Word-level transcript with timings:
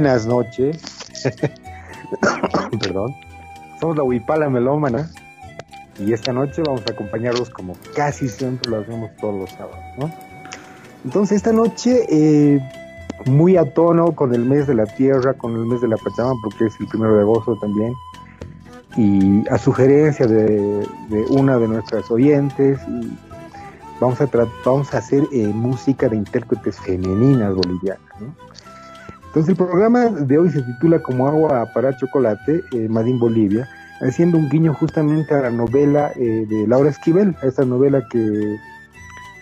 Buenas 0.00 0.24
noches. 0.24 0.80
Perdón. 2.80 3.14
Somos 3.78 3.98
la 3.98 4.02
Huipala 4.02 4.48
Melómana 4.48 5.10
y 5.98 6.14
esta 6.14 6.32
noche 6.32 6.62
vamos 6.64 6.84
a 6.88 6.92
acompañarlos 6.92 7.50
como 7.50 7.74
casi 7.94 8.26
siempre 8.30 8.70
lo 8.70 8.78
hacemos 8.78 9.10
todos 9.20 9.40
los 9.40 9.50
sábados, 9.50 9.84
¿no? 9.98 10.10
Entonces 11.04 11.36
esta 11.36 11.52
noche, 11.52 12.06
eh, 12.08 12.60
muy 13.26 13.58
a 13.58 13.74
tono 13.74 14.12
con 14.12 14.34
el 14.34 14.46
mes 14.46 14.66
de 14.66 14.74
la 14.74 14.86
tierra, 14.86 15.34
con 15.34 15.54
el 15.54 15.66
mes 15.66 15.82
de 15.82 15.88
la 15.88 15.98
Pachamama, 15.98 16.40
porque 16.42 16.64
es 16.64 16.80
el 16.80 16.86
primero 16.86 17.16
de 17.16 17.20
agosto 17.20 17.56
también, 17.56 17.92
y 18.96 19.46
a 19.50 19.58
sugerencia 19.58 20.26
de, 20.26 20.88
de 21.10 21.24
una 21.28 21.58
de 21.58 21.68
nuestras 21.68 22.10
oyentes, 22.10 22.80
y 22.88 23.18
vamos 24.00 24.18
a, 24.22 24.30
vamos 24.64 24.94
a 24.94 24.96
hacer 24.96 25.28
eh, 25.30 25.46
música 25.48 26.08
de 26.08 26.16
intérpretes 26.16 26.80
femeninas 26.80 27.54
bolivianas, 27.54 28.00
¿no? 28.18 28.49
Entonces 29.30 29.50
el 29.50 29.56
programa 29.56 30.06
de 30.06 30.38
hoy 30.38 30.50
se 30.50 30.60
titula 30.60 31.00
Como 31.00 31.28
agua 31.28 31.64
para 31.72 31.96
chocolate, 31.96 32.64
eh, 32.72 32.88
Madín 32.88 33.20
Bolivia, 33.20 33.68
haciendo 34.00 34.36
un 34.36 34.48
guiño 34.48 34.74
justamente 34.74 35.32
a 35.32 35.42
la 35.42 35.50
novela 35.50 36.10
eh, 36.16 36.46
de 36.48 36.66
Laura 36.66 36.90
Esquivel, 36.90 37.36
a 37.40 37.46
esta 37.46 37.64
novela 37.64 38.04
que 38.10 38.56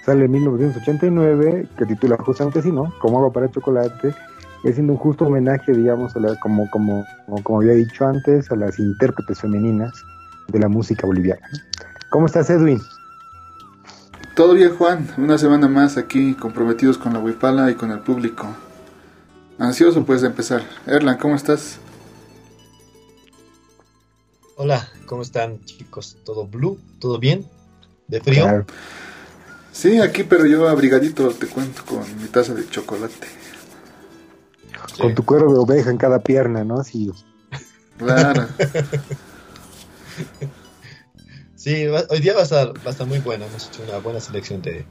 sale 0.05 0.27
en 0.27 0.33
1989, 0.33 1.69
que 1.78 1.86
titula 1.86 2.19
justamente 2.19 2.59
así, 2.59 2.70
¿no? 2.70 2.92
Como 3.00 3.16
agua 3.16 3.33
para 3.33 3.50
chocolate, 3.50 4.14
haciendo 4.62 4.92
un 4.92 4.98
justo 4.98 5.25
homenaje, 5.25 5.72
digamos, 5.72 6.14
a 6.16 6.20
la, 6.20 6.39
como, 6.39 6.69
como, 6.69 7.06
como 7.42 7.61
había 7.61 7.72
dicho 7.72 8.06
antes, 8.06 8.50
a 8.50 8.56
las 8.56 8.78
intérpretes 8.78 9.41
femeninas 9.41 10.05
de 10.48 10.59
la 10.59 10.69
música 10.69 11.06
boliviana. 11.06 11.48
¿Cómo 12.11 12.27
estás, 12.27 12.50
Edwin? 12.50 12.78
Todo 14.34 14.53
bien, 14.53 14.77
Juan. 14.77 15.09
Una 15.16 15.39
semana 15.39 15.66
más 15.66 15.97
aquí, 15.97 16.34
comprometidos 16.34 16.98
con 16.98 17.14
la 17.14 17.20
Huipala 17.20 17.70
y 17.70 17.75
con 17.75 17.91
el 17.91 18.00
público. 18.00 18.48
Ansioso 19.58 20.04
pues 20.04 20.20
de 20.20 20.28
empezar. 20.28 20.62
Erlan, 20.86 21.18
¿cómo 21.18 21.34
estás? 21.34 21.78
Hola, 24.56 24.88
¿cómo 25.06 25.22
están 25.22 25.64
chicos? 25.64 26.16
¿Todo 26.24 26.46
blue? 26.46 26.78
¿Todo 27.00 27.18
bien? 27.18 27.46
¿De 28.06 28.20
frío? 28.20 28.44
Claro. 28.44 28.66
Sí, 29.72 30.00
aquí 30.00 30.24
pero 30.24 30.47
yo 30.47 30.68
abrigadito 30.68 31.28
te 31.30 31.47
cuento 31.47 31.84
con 31.84 32.00
mi 32.20 32.28
taza 32.28 32.54
de 32.54 32.68
chocolate. 32.68 33.26
Sí. 34.94 35.02
Con 35.02 35.14
tu 35.14 35.24
cuero 35.24 35.52
de 35.52 35.58
oveja 35.58 35.91
en 35.91 35.98
cada 35.98 36.20
pierna, 36.20 36.64
¿no? 36.64 36.82
Sí. 36.84 37.12
Claro. 37.98 38.47
sí, 41.56 41.86
hoy 41.86 42.20
día 42.20 42.34
va 42.34 42.41
a, 42.41 42.44
estar, 42.44 42.68
va 42.78 42.86
a 42.86 42.91
estar 42.91 43.06
muy 43.06 43.18
bueno. 43.18 43.44
Hemos 43.44 43.68
hecho 43.68 43.82
una 43.88 43.98
buena 43.98 44.20
selección 44.20 44.62
de, 44.62 44.84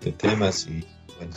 de 0.00 0.12
temas 0.12 0.66
y 0.66 0.86
bueno. 1.18 1.34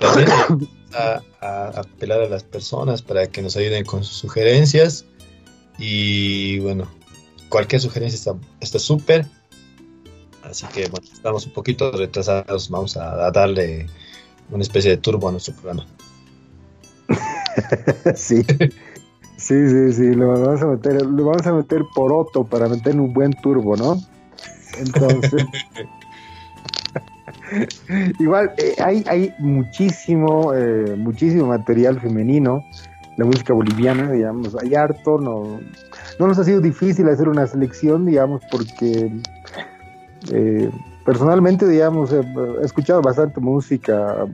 También 0.00 0.28
a, 0.94 1.22
a, 1.40 1.68
apelar 1.80 2.20
a 2.20 2.28
las 2.28 2.44
personas 2.44 3.02
para 3.02 3.26
que 3.26 3.42
nos 3.42 3.56
ayuden 3.56 3.84
con 3.84 4.04
sus 4.04 4.16
sugerencias. 4.16 5.04
Y 5.78 6.58
bueno, 6.60 6.88
cualquier 7.48 7.80
sugerencia 7.80 8.34
está 8.60 8.78
súper. 8.78 9.26
Así 10.42 10.66
que 10.66 10.88
bueno, 10.88 11.06
estamos 11.12 11.46
un 11.46 11.52
poquito 11.52 11.90
retrasados. 11.92 12.68
Vamos 12.70 12.96
a, 12.96 13.26
a, 13.26 13.30
darle 13.30 13.86
una 14.50 14.62
especie 14.62 14.90
de 14.90 14.96
turbo 14.98 15.28
a 15.28 15.32
nuestro 15.32 15.54
programa. 15.54 15.86
sí. 18.14 18.44
Sí, 19.36 19.68
sí, 19.68 19.92
sí, 19.92 20.14
lo 20.14 20.28
vamos 20.28 20.62
a 20.62 20.66
meter, 20.66 21.04
lo 21.04 21.24
vamos 21.24 21.46
a 21.46 21.52
meter 21.52 21.82
por 21.94 22.12
otro 22.12 22.44
para 22.44 22.68
meter 22.68 22.98
un 22.98 23.12
buen 23.12 23.32
turbo, 23.32 23.76
¿no? 23.76 24.00
Entonces, 24.78 25.44
Igual, 28.18 28.52
eh, 28.58 28.74
hay, 28.82 29.04
hay 29.06 29.34
muchísimo, 29.38 30.52
eh, 30.54 30.94
muchísimo 30.96 31.46
material 31.46 32.00
femenino, 32.00 32.64
la 33.16 33.24
música 33.24 33.52
boliviana, 33.52 34.10
digamos, 34.10 34.56
hay 34.60 34.74
harto, 34.74 35.18
no, 35.18 35.60
no 36.18 36.26
nos 36.26 36.38
ha 36.38 36.44
sido 36.44 36.60
difícil 36.60 37.08
hacer 37.08 37.28
una 37.28 37.46
selección, 37.46 38.06
digamos, 38.06 38.42
porque 38.50 39.12
eh, 40.32 40.70
personalmente, 41.04 41.68
digamos, 41.68 42.12
he, 42.12 42.24
escuchado 42.62 43.02
bastante 43.02 43.40
música 43.40 44.26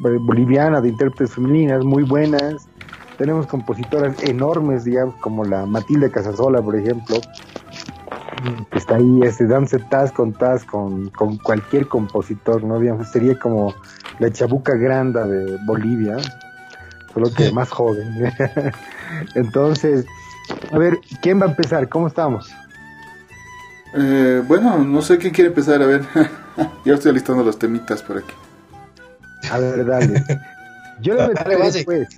boliviana 0.00 0.80
de 0.80 0.88
intérpretes 0.88 1.34
femeninas 1.34 1.84
muy 1.84 2.04
buenas, 2.04 2.68
tenemos 3.18 3.46
compositoras 3.46 4.22
enormes, 4.22 4.84
digamos, 4.84 5.14
como 5.16 5.44
la 5.44 5.66
Matilde 5.66 6.10
Casasola, 6.10 6.62
por 6.62 6.74
ejemplo, 6.74 7.16
que 8.70 8.78
está 8.78 8.96
ahí 8.96 9.20
este, 9.22 9.46
dándose 9.46 9.78
tas 9.78 10.12
con 10.12 10.32
tas 10.32 10.64
con, 10.64 11.10
con 11.10 11.36
cualquier 11.38 11.88
compositor, 11.88 12.62
¿no? 12.62 12.78
Digamos, 12.78 13.08
sería 13.10 13.38
como 13.38 13.74
la 14.18 14.30
chabuca 14.30 14.74
granda 14.74 15.26
de 15.26 15.58
Bolivia, 15.66 16.16
solo 17.12 17.32
que 17.32 17.50
más 17.52 17.70
joven. 17.70 18.32
Entonces, 19.34 20.06
a 20.72 20.78
ver, 20.78 20.98
¿quién 21.22 21.40
va 21.40 21.46
a 21.46 21.50
empezar? 21.50 21.88
¿Cómo 21.88 22.06
estamos? 22.06 22.50
Eh, 23.94 24.42
bueno, 24.46 24.78
no 24.78 25.02
sé 25.02 25.18
quién 25.18 25.32
quiere 25.32 25.48
empezar, 25.48 25.82
a 25.82 25.86
ver. 25.86 26.02
ya 26.84 26.94
estoy 26.94 27.12
listando 27.12 27.42
los 27.42 27.58
temitas 27.58 28.02
por 28.02 28.18
aquí. 28.18 28.34
A 29.50 29.58
ver, 29.58 29.84
dale. 29.84 30.24
Yo 31.00 31.14
lo 31.14 31.28
meteré 31.28 31.70
después. 31.70 32.08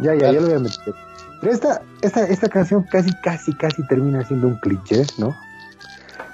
Ya, 0.00 0.14
ya, 0.14 0.32
yo 0.32 0.40
lo 0.40 0.48
voy 0.48 0.56
a 0.56 0.58
meter. 0.58 0.94
Pero 1.40 1.52
esta, 1.52 1.82
esta, 2.02 2.26
esta 2.26 2.48
canción 2.48 2.82
casi, 2.84 3.12
casi, 3.22 3.54
casi 3.54 3.86
termina 3.86 4.24
siendo 4.24 4.48
un 4.48 4.56
cliché, 4.56 5.04
¿no? 5.18 5.34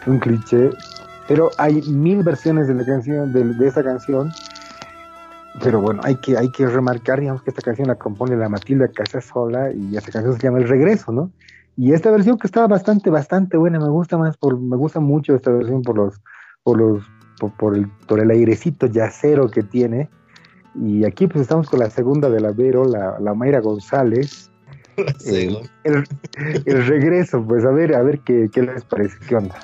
Un 0.06 0.19
cliché, 0.19 0.71
pero 1.28 1.50
hay 1.59 1.83
mil 1.83 2.22
versiones 2.22 2.69
de 2.69 2.75
la 2.75 2.84
canción, 2.84 3.33
de, 3.33 3.44
de 3.44 3.66
esta 3.66 3.83
canción, 3.83 4.33
pero 5.62 5.81
bueno, 5.81 6.00
hay 6.05 6.16
que, 6.16 6.37
hay 6.37 6.50
que 6.50 6.66
remarcar, 6.66 7.21
digamos, 7.21 7.43
que 7.43 7.50
esta 7.50 7.62
canción 7.62 7.88
la 7.88 7.97
compone 7.97 8.37
la 8.37 8.49
Matilda 8.49 8.88
Casasola 8.88 9.72
y 9.72 9.97
esta 9.97 10.12
canción 10.12 10.34
se 10.34 10.43
llama 10.43 10.59
El 10.59 10.69
Regreso, 10.69 11.12
¿no? 11.12 11.31
Y 11.77 11.93
esta 11.93 12.11
versión 12.11 12.38
que 12.38 12.47
estaba 12.47 12.66
bastante, 12.66 13.11
bastante 13.11 13.56
buena, 13.56 13.78
me 13.78 13.88
gusta 13.88 14.19
más, 14.19 14.37
por, 14.37 14.59
me 14.59 14.77
gusta 14.77 15.00
mucho 15.00 15.34
esta 15.34 15.50
versión 15.50 15.83
por 15.83 15.97
los, 15.97 16.21
por 16.62 16.78
los, 16.78 17.05
por, 17.38 17.53
por 17.56 17.77
el, 17.77 17.88
por 18.06 18.21
el 18.21 18.31
airecito 18.31 18.87
yacero 18.87 19.50
que 19.50 19.62
tiene. 19.62 20.11
Y 20.75 21.05
aquí 21.05 21.27
pues 21.27 21.43
estamos 21.43 21.69
con 21.69 21.81
la 21.81 21.91
segunda 21.91 22.28
de 22.28 22.41
la 22.41 22.53
Vero, 22.53 22.84
la, 22.84 23.19
la 23.19 23.34
Mayra 23.34 23.61
González. 23.61 24.50
El, 25.25 25.56
el, 25.85 26.05
el, 26.67 26.87
regreso, 26.87 27.43
pues 27.47 27.64
a 27.64 27.70
ver, 27.70 27.94
a 27.94 28.02
ver 28.02 28.20
qué, 28.20 28.50
qué 28.52 28.61
les 28.61 28.85
parece, 28.85 29.17
qué 29.26 29.37
onda. 29.37 29.55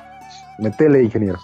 Metele, 0.58 1.02
ingeniero. 1.02 1.38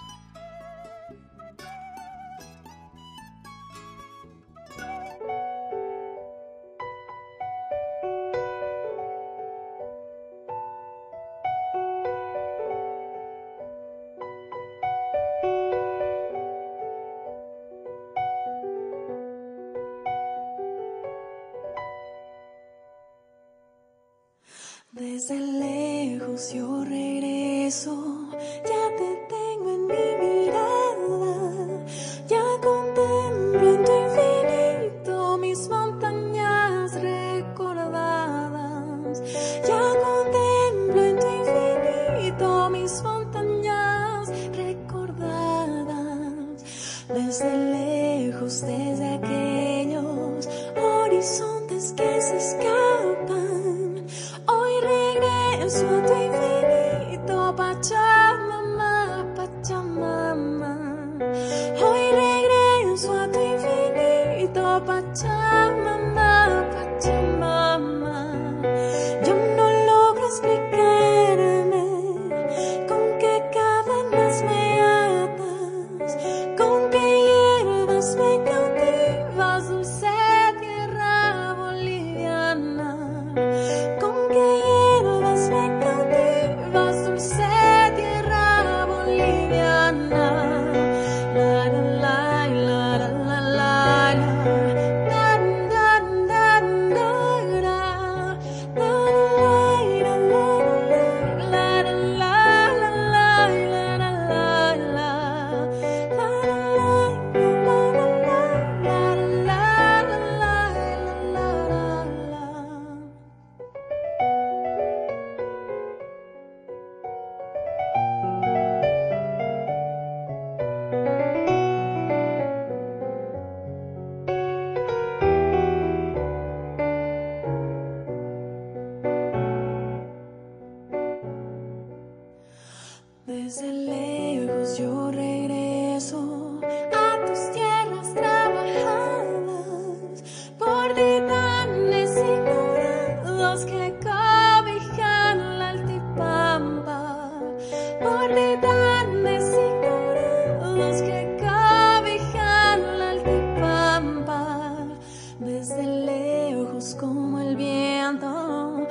el 157.53 157.57
viento. 157.57 158.89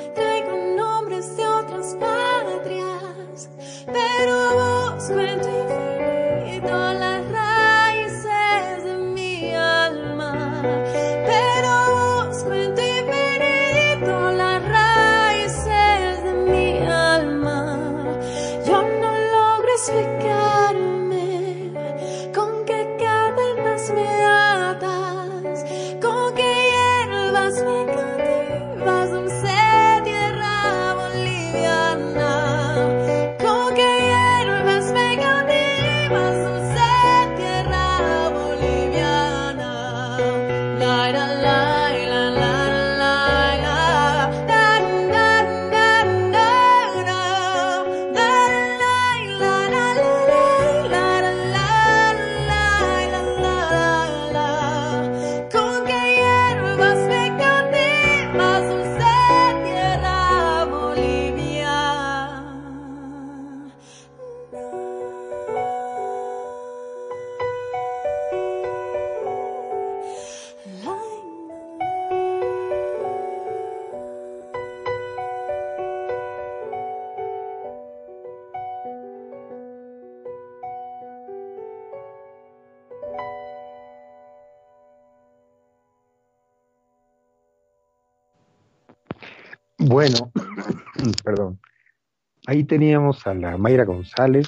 Teníamos 92.71 93.27
a 93.27 93.33
la 93.33 93.57
Mayra 93.57 93.83
González. 93.83 94.47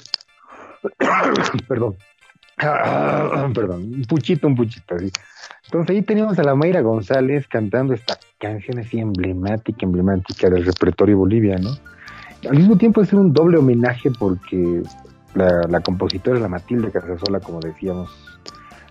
perdón. 1.68 1.94
Ah, 2.56 3.50
perdón, 3.54 3.82
un 3.82 4.04
puchito, 4.04 4.46
un 4.46 4.56
puchito. 4.56 4.98
sí. 4.98 5.10
Entonces 5.66 5.94
ahí 5.94 6.02
teníamos 6.02 6.38
a 6.38 6.42
la 6.42 6.54
Mayra 6.54 6.80
González 6.80 7.46
cantando 7.48 7.92
esta 7.92 8.18
canción 8.38 8.78
así 8.78 8.98
emblemática, 8.98 9.84
emblemática 9.84 10.48
del 10.48 10.64
repertorio 10.64 11.18
boliviano. 11.18 11.76
Al 12.48 12.56
mismo 12.56 12.78
tiempo 12.78 13.02
es 13.02 13.12
un 13.12 13.30
doble 13.34 13.58
homenaje 13.58 14.10
porque 14.18 14.82
la, 15.34 15.66
la 15.68 15.80
compositora 15.80 16.36
es 16.36 16.42
la 16.42 16.48
Matilde 16.48 16.90
Casasola, 16.90 17.40
como 17.40 17.60
decíamos 17.60 18.10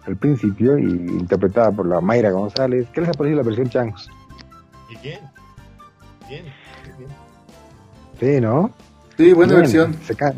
al 0.06 0.16
principio, 0.16 0.78
y 0.78 0.84
interpretada 0.84 1.72
por 1.72 1.88
la 1.88 2.02
Mayra 2.02 2.30
González. 2.30 2.88
¿Qué 2.94 3.02
les 3.02 3.10
ha 3.10 3.14
parecido 3.14 3.42
la 3.42 3.48
versión 3.48 3.68
Changos? 3.70 4.12
Y 4.92 4.98
bien, 4.98 5.22
bien, 6.30 6.46
bien. 7.00 7.10
Sí, 8.20 8.40
¿no? 8.40 8.72
Sí, 9.18 9.34
buena 9.34 9.54
Bien, 9.54 9.62
versión. 9.62 9.96
Se, 10.06 10.16
ca- 10.16 10.34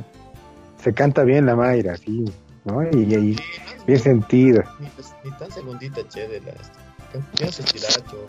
se 0.83 0.93
canta 0.93 1.23
bien 1.23 1.45
la 1.45 1.55
Mayra, 1.55 1.95
sí, 1.97 2.25
¿no? 2.65 2.83
Y, 2.83 3.05
no, 3.05 3.41
bien 3.87 3.99
sentida. 3.99 4.63
ni, 4.79 4.87
ni 5.29 5.37
tan 5.37 5.51
segundita, 5.51 6.01
che, 6.09 6.27
de 6.27 6.41
las... 6.41 6.71
Su 7.55 7.61
estilacho. 7.63 8.27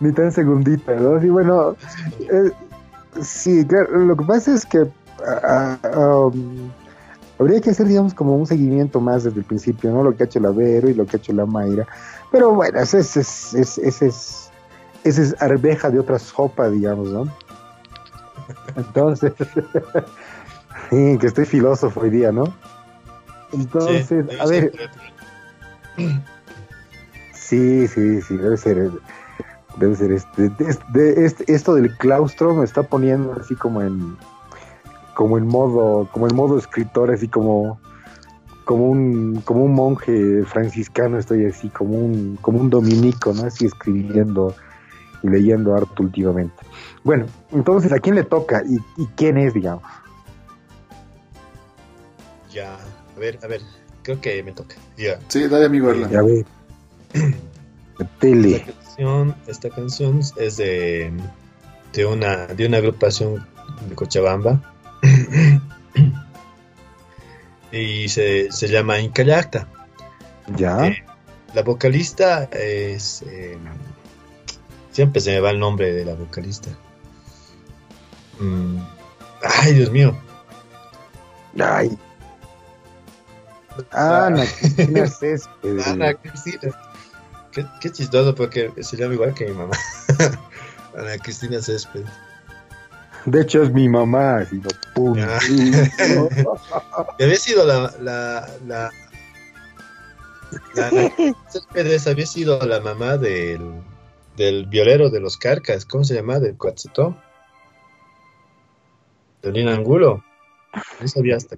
Ni 0.00 0.12
tan 0.12 0.32
segundita, 0.32 0.94
¿no? 0.94 1.20
Sí, 1.20 1.28
bueno, 1.28 1.76
eh, 2.20 2.50
sí, 3.22 3.64
claro, 3.66 3.98
lo 4.04 4.16
que 4.16 4.24
pasa 4.24 4.54
es 4.54 4.66
que 4.66 4.86
ah, 5.26 5.78
ah, 5.82 5.98
um, 6.26 6.70
habría 7.38 7.60
que 7.60 7.70
hacer, 7.70 7.86
digamos, 7.86 8.12
como 8.14 8.36
un 8.36 8.46
seguimiento 8.46 9.00
más 9.00 9.24
desde 9.24 9.38
el 9.38 9.44
principio, 9.44 9.90
¿no? 9.90 10.02
Lo 10.02 10.14
que 10.16 10.22
ha 10.24 10.26
hecho 10.26 10.40
la 10.40 10.50
Vero 10.50 10.88
y 10.90 10.94
lo 10.94 11.06
que 11.06 11.16
ha 11.16 11.18
hecho 11.18 11.32
la 11.32 11.46
Mayra. 11.46 11.86
Pero 12.30 12.52
bueno, 12.52 12.78
ese 12.80 12.98
es, 13.00 13.16
es, 13.16 13.54
es, 13.54 13.78
ese 13.78 14.06
es, 14.08 14.45
ese 15.08 15.22
es 15.22 15.42
arveja 15.42 15.90
de 15.90 15.98
otra 16.00 16.18
sopa, 16.18 16.68
digamos, 16.68 17.08
¿no? 17.08 17.26
Entonces, 18.76 19.32
sí, 20.90 21.18
que 21.18 21.26
estoy 21.26 21.44
filósofo 21.46 22.00
hoy 22.00 22.10
día, 22.10 22.32
¿no? 22.32 22.44
Entonces, 23.52 24.06
Sí, 24.08 24.36
a 24.40 24.46
ver, 24.46 24.72
Sí, 27.32 27.86
sí, 27.88 28.20
sí, 28.22 28.36
debe 28.36 28.56
ser. 28.56 28.90
Debe 29.78 29.94
ser 29.94 30.12
este, 30.12 30.48
de- 30.48 31.24
este- 31.26 31.52
esto 31.52 31.74
del 31.74 31.96
claustro 31.98 32.54
me 32.54 32.64
está 32.64 32.82
poniendo 32.82 33.34
así 33.38 33.54
como 33.54 33.82
en 33.82 34.16
como 35.14 35.36
en 35.38 35.46
modo 35.46 36.08
como 36.12 36.26
en 36.26 36.34
modo 36.34 36.58
escritor 36.58 37.10
así 37.10 37.28
como 37.28 37.78
como 38.64 38.90
un 38.90 39.42
como 39.44 39.64
un 39.64 39.74
monje 39.74 40.44
franciscano 40.44 41.18
estoy 41.18 41.44
así 41.44 41.68
como 41.68 41.98
un 41.98 42.38
como 42.40 42.58
un 42.58 42.70
dominico 42.70 43.34
no 43.34 43.44
así 43.44 43.66
escribiendo 43.66 44.54
y 45.26 45.30
leyendo 45.30 45.74
harto 45.74 46.02
últimamente 46.02 46.54
bueno 47.04 47.26
entonces 47.52 47.92
a 47.92 47.98
quién 47.98 48.14
le 48.14 48.24
toca 48.24 48.62
y, 48.68 48.76
y 49.00 49.06
quién 49.16 49.36
es 49.38 49.52
digamos 49.54 49.82
Ya, 52.52 52.74
a 52.74 53.18
ver, 53.18 53.38
a 53.42 53.46
ver, 53.48 53.60
creo 54.02 54.18
que 54.20 54.42
me 54.42 54.52
toca. 54.52 54.76
Ya. 54.96 55.18
Sí, 55.28 55.46
dale, 55.46 55.66
amigo 55.66 55.90
Erlan. 55.90 56.10
ya 56.10 56.22
ve 56.22 56.44
Esta 57.12 58.18
tele 58.18 58.64
canción, 58.64 59.34
esta 59.46 59.70
canción 59.70 60.20
es 60.38 60.56
de, 60.56 61.12
de 61.92 62.06
una 62.06 62.46
de 62.46 62.66
una 62.66 62.78
agrupación 62.78 63.46
de 63.88 63.94
Cochabamba 63.94 64.60
y 67.72 68.08
se, 68.08 68.50
se 68.50 68.68
llama 68.68 68.98
Incayacta. 69.00 69.68
ya 70.56 70.86
Eh, 70.86 71.04
la 71.54 71.62
vocalista 71.62 72.44
es 72.52 73.22
eh, 73.28 73.58
siempre 74.96 75.20
se 75.20 75.32
me 75.32 75.40
va 75.40 75.50
el 75.50 75.60
nombre 75.60 75.92
de 75.92 76.06
la 76.06 76.14
vocalista. 76.14 76.70
Mm, 78.40 78.78
ay, 79.42 79.74
Dios 79.74 79.90
mío. 79.90 80.16
ay 81.60 81.98
Ana 83.92 84.46
Cristina 84.58 85.06
Céspedes. 85.20 85.86
Ana 85.86 86.14
Cristina. 86.14 86.74
Qué, 87.52 87.66
qué 87.82 87.92
chistoso 87.92 88.34
porque 88.34 88.72
se 88.80 88.96
llama 88.96 89.12
igual 89.12 89.34
que 89.34 89.44
mi 89.44 89.52
mamá. 89.52 89.74
Ana 90.96 91.18
Cristina 91.22 91.60
Céspedes. 91.60 92.08
De 93.26 93.42
hecho, 93.42 93.64
es 93.64 93.72
mi 93.72 93.90
mamá, 93.90 94.38
así, 94.38 94.56
no, 94.56 94.70
pum. 94.94 95.18
Y 97.18 97.22
había 97.22 97.36
sido 97.36 97.66
la. 97.66 97.92
la, 98.00 98.48
la, 98.66 98.90
la 100.74 100.86
Ana 100.86 101.12
Céspedes 101.50 102.06
había 102.06 102.24
sido 102.24 102.64
la 102.64 102.80
mamá 102.80 103.18
del, 103.18 103.60
del 104.36 104.66
violero 104.66 105.10
de 105.10 105.20
los 105.20 105.36
carcas. 105.36 105.84
¿Cómo 105.84 106.04
se 106.04 106.14
llama? 106.14 106.38
Del 106.38 106.56
Coatzetó. 106.56 107.16
De 109.42 109.52
Lina 109.52 109.74
Angulo. 109.74 110.24
No 111.00 111.08
sabía 111.08 111.36
hasta. 111.36 111.56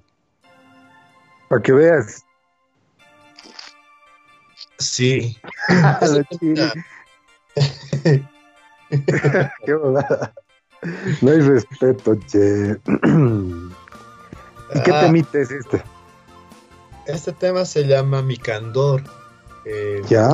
Para 1.49 1.61
que 1.61 1.71
veas. 1.73 2.23
Sí. 4.77 5.37
Qué 9.65 9.73
bobada. 9.73 10.33
No 11.21 11.31
hay 11.31 11.41
respeto, 11.41 12.15
che. 12.27 12.71
¿Y 14.75 14.81
qué 14.83 14.91
Ah, 14.93 15.01
temita 15.01 15.39
es 15.39 15.51
este? 15.51 15.83
Este 17.05 17.33
tema 17.33 17.65
se 17.65 17.85
llama 17.85 18.21
Mi 18.21 18.37
Candor. 18.37 19.03
Eh, 19.65 20.01
Ya. 20.07 20.29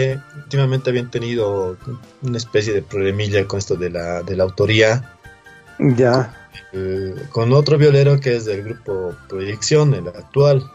Últimamente, 0.00 0.38
últimamente 0.44 0.90
habían 0.90 1.10
tenido 1.10 1.76
una 2.22 2.38
especie 2.38 2.72
de 2.72 2.82
problemilla 2.82 3.46
con 3.46 3.58
esto 3.58 3.76
de 3.76 3.90
la, 3.90 4.22
de 4.22 4.36
la 4.36 4.44
autoría. 4.44 5.16
Ya. 5.78 6.48
eh, 6.72 7.14
con 7.30 7.52
otro 7.52 7.78
violero 7.78 8.20
que 8.20 8.36
es 8.36 8.44
del 8.44 8.62
grupo 8.64 9.14
Proyección, 9.28 9.94
el 9.94 10.08
actual. 10.08 10.70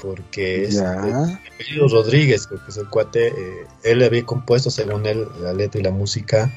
Porque 0.00 0.64
es 0.64 0.80
apellido 0.80 1.86
Rodríguez, 1.88 2.46
creo 2.48 2.64
que 2.64 2.70
es 2.70 2.76
el 2.76 2.88
cuate. 2.88 3.28
eh, 3.28 3.66
él 3.84 4.02
había 4.02 4.24
compuesto, 4.24 4.68
según 4.70 5.06
él, 5.06 5.28
la 5.40 5.52
letra 5.52 5.80
y 5.80 5.84
la 5.84 5.92
música. 5.92 6.50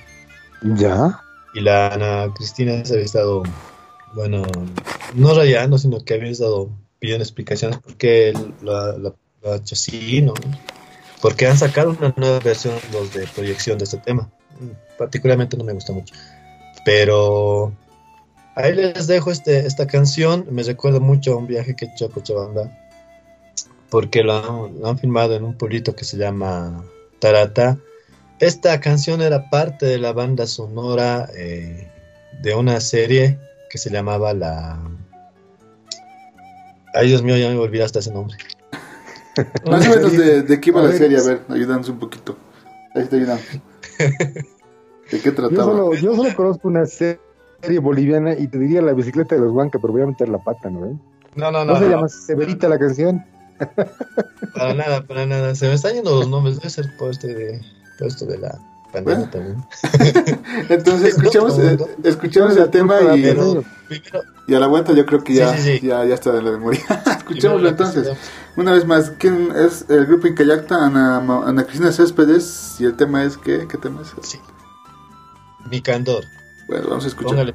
Ya. 0.64 1.22
Y 1.54 1.62
la 1.62 1.90
Ana 1.90 2.34
Cristina 2.36 2.84
se 2.84 2.94
había 2.94 3.06
estado, 3.06 3.44
bueno, 4.16 4.42
no 5.14 5.34
rayando, 5.36 5.78
sino 5.78 6.04
que 6.04 6.16
había 6.16 6.32
estado 6.32 6.70
pidiendo 7.00 7.24
explicaciones 7.24 7.78
porque 7.78 8.30
él 8.30 8.54
la, 8.64 8.98
la, 8.98 9.14
lo 9.44 9.52
ha 9.52 9.58
hecho 9.58 9.76
así, 9.76 10.24
¿no? 10.24 10.34
Porque 11.26 11.48
han 11.48 11.58
sacado 11.58 11.90
una 11.90 12.14
nueva 12.18 12.38
versión 12.38 12.76
de 13.16 13.26
proyección 13.26 13.80
de 13.80 13.86
este 13.86 13.98
tema. 13.98 14.30
Mm, 14.60 14.96
Particularmente 14.96 15.58
no 15.58 15.64
me 15.64 15.74
gusta 15.74 15.92
mucho. 15.92 16.14
Pero 16.86 17.74
ahí 18.54 18.76
les 18.76 19.08
dejo 19.08 19.32
este, 19.32 19.66
esta 19.66 19.88
canción. 19.88 20.46
Me 20.52 20.62
recuerda 20.62 21.00
mucho 21.00 21.34
a 21.34 21.38
un 21.38 21.48
viaje 21.48 21.76
que 21.76 21.86
he 21.86 21.88
hecho 21.88 22.06
a 22.06 22.10
Cochabamba. 22.12 22.70
Porque 23.90 24.22
lo 24.22 24.70
han, 24.86 25.00
filmado 25.00 25.36
en 25.36 25.46
un 25.46 25.58
pueblito 25.58 25.96
que 25.96 26.06
se 26.06 26.18
llama 26.18 26.86
Tarata. 27.18 27.80
Esta 28.38 28.80
canción 28.80 29.24
era 29.24 29.50
parte 29.50 29.88
de 29.88 29.98
la 29.98 30.14
banda 30.14 30.46
sonora 30.46 31.28
eh, 31.36 31.90
de 32.44 32.54
una 32.54 32.80
serie 32.80 33.40
que 33.72 33.80
se 33.80 33.90
llamaba 33.90 34.32
La. 34.36 34.80
Ay, 36.94 37.08
Dios 37.08 37.24
mío, 37.24 37.36
ya 37.36 37.50
me 37.50 37.58
olvidé 37.58 37.84
hasta 37.84 37.98
ese 37.98 38.12
nombre. 38.12 38.38
Más 39.70 39.88
o 39.88 39.90
menos 39.90 40.12
de, 40.18 40.44
de 40.44 40.62
qué 40.62 40.70
iba 40.70 40.80
A 40.80 40.84
la 40.84 40.90
ver. 40.90 40.98
serie, 40.98 41.18
a 41.18 41.24
ver, 41.24 41.42
ayúdanos 41.50 41.90
un 41.90 42.00
poquito. 42.00 42.38
Ahí 42.96 43.04
está 43.04 43.16
ayudando. 43.18 43.44
¿De 44.00 45.20
qué 45.20 45.22
Yo 45.24 45.36
trataba? 45.36 45.64
solo, 45.64 45.94
yo 45.94 46.16
solo 46.16 46.36
conozco 46.36 46.68
una 46.68 46.86
serie 46.86 47.20
boliviana 47.82 48.34
y 48.34 48.48
te 48.48 48.58
diría 48.58 48.82
la 48.82 48.94
bicicleta 48.94 49.36
de 49.36 49.42
los 49.42 49.52
Huanca, 49.52 49.78
pero 49.80 49.94
voy 49.94 50.02
a 50.04 50.08
meter 50.08 50.30
la 50.30 50.40
pata, 50.40 50.70
¿no? 50.70 50.86
eh? 50.88 50.96
No, 51.36 51.52
no, 51.52 51.66
¿No, 51.66 51.74
no, 51.74 51.80
se 51.80 51.86
no, 51.86 51.92
llama 51.92 52.08
Severita 52.10 52.68
la 52.70 52.80
canción? 52.80 53.24
para 54.56 54.74
nada, 54.74 55.02
para 55.06 55.26
nada. 55.26 55.56
Se 55.56 55.68
me 55.68 55.74
están 55.74 55.94
yendo 55.94 56.12
los 56.20 56.30
nombres. 56.30 56.58
Debe 56.58 56.70
ser 56.70 56.86
por, 56.98 57.12
este 57.12 57.34
de, 57.34 57.62
por 58.00 58.08
esto 58.08 58.26
de 58.26 58.38
la 58.38 58.58
pandemia 59.04 59.30
Bueno. 59.32 59.32
también. 59.32 60.36
Entonces 60.70 61.16
escuchamos, 61.18 61.60
eh, 61.60 61.78
escuchamos 62.04 62.58
el 62.58 62.70
tema 62.70 63.02
y, 63.02 63.08
primero, 63.22 63.64
y 64.48 64.54
a 64.56 64.60
la 64.60 64.68
vuelta 64.68 64.94
yo 64.94 65.06
creo 65.06 65.24
que 65.24 65.34
ya, 65.36 65.56
Sí, 65.56 65.62
sí, 65.64 65.78
sí. 65.80 65.88
ya, 65.88 66.04
ya 66.06 66.14
está 66.16 66.32
de 66.32 66.42
la 66.42 66.52
memoria. 66.52 66.82
Escuchémoslo 67.18 67.70
entonces. 67.70 68.10
Una 68.58 68.74
vez 68.74 68.86
más, 68.86 69.12
¿quién 69.18 69.52
es 69.56 69.86
el 69.90 70.06
grupo 70.06 70.28
Incayacta? 70.28 70.86
Ana, 70.86 71.18
Ana 71.18 71.64
Cristina 71.66 71.92
Céspedes. 71.92 72.76
Y 72.80 72.86
el 72.86 72.96
tema 72.96 73.24
es, 73.24 73.38
¿qué? 73.38 73.68
¿Qué 73.68 73.78
tema 73.78 74.02
es? 74.02 74.14
Sí. 74.28 74.40
Mi 75.70 75.82
candor. 75.82 76.24
Bueno, 76.68 76.88
vamos 76.90 77.06
a 77.06 77.08
escuchar. 77.08 77.32
Póngale. 77.32 77.54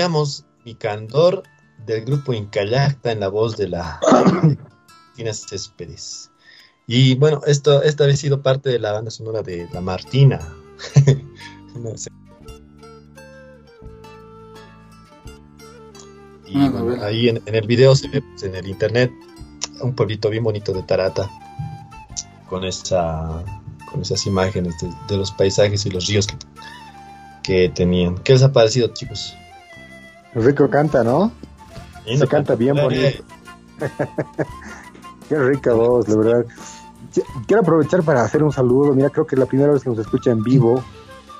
Teníamos 0.00 0.46
mi 0.64 0.74
candor 0.74 1.42
del 1.84 2.06
grupo 2.06 2.32
Incayacta 2.32 3.12
en 3.12 3.20
la 3.20 3.28
voz 3.28 3.58
de 3.58 3.68
la 3.68 4.00
Martina 4.08 5.34
Céspedes. 5.34 6.30
Y 6.86 7.16
bueno, 7.16 7.42
esto, 7.46 7.82
esta 7.82 8.04
había 8.04 8.16
sido 8.16 8.40
parte 8.40 8.70
de 8.70 8.78
la 8.78 8.92
banda 8.92 9.10
sonora 9.10 9.42
de 9.42 9.68
La 9.74 9.82
Martina. 9.82 10.40
No 11.76 11.94
sé. 11.98 12.08
Y 16.46 16.56
Ah, 16.56 16.70
bueno, 16.70 17.04
ahí 17.04 17.28
en, 17.28 17.42
en 17.44 17.54
el 17.54 17.66
video 17.66 17.94
se 17.94 18.08
ve 18.08 18.22
pues, 18.22 18.42
en 18.44 18.54
el 18.54 18.68
internet 18.68 19.12
un 19.82 19.94
pueblito 19.94 20.30
bien 20.30 20.44
bonito 20.44 20.72
de 20.72 20.82
Tarata 20.82 21.30
con 22.48 22.64
esa 22.64 23.44
con 23.92 24.00
esas 24.00 24.24
imágenes 24.24 24.78
de, 24.80 24.90
de 25.08 25.18
los 25.18 25.30
paisajes 25.30 25.84
y 25.84 25.90
los 25.90 26.06
ríos 26.06 26.26
que, 26.26 26.36
que 27.42 27.68
tenían. 27.68 28.16
¿Qué 28.16 28.32
les 28.32 28.42
ha 28.42 28.50
parecido, 28.50 28.88
chicos? 28.94 29.36
Rico 30.34 30.68
canta, 30.70 31.02
¿no? 31.04 31.32
Se 32.18 32.26
canta 32.28 32.54
bien 32.54 32.76
bonito. 32.76 33.24
Qué 35.28 35.38
rica 35.38 35.72
voz, 35.74 36.08
la 36.08 36.16
verdad. 36.16 36.44
Qu- 37.14 37.24
Quiero 37.46 37.62
aprovechar 37.62 38.02
para 38.02 38.22
hacer 38.22 38.42
un 38.42 38.52
saludo. 38.52 38.94
Mira, 38.94 39.10
creo 39.10 39.26
que 39.26 39.34
es 39.36 39.38
la 39.40 39.46
primera 39.46 39.72
vez 39.72 39.82
que 39.84 39.90
nos 39.90 39.98
escucha 39.98 40.30
en 40.30 40.42
vivo. 40.42 40.82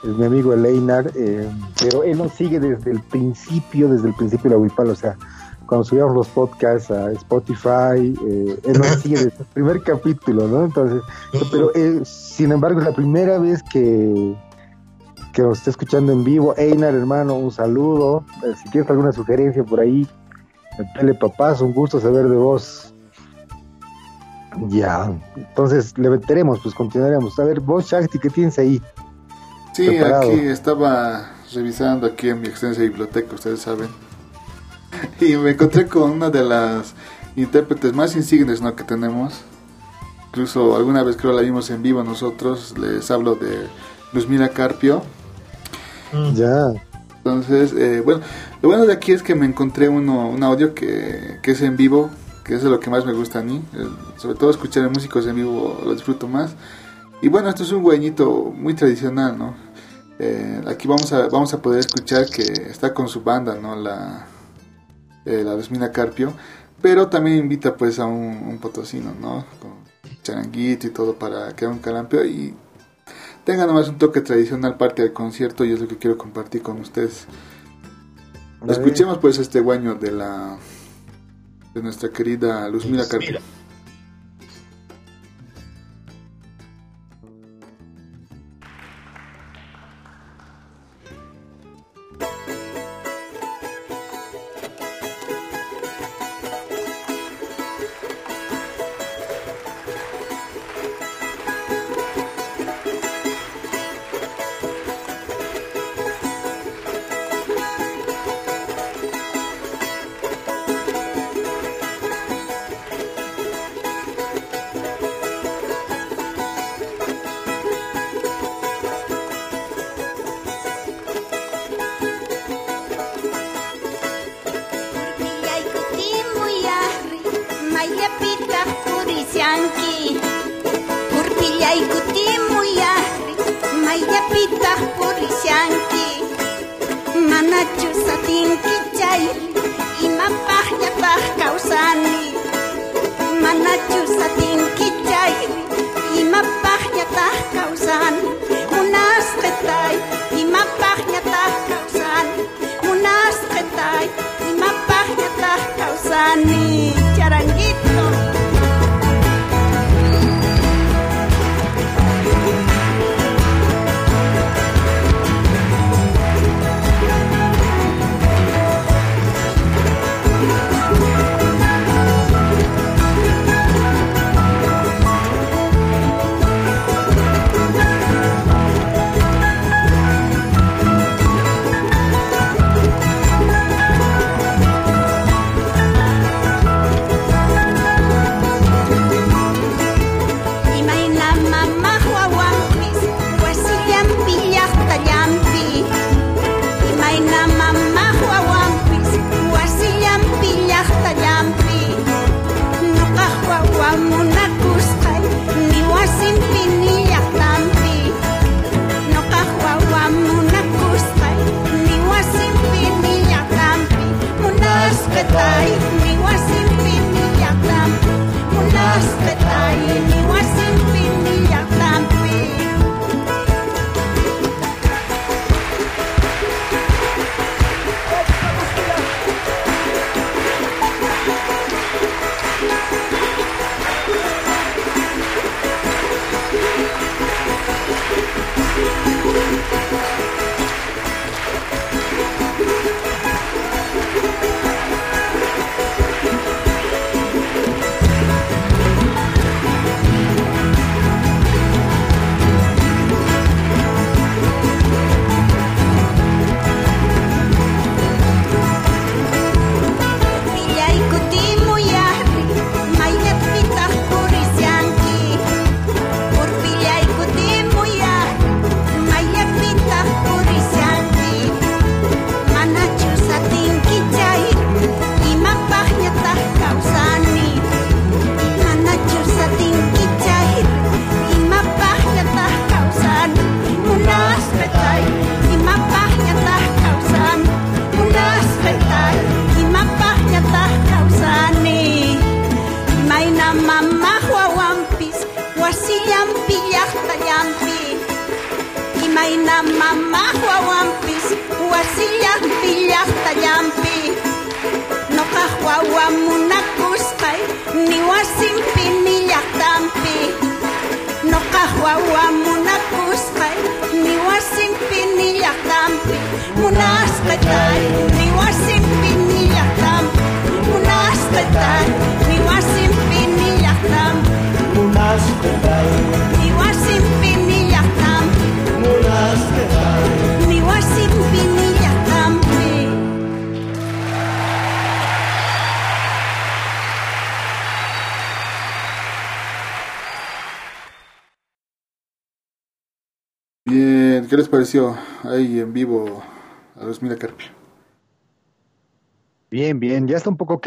Es 0.03 0.11
mi 0.11 0.25
amigo 0.25 0.53
Eleinar, 0.55 1.11
eh, 1.15 1.49
pero 1.79 2.03
él 2.05 2.17
nos 2.19 2.33
sigue 2.33 2.59
desde 2.59 2.91
el 2.91 3.03
principio, 3.03 3.89
desde 3.89 4.09
el 4.09 4.15
principio 4.15 4.51
de 4.51 4.57
la 4.57 4.63
Wipal. 4.63 4.89
O 4.91 4.95
sea, 4.95 5.17
cuando 5.67 5.85
subíamos 5.85 6.15
los 6.15 6.29
podcasts 6.29 6.91
a 6.91 7.13
Spotify, 7.13 8.15
eh, 8.27 8.59
él 8.65 8.79
nos 8.79 8.87
sigue 9.01 9.17
desde 9.17 9.39
el 9.41 9.45
primer 9.53 9.83
capítulo, 9.83 10.49
¿no? 10.49 10.65
Entonces, 10.65 11.03
pero 11.51 11.71
eh, 11.75 12.01
sin 12.05 12.53
embargo, 12.53 12.81
es 12.81 12.87
la 12.87 12.95
primera 12.95 13.39
vez 13.39 13.63
que, 13.71 14.35
que 15.33 15.43
nos 15.43 15.59
está 15.59 15.71
escuchando 15.71 16.13
en 16.13 16.25
vivo. 16.25 16.55
Einar, 16.57 16.95
hermano, 16.95 17.35
un 17.35 17.51
saludo. 17.51 18.25
Eh, 18.45 18.55
si 18.63 18.71
tienes 18.71 18.91
alguna 18.91 19.13
sugerencia 19.13 19.65
por 19.65 19.81
ahí, 19.81 20.07
Pele 20.95 21.15
papás, 21.15 21.61
un 21.61 21.73
gusto 21.73 22.01
saber 22.01 22.29
de 22.29 22.37
vos. 22.37 22.93
Ya, 24.69 25.13
entonces 25.37 25.97
le 25.97 26.11
meteremos, 26.11 26.61
pues 26.63 26.75
continuaremos. 26.75 27.39
A 27.39 27.45
ver, 27.45 27.61
vos, 27.61 27.91
Shakti, 27.91 28.19
¿qué 28.19 28.31
tienes 28.31 28.59
ahí? 28.59 28.83
Sí, 29.73 29.87
Preparado. 29.87 30.33
aquí 30.33 30.41
estaba 30.41 31.31
revisando 31.55 32.07
aquí 32.07 32.29
en 32.29 32.41
mi 32.41 32.49
extensa 32.49 32.81
biblioteca, 32.81 33.35
ustedes 33.35 33.61
saben. 33.61 33.89
Y 35.21 35.37
me 35.37 35.51
encontré 35.51 35.87
con 35.87 36.11
una 36.11 36.31
de 36.31 36.43
las 36.43 36.95
intérpretes 37.37 37.95
más 37.95 38.17
insignes 38.17 38.61
¿no? 38.61 38.75
que 38.75 38.83
tenemos. 38.83 39.43
Incluso 40.29 40.77
alguna 40.77 41.03
vez 41.03 41.17
creo 41.17 41.33
la 41.33 41.43
vimos 41.43 41.71
en 41.71 41.83
vivo 41.83 42.03
nosotros. 42.03 42.77
Les 42.79 43.09
hablo 43.11 43.37
de 43.37 43.69
Luzmila 44.13 44.49
Carpio. 44.49 45.03
Mm. 46.13 46.35
Ya, 46.35 46.73
Entonces, 47.19 47.73
eh, 47.75 48.01
bueno, 48.05 48.23
lo 48.63 48.69
bueno 48.69 48.87
de 48.87 48.93
aquí 48.95 49.13
es 49.13 49.23
que 49.23 49.35
me 49.35 49.47
encontré 49.47 49.89
uno, 49.89 50.29
un 50.31 50.43
audio 50.43 50.75
que, 50.75 51.39
que 51.43 51.53
es 51.53 51.61
en 51.63 51.77
vivo, 51.77 52.11
que 52.45 52.55
es 52.55 52.63
de 52.63 52.71
lo 52.71 52.81
que 52.81 52.91
más 52.91 53.05
me 53.07 53.13
gusta 53.13 53.41
a 53.41 53.43
mí. 53.43 53.63
El- 53.75 53.91
sobre 54.19 54.37
todo 54.39 54.51
escuchar 54.51 54.85
a 54.85 54.89
músicos 54.89 55.27
en 55.27 55.37
vivo 55.37 55.81
lo 55.85 55.93
disfruto 55.95 56.27
más. 56.29 56.55
Y 57.23 57.29
bueno, 57.29 57.49
esto 57.51 57.63
es 57.63 57.73
un 57.73 57.83
guañito 57.83 58.53
muy 58.57 58.75
tradicional, 58.75 59.37
¿no? 59.39 59.55
Eh, 60.19 60.63
aquí 60.67 60.89
vamos 60.89 61.13
a, 61.13 61.29
vamos 61.29 61.53
a 61.55 61.61
poder 61.63 61.81
escuchar 61.81 62.27
que 62.27 62.43
está 62.43 62.93
con 62.95 63.09
su 63.09 63.23
banda, 63.23 63.55
¿no? 63.57 63.77
La, 63.77 64.27
eh, 65.27 65.43
la 65.45 65.55
Luzmina 65.55 65.93
Carpio. 65.93 66.33
Pero 66.83 67.09
también 67.09 67.39
invita 67.39 67.77
pues 67.77 67.99
a 67.99 68.07
un, 68.07 68.43
un 68.49 68.59
potosino, 68.59 69.13
¿no? 69.21 69.45
Con 69.61 69.73
charanguito 70.23 70.87
y 70.87 70.91
todo 70.91 71.15
para 71.15 71.55
que 71.55 71.67
haga 71.67 71.75
un 71.75 71.81
calampeo 71.81 72.25
y 72.25 72.55
tenga 73.45 73.67
nomás 73.67 73.89
un 73.89 73.99
toque 73.99 74.21
tradicional 74.21 74.77
parte 74.77 75.03
del 75.03 75.13
concierto 75.13 75.65
y 75.65 75.73
es 75.73 75.81
lo 75.81 75.89
que 75.89 75.99
quiero 75.99 76.17
compartir 76.19 76.63
con 76.63 76.81
ustedes. 76.81 77.27
Escuchemos 78.69 79.19
pues 79.19 79.39
este 79.39 79.61
guaño 79.61 79.95
de 79.95 80.13
la 80.13 80.59
de 81.75 81.83
nuestra 81.83 82.11
querida 82.11 82.69
Luzmila 82.69 83.09
Carpio. 83.09 83.39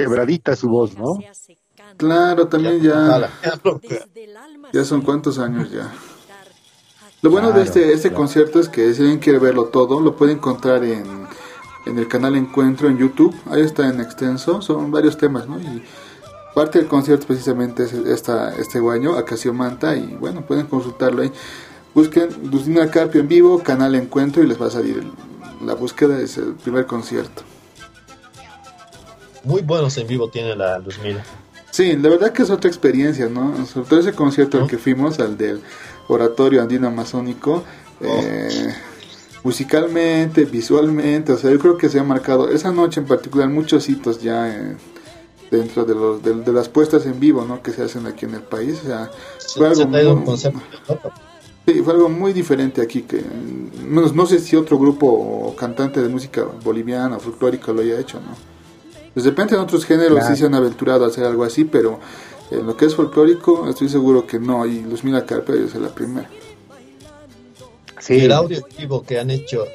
Quebradita 0.03 0.55
su 0.55 0.67
voz, 0.67 0.97
¿no? 0.97 1.19
Claro, 1.97 2.47
también 2.47 2.81
ya, 2.81 3.29
ya, 4.73 4.83
son 4.85 5.01
cuántos 5.01 5.37
años 5.39 5.69
ya. 5.71 5.91
Lo 7.21 7.29
bueno 7.29 7.51
de 7.51 7.63
este, 7.63 7.93
este 7.93 8.09
claro. 8.09 8.17
concierto 8.21 8.59
es 8.59 8.67
que 8.69 8.93
si 8.93 9.01
alguien 9.01 9.19
quiere 9.19 9.39
verlo 9.39 9.65
todo, 9.65 9.99
lo 10.01 10.15
puede 10.15 10.33
encontrar 10.33 10.83
en, 10.83 11.27
en 11.85 11.97
el 11.99 12.07
canal 12.07 12.35
Encuentro 12.35 12.89
en 12.89 12.97
YouTube. 12.97 13.33
Ahí 13.49 13.61
está 13.61 13.87
en 13.87 14.01
extenso, 14.01 14.61
son 14.61 14.91
varios 14.91 15.17
temas, 15.17 15.47
¿no? 15.47 15.57
Y 15.59 15.83
parte 16.53 16.79
del 16.79 16.87
concierto 16.87 17.25
precisamente 17.27 17.83
es 17.83 17.93
esta, 17.93 18.53
este 18.55 18.79
guaño, 18.79 19.15
Acacio 19.15 19.53
Manta, 19.53 19.95
y 19.95 20.15
bueno, 20.19 20.41
pueden 20.45 20.67
consultarlo 20.67 21.21
ahí. 21.21 21.31
Busquen 21.95 22.29
Lucina 22.51 22.89
Carpio 22.91 23.21
en 23.21 23.27
vivo, 23.27 23.59
canal 23.63 23.95
Encuentro, 23.95 24.43
y 24.43 24.47
les 24.47 24.61
va 24.61 24.65
a 24.67 24.71
salir 24.71 24.97
el- 24.97 25.65
la 25.65 25.75
búsqueda, 25.75 26.19
es 26.19 26.37
el 26.37 26.55
primer 26.55 26.85
concierto. 26.87 27.43
Muy 29.43 29.61
buenos 29.61 29.97
en 29.97 30.07
vivo 30.07 30.29
tiene 30.29 30.55
la 30.55 30.79
Luzmila. 30.79 31.23
Sí, 31.71 31.95
la 31.97 32.09
verdad 32.09 32.31
que 32.31 32.43
es 32.43 32.49
otra 32.49 32.69
experiencia, 32.69 33.27
¿no? 33.29 33.65
Sobre 33.65 33.87
todo 33.89 33.99
ese 33.99 34.13
concierto 34.13 34.59
al 34.59 34.67
que 34.67 34.77
fuimos, 34.77 35.19
al 35.19 35.37
del 35.37 35.59
Oratorio 36.07 36.61
Andino 36.61 36.87
Amazónico, 36.87 37.63
eh, 37.99 38.73
musicalmente, 39.43 40.45
visualmente, 40.45 41.33
o 41.33 41.37
sea, 41.37 41.51
yo 41.51 41.59
creo 41.59 41.77
que 41.77 41.89
se 41.89 41.99
ha 41.99 42.03
marcado 42.03 42.49
esa 42.49 42.71
noche 42.71 42.99
en 43.01 43.07
particular 43.07 43.49
muchos 43.49 43.89
hitos 43.89 44.21
ya 44.21 44.47
eh, 44.49 44.77
dentro 45.51 45.83
de, 45.83 45.95
los, 45.95 46.23
de, 46.23 46.33
de 46.35 46.53
las 46.53 46.69
puestas 46.69 47.05
en 47.05 47.19
vivo, 47.19 47.43
¿no? 47.45 47.61
Que 47.61 47.71
se 47.71 47.83
hacen 47.83 48.05
aquí 48.07 48.25
en 48.25 48.35
el 48.35 48.41
país, 48.43 48.79
o 48.83 48.87
sea, 48.87 49.09
Se, 49.37 49.59
fue 49.59 49.75
se 49.75 49.83
algo 49.83 50.11
un 50.11 50.17
muy- 50.19 50.25
concepto. 50.25 50.59
Sí, 51.65 51.81
fue 51.81 51.93
algo 51.93 52.09
muy 52.09 52.33
diferente 52.33 52.81
aquí 52.81 53.03
que 53.03 53.23
no, 53.87 54.01
no 54.01 54.25
sé 54.25 54.39
si 54.39 54.55
otro 54.57 54.77
grupo 54.77 55.07
o 55.07 55.55
cantante 55.55 56.01
de 56.01 56.09
música 56.09 56.43
boliviana 56.63 57.15
o 57.17 57.19
folclórica 57.19 57.71
lo 57.71 57.81
haya 57.81 57.99
hecho, 57.99 58.19
¿no? 58.19 58.52
Pues 59.13 59.23
de 59.25 59.29
repente 59.29 59.55
en 59.55 59.61
otros 59.61 59.85
géneros 59.85 60.19
Claro. 60.19 60.35
sí 60.35 60.39
se 60.39 60.45
han 60.47 60.55
aventurado 60.55 61.05
a 61.05 61.07
hacer 61.07 61.23
algo 61.25 61.43
así, 61.43 61.65
pero 61.65 61.99
en 62.51 62.65
lo 62.65 62.75
que 62.75 62.85
es 62.85 62.95
folclórico 62.95 63.69
estoy 63.69 63.89
seguro 63.89 64.25
que 64.25 64.39
no, 64.39 64.65
y 64.65 64.81
Luzmila 64.81 65.25
Carpio 65.25 65.55
es 65.55 65.75
la 65.75 65.89
primera. 65.89 66.29
Sí, 67.99 68.19
el 68.19 68.31
audio 68.31 68.57
en 68.57 68.63
vivo 68.77 69.03
que 69.03 69.19
han 69.19 69.29
hecho, 69.29 69.65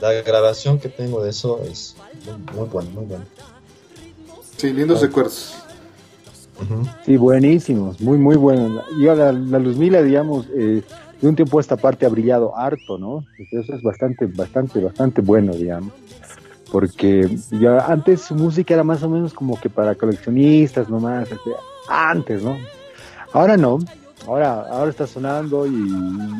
la 0.00 0.12
grabación 0.22 0.80
que 0.80 0.88
tengo 0.88 1.22
de 1.22 1.30
eso 1.30 1.60
es 1.62 1.94
muy, 2.24 2.56
muy 2.56 2.68
bueno, 2.68 2.90
muy 2.90 3.04
bueno. 3.04 3.24
Sí, 4.56 4.72
lindos 4.72 5.00
recuerdos. 5.00 5.54
Sí, 7.06 7.16
buenísimos, 7.16 8.00
muy, 8.00 8.18
muy 8.18 8.36
buenos. 8.36 8.84
Y 8.98 9.08
ahora 9.08 9.32
la 9.32 9.58
Luzmila, 9.58 10.02
digamos, 10.02 10.46
eh, 10.54 10.82
de 11.20 11.28
un 11.28 11.34
tiempo 11.34 11.58
a 11.58 11.60
esta 11.62 11.76
parte 11.76 12.04
ha 12.04 12.08
brillado 12.10 12.56
harto, 12.56 12.98
¿no? 12.98 13.24
Eso 13.50 13.74
es 13.74 13.82
bastante, 13.82 14.26
bastante, 14.26 14.80
bastante 14.80 15.20
bueno, 15.22 15.52
digamos. 15.54 15.92
Porque 16.70 17.28
ya 17.50 17.86
antes 17.86 18.22
su 18.22 18.34
música 18.34 18.74
era 18.74 18.84
más 18.84 19.02
o 19.02 19.08
menos 19.08 19.34
como 19.34 19.58
que 19.60 19.68
para 19.68 19.94
coleccionistas 19.94 20.88
nomás, 20.88 21.28
sea, 21.28 21.38
antes, 21.88 22.42
¿no? 22.42 22.56
Ahora 23.32 23.56
no, 23.56 23.78
ahora, 24.26 24.66
ahora 24.70 24.90
está 24.90 25.06
sonando 25.06 25.66
y, 25.66 25.92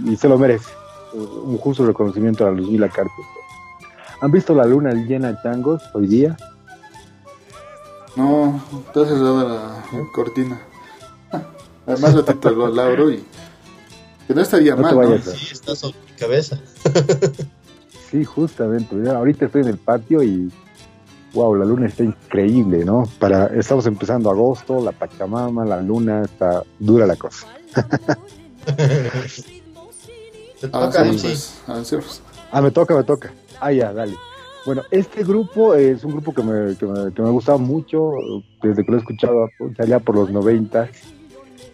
y 0.07 0.17
se 0.17 0.29
lo 0.29 0.39
merece. 0.39 0.71
Un 1.13 1.59
justo 1.59 1.85
reconocimiento 1.85 2.47
a 2.47 2.51
Luzmila 2.53 2.89
Carpio. 2.89 3.25
¿Han 4.21 4.31
visto 4.31 4.55
la 4.55 4.65
luna 4.65 4.93
llena 4.93 5.41
changos 5.43 5.83
hoy 5.95 6.07
día? 6.07 6.37
No, 8.17 8.63
está 8.87 9.05
cerrada 9.07 9.45
la 9.93 10.13
cortina. 10.13 10.61
Además 11.87 12.15
lo 12.15 12.25
tituló 12.25 12.69
Lauro 12.69 13.11
y 13.11 13.25
que 14.29 14.35
no 14.35 14.43
estaría 14.43 14.77
No 14.77 14.89
te 14.89 14.95
mal, 14.95 15.07
¿no? 15.07 15.11
vayas. 15.13 15.25
Sí, 15.25 15.49
está 15.53 15.75
sobre 15.75 15.97
mi 16.07 16.13
cabeza. 16.19 16.59
Sí, 18.11 18.25
justamente. 18.25 18.95
Mira, 18.95 19.17
ahorita 19.17 19.47
estoy 19.47 19.63
en 19.63 19.69
el 19.69 19.79
patio 19.79 20.23
y 20.23 20.51
wow, 21.35 21.55
la 21.55 21.65
luna 21.65 21.87
está 21.87 22.03
increíble, 22.03 22.85
¿no? 22.85 23.05
Para 23.19 23.47
estamos 23.47 23.87
empezando 23.87 24.31
agosto, 24.31 24.83
la 24.83 24.93
Pachamama, 24.93 25.65
la 25.65 25.81
luna 25.81 26.23
está 26.23 26.63
dura 26.79 27.07
la 27.07 27.17
cosa. 27.17 27.47
Te 30.61 30.69
toca, 30.69 30.79
Avancemos, 30.79 31.21
sí. 31.21 31.27
pues, 31.29 31.63
avancemos. 31.67 32.23
Ah, 32.53 32.61
me 32.61 32.71
toca, 32.71 32.95
me 32.95 33.05
toca. 33.05 33.33
Ah, 33.61 33.73
ya, 33.73 33.93
dale. 33.93 34.15
Bueno, 34.67 34.83
este 34.91 35.25
grupo 35.25 35.75
es 35.75 36.05
un 36.05 36.13
grupo 36.13 36.35
que 36.35 36.43
me, 36.43 36.77
que 36.77 36.85
me, 36.85 37.13
que 37.15 37.23
me 37.23 37.29
ha 37.29 37.33
gustado 37.33 37.59
mucho 37.59 38.13
desde 38.63 38.85
que 38.85 38.91
lo 38.91 38.99
he 38.99 39.01
escuchado 39.01 39.49
allá 39.79 40.01
por 40.01 40.17
los 40.17 40.31
90. 40.31 40.89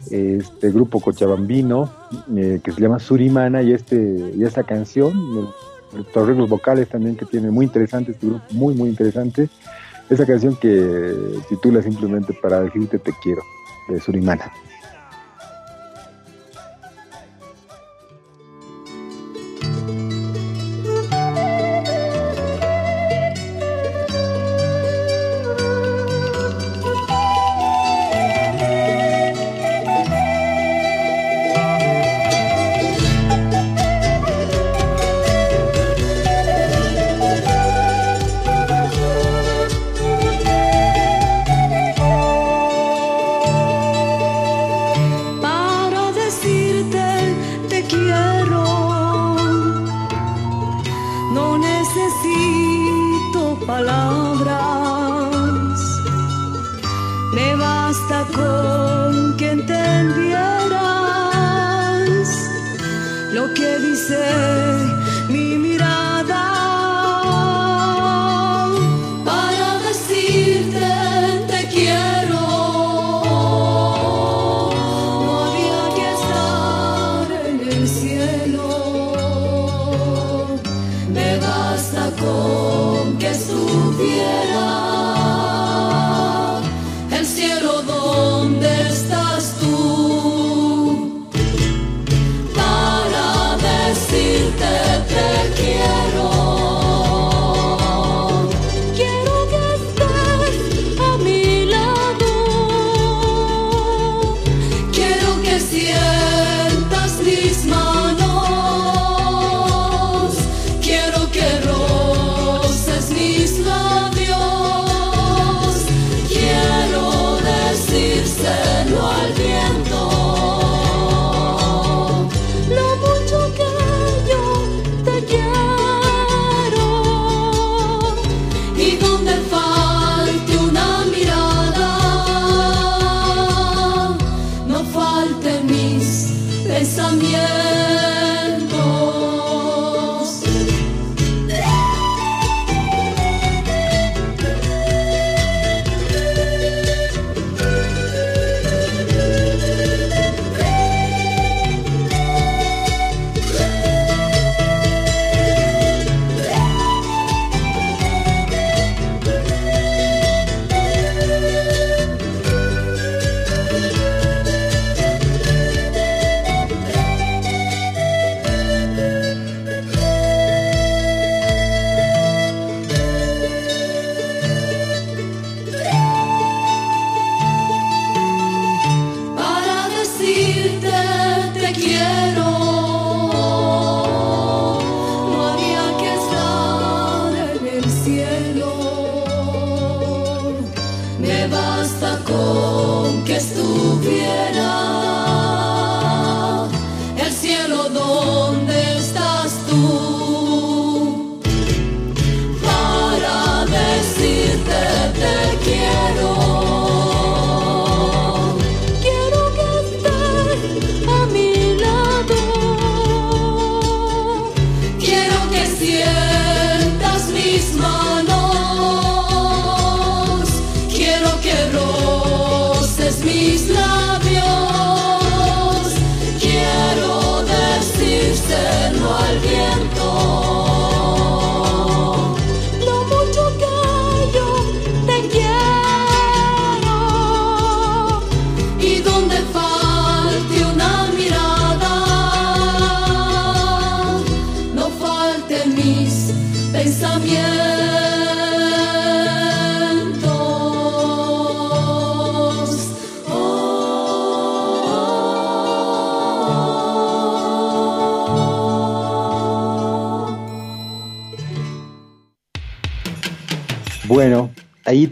Este 0.09 0.71
grupo 0.71 1.01
cochabambino 1.01 1.91
eh, 2.37 2.61
que 2.63 2.71
se 2.71 2.81
llama 2.81 3.01
Surimana 3.01 3.61
y 3.63 3.73
este 3.73 3.97
y 4.37 4.45
esta 4.45 4.63
canción, 4.63 5.51
los 5.93 6.17
arreglos 6.17 6.49
vocales 6.49 6.89
también 6.89 7.17
que 7.17 7.27
tiene 7.27 7.51
muy 7.51 7.67
interesante 7.67 8.13
este 8.13 8.27
grupo, 8.27 8.45
muy 8.51 8.75
muy 8.75 8.89
interesante. 8.91 9.49
Esa 10.09 10.25
canción 10.25 10.57
que 10.57 11.13
titula 11.49 11.83
simplemente 11.83 12.33
para 12.35 12.63
decirte 12.63 12.99
te 12.99 13.13
quiero 13.23 13.43
de 13.89 14.01
Surimana. 14.01 14.53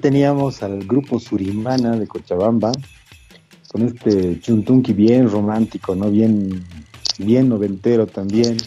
Teníamos 0.09 0.62
al 0.62 0.85
grupo 0.85 1.19
Surimana 1.19 1.97
de 1.97 2.07
Cochabamba 2.07 2.71
con 3.73 3.81
este 3.87 4.38
chuntunqui 4.38 4.93
bien 4.93 5.31
romántico, 5.31 5.95
¿no? 5.95 6.11
Bien, 6.11 6.62
bien 7.17 7.49
noventero 7.49 8.07
también, 8.07 8.59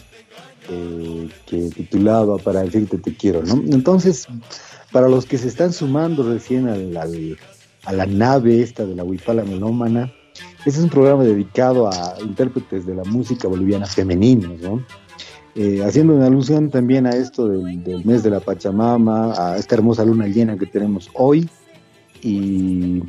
eh, 0.68 1.28
que 1.46 1.70
titulaba 1.70 2.38
Para 2.38 2.62
decirte 2.64 2.98
te 2.98 3.14
quiero, 3.14 3.44
¿no? 3.44 3.54
Entonces, 3.72 4.26
para 4.90 5.08
los 5.08 5.26
que 5.26 5.38
se 5.38 5.46
están 5.46 5.72
sumando 5.72 6.28
recién 6.28 6.66
al, 6.66 6.96
al- 6.96 7.38
a 7.84 7.92
la 7.92 8.06
nave 8.06 8.60
esta 8.60 8.84
de 8.84 8.96
la 8.96 9.04
Huipala 9.04 9.44
Melómana, 9.44 10.12
este 10.66 10.70
es 10.70 10.78
un 10.78 10.90
programa 10.90 11.22
dedicado 11.22 11.86
a 11.86 12.16
intérpretes 12.20 12.84
de 12.84 12.96
la 12.96 13.04
música 13.04 13.46
boliviana 13.46 13.86
femeninos, 13.86 14.58
¿no? 14.60 14.84
Eh, 15.60 15.82
haciendo 15.82 16.14
una 16.14 16.26
alusión 16.26 16.70
también 16.70 17.04
a 17.04 17.10
esto 17.10 17.48
del, 17.48 18.04
mes 18.04 18.22
de 18.22 18.30
la 18.30 18.38
Pachamama, 18.38 19.32
a 19.36 19.56
esta 19.58 19.74
hermosa 19.74 20.04
luna 20.04 20.28
llena 20.28 20.56
que 20.56 20.66
tenemos 20.66 21.10
hoy, 21.14 21.48
y 22.22 23.02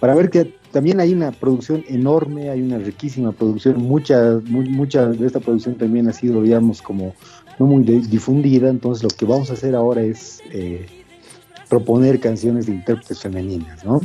para 0.00 0.14
ver 0.14 0.30
que 0.30 0.54
también 0.72 1.00
hay 1.00 1.12
una 1.12 1.32
producción 1.32 1.84
enorme, 1.88 2.48
hay 2.48 2.62
una 2.62 2.78
riquísima 2.78 3.32
producción, 3.32 3.76
mucha, 3.82 4.40
mu- 4.46 4.62
mucha 4.70 5.06
de 5.06 5.26
esta 5.26 5.40
producción 5.40 5.74
también 5.74 6.08
ha 6.08 6.14
sido, 6.14 6.40
digamos, 6.40 6.80
como 6.80 7.14
no 7.58 7.66
muy 7.66 7.82
difundida, 7.84 8.70
entonces 8.70 9.02
lo 9.02 9.10
que 9.10 9.26
vamos 9.26 9.50
a 9.50 9.52
hacer 9.52 9.74
ahora 9.74 10.00
es 10.00 10.40
eh, 10.52 10.86
proponer 11.68 12.20
canciones 12.20 12.64
de 12.66 12.72
intérpretes 12.72 13.20
femeninas, 13.20 13.84
¿no? 13.84 14.00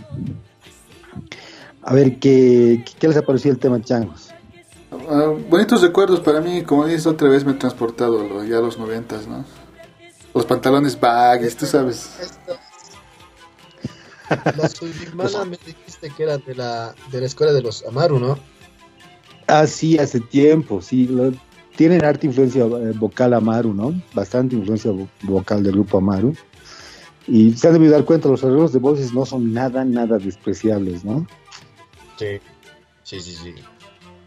A 1.83 1.93
ver, 1.93 2.19
¿qué, 2.19 2.83
qué 2.99 3.07
les 3.07 3.15
ha 3.15 3.21
parecido 3.21 3.53
el 3.53 3.59
tema 3.59 3.81
Changos? 3.81 4.33
Ah, 5.13 5.33
bonitos 5.49 5.81
recuerdos 5.81 6.21
para 6.21 6.39
mí, 6.39 6.63
como 6.63 6.85
dices, 6.85 7.05
otra 7.05 7.27
vez 7.27 7.43
me 7.43 7.51
he 7.51 7.55
transportado 7.55 8.43
ya 8.45 8.59
a 8.59 8.61
los 8.61 8.77
noventas, 8.77 9.27
¿no? 9.27 9.43
Los 10.33 10.45
pantalones 10.45 10.97
baggies, 10.97 11.57
tú 11.57 11.65
sabes. 11.65 12.09
La 14.55 14.69
Sulimana 14.69 15.43
me 15.43 15.57
dijiste 15.65 16.09
que 16.15 16.23
era 16.23 16.37
de 16.37 16.55
la, 16.55 16.95
de 17.11 17.19
la 17.19 17.25
escuela 17.25 17.51
de 17.51 17.61
los 17.61 17.85
Amaru, 17.85 18.19
¿no? 18.19 18.39
Ah, 19.47 19.67
sí, 19.67 19.97
hace 19.97 20.21
tiempo, 20.21 20.81
sí. 20.81 21.07
lo- 21.07 21.33
tienen 21.75 22.05
harta 22.05 22.25
influencia 22.25 22.63
eh, 22.63 22.93
vocal 22.95 23.33
Amaru, 23.33 23.73
¿no? 23.73 23.93
Bastante 24.13 24.55
influencia 24.55 24.91
vo- 24.91 25.09
vocal 25.23 25.63
del 25.63 25.73
grupo 25.73 25.97
Amaru. 25.97 26.33
Y 27.27 27.51
se 27.53 27.67
han 27.67 27.73
debido 27.73 27.91
dar 27.93 28.05
cuenta, 28.05 28.29
los 28.29 28.43
arreglos 28.43 28.71
de 28.71 28.79
voces 28.79 29.13
no 29.13 29.25
son 29.25 29.51
nada, 29.53 29.83
nada 29.83 30.17
despreciables, 30.17 31.03
¿no? 31.03 31.27
Sí. 32.17 32.39
Sí, 33.03 33.19
sí, 33.21 33.33
sí. 33.35 33.55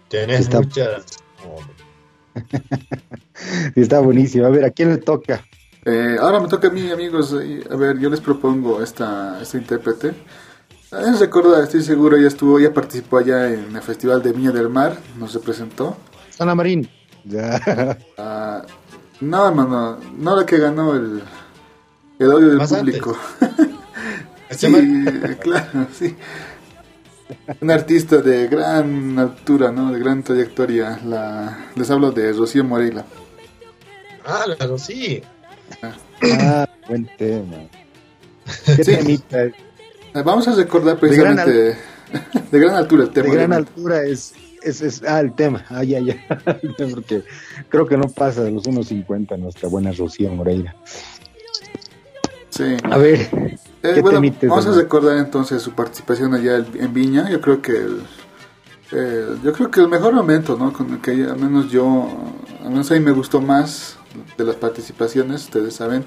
Tenés 0.09 0.41
Está- 0.41 0.61
mucha. 0.61 0.89
Hombre. 1.45 1.75
Y 3.77 3.81
está 3.83 4.01
buenísimo. 4.01 4.47
A 4.47 4.51
ver, 4.51 4.65
¿a 4.65 4.71
quién 4.71 4.91
le 4.91 4.99
toca? 4.99 5.45
Eh, 5.85 6.17
ahora 6.21 6.41
me 6.41 6.49
toca 6.49 6.69
a 6.69 6.71
mí, 6.71 6.91
amigos. 6.91 7.35
y, 7.45 7.61
A 7.73 7.77
ver, 7.77 7.99
yo 7.99 8.09
les 8.11 8.21
propongo 8.21 8.83
esta, 8.83 9.41
esta 9.43 9.57
intérprete. 9.59 10.15
Es 10.93 11.19
recordar, 11.19 11.63
estoy 11.65 11.83
seguro, 11.83 12.17
ella 12.17 12.29
estuvo, 12.29 12.61
ya 12.61 12.73
participó 12.73 13.19
allá 13.19 13.53
en 13.53 13.75
el 13.75 13.83
Festival 13.83 14.23
de 14.23 14.33
Viña 14.33 14.53
del 14.53 14.69
Mar, 14.69 14.97
nos 15.19 15.35
representó. 15.35 15.97
Ana 16.39 16.55
Marín. 16.55 16.89
Ya. 17.25 17.99
Ah, 18.17 18.63
no, 19.21 19.49
hermano, 19.49 19.99
no 20.19 20.37
la 20.37 20.45
que 20.47 20.59
ganó 20.59 20.95
el, 20.95 21.23
el 22.19 22.29
odio 22.33 22.49
del 22.49 22.59
Más 22.59 22.73
público. 22.73 23.17
¿Se 24.51 24.69
sí, 24.71 25.05
claro, 25.41 25.87
sí. 25.93 26.15
Un 27.61 27.71
artista 27.71 28.19
de 28.19 28.49
gran 28.49 29.19
altura, 29.19 29.73
¿no? 29.73 29.93
De 29.93 29.99
gran 29.99 30.23
trayectoria. 30.23 30.99
La, 31.05 31.71
les 31.75 31.91
hablo 31.91 32.11
de 32.13 32.33
Rocío 32.33 32.65
Moreira. 32.65 33.05
Ah, 34.27 34.45
claro, 34.57 34.79
sí. 34.79 35.23
Ah, 35.83 36.67
buen 36.89 37.09
tema. 37.17 37.57
¿Qué 38.77 38.85
Sí. 38.85 38.97
temita? 38.97 39.45
Eh, 39.45 39.53
Vamos 40.25 40.47
a 40.49 40.55
recordar 40.55 41.01
De 41.01 41.17
gran 41.17 41.35
precisamente 41.37 41.79
de 42.51 42.59
gran, 42.59 42.77
altura 42.77 43.05
el 43.05 43.11
tema. 43.11 43.27
De 43.27 43.33
gran 43.35 43.47
obviamente. 43.53 43.71
altura 43.71 44.03
es, 44.05 44.35
es, 44.63 44.81
es- 44.83 45.03
Ah, 45.07 45.21
el 45.21 45.35
tema. 45.35 45.65
Ah, 45.71 45.83
ya, 45.83 46.01
ya. 46.01 46.15
Porque 46.93 47.23
creo 47.69 47.87
que 47.87 47.97
no 47.97 48.09
pasa 48.09 48.43
de 48.43 48.51
los 48.51 48.65
1.50 48.65 49.39
nuestra 49.39 49.69
buena 49.69 49.93
Rocío 49.93 50.31
Moreira. 50.31 50.75
Sí. 52.51 52.77
A 52.85 52.99
ver, 52.99 53.59
Eh, 53.85 53.93
¿qué 53.97 54.01
bueno, 54.01 54.19
vamos 54.45 54.67
a 54.67 54.73
recordar 54.73 55.19
entonces 55.19 55.61
su 55.61 55.73
participación 55.73 56.33
allá 56.33 56.57
en 56.57 56.95
Viña. 56.95 57.29
Yo 57.29 57.43
creo 57.43 57.61
que 57.61 57.73
el, 57.73 58.03
eh, 58.93 59.37
yo 59.45 59.53
creo 59.53 59.71
que 59.71 59.81
el 59.81 59.89
mejor 59.89 60.15
momento, 60.15 60.57
¿no? 60.57 60.73
Con 60.73 60.91
el 60.91 61.03
que 61.03 61.11
al 61.11 61.37
menos 61.37 61.71
yo, 61.71 62.09
al 62.63 62.71
menos 62.71 62.91
a 62.91 62.95
mí 62.95 63.01
me 63.01 63.11
gustó 63.11 63.43
más 63.43 63.99
de 64.39 64.45
las 64.45 64.57
participaciones, 64.57 65.43
ustedes 65.43 65.75
saben. 65.75 66.03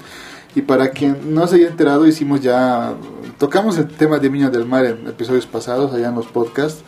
Y 0.56 0.62
para 0.62 0.90
quien 0.90 1.32
no 1.32 1.46
se 1.46 1.54
haya 1.54 1.68
enterado, 1.68 2.04
hicimos 2.04 2.40
ya, 2.40 2.94
tocamos 3.38 3.78
el 3.78 3.86
tema 3.86 4.18
de 4.18 4.28
Viña 4.28 4.50
del 4.50 4.66
Mar 4.66 4.84
en 4.84 5.06
episodios 5.06 5.46
pasados, 5.46 5.94
allá 5.94 6.08
en 6.08 6.16
los 6.16 6.26
podcasts. 6.26 6.82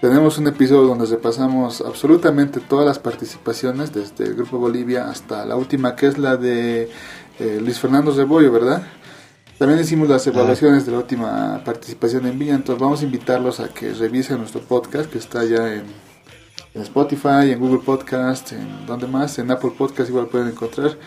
Tenemos 0.00 0.36
un 0.38 0.48
episodio 0.48 0.88
donde 0.88 1.06
repasamos 1.06 1.80
absolutamente 1.80 2.58
todas 2.58 2.84
las 2.84 2.98
participaciones, 2.98 3.94
desde 3.94 4.24
el 4.24 4.34
Grupo 4.34 4.58
Bolivia 4.58 5.08
hasta 5.08 5.46
la 5.46 5.54
última, 5.54 5.94
que 5.94 6.08
es 6.08 6.18
la 6.18 6.36
de 6.36 6.90
eh, 7.38 7.60
Luis 7.62 7.78
Fernando 7.78 8.10
Rebollo, 8.10 8.50
¿verdad? 8.50 8.82
También 9.58 9.80
hicimos 9.80 10.08
las 10.08 10.26
evaluaciones 10.26 10.84
de 10.84 10.92
la 10.92 10.98
última 10.98 11.62
participación 11.64 12.26
en 12.26 12.38
Viña, 12.38 12.54
entonces 12.56 12.80
vamos 12.80 13.00
a 13.00 13.04
invitarlos 13.04 13.60
a 13.60 13.68
que 13.68 13.92
revisen 13.92 14.38
nuestro 14.38 14.60
podcast 14.60 15.10
que 15.10 15.18
está 15.18 15.44
ya 15.44 15.72
en, 15.72 15.84
en 16.74 16.82
Spotify, 16.82 17.52
en 17.52 17.60
Google 17.60 17.82
Podcast, 17.84 18.52
en 18.52 18.84
donde 18.86 19.06
más, 19.06 19.38
en 19.38 19.50
Apple 19.50 19.72
Podcast 19.78 20.10
igual 20.10 20.26
pueden 20.26 20.48
encontrar. 20.48 20.98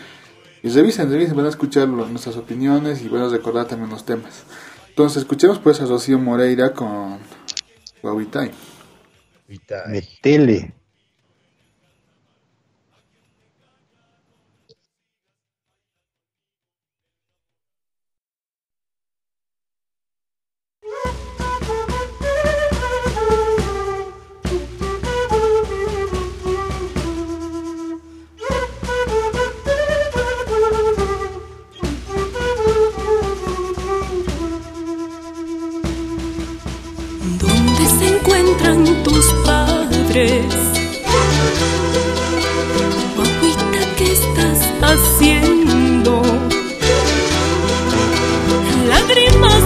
Y 0.62 0.70
revisen, 0.70 1.10
revisen, 1.10 1.36
van 1.36 1.46
a 1.46 1.50
escuchar 1.50 1.88
nuestras 1.88 2.36
opiniones 2.36 3.02
y 3.02 3.08
van 3.08 3.22
a 3.22 3.28
recordar 3.28 3.66
también 3.66 3.90
los 3.90 4.04
temas. 4.04 4.44
Entonces 4.88 5.22
escuchemos 5.22 5.58
pues 5.58 5.80
a 5.80 5.86
Rocío 5.86 6.18
Moreira 6.18 6.72
con. 6.72 7.18
Ahorita, 8.02 9.84
metele. 9.88 10.77
Guaguita, 43.14 43.80
¿qué 43.96 44.12
estás 44.12 44.68
haciendo? 44.82 46.22
Lágrimas 48.88 49.57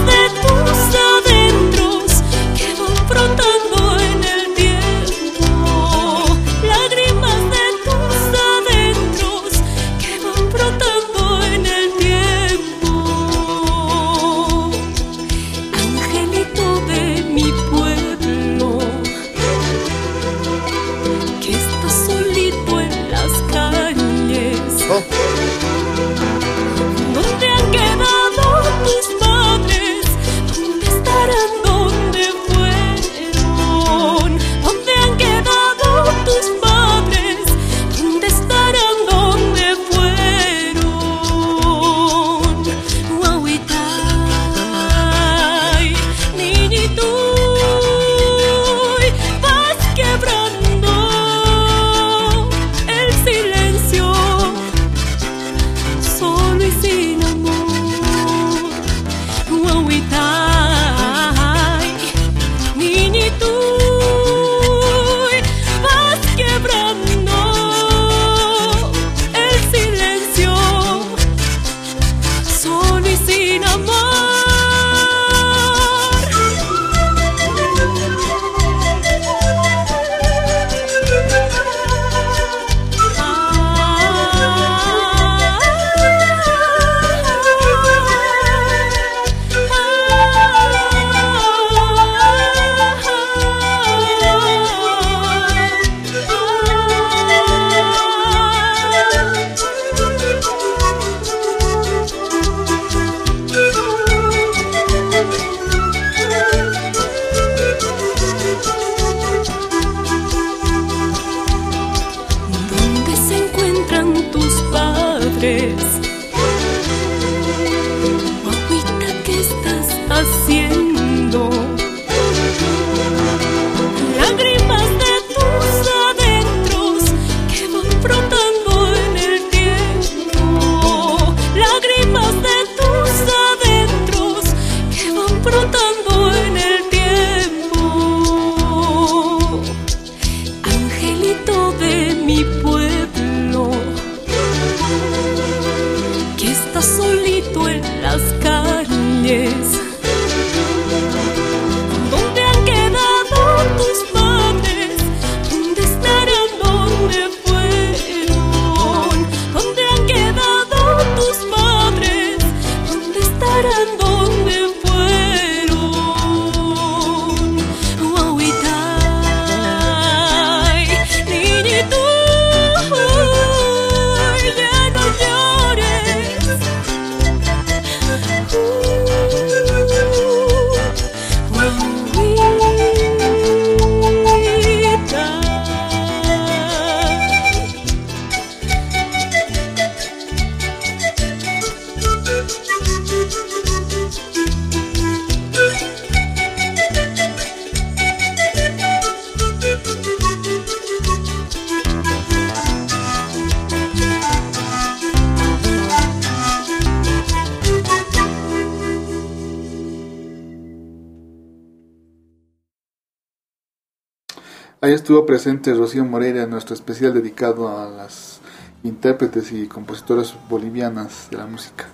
estuvo 215.23 215.25
presente 215.25 215.73
Rocío 215.73 216.03
Moreira 216.03 216.43
en 216.43 216.49
nuestro 216.49 216.75
especial 216.75 217.13
dedicado 217.13 217.69
a 217.69 217.89
las 217.89 218.41
intérpretes 218.83 219.53
y 219.53 219.67
compositoras 219.67 220.35
bolivianas 220.49 221.29
de 221.31 221.37
la 221.37 221.45
música. 221.45 221.85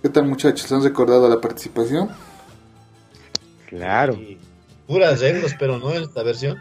¿Qué 0.00 0.08
tal 0.08 0.26
muchachos? 0.26 0.72
¿Han 0.72 0.82
recordado 0.82 1.28
la 1.28 1.38
participación? 1.38 2.08
Claro. 3.68 4.18
Puras 4.86 5.20
reglas, 5.20 5.54
pero 5.58 5.78
no 5.78 5.92
en 5.92 6.02
esta 6.02 6.22
versión. 6.22 6.58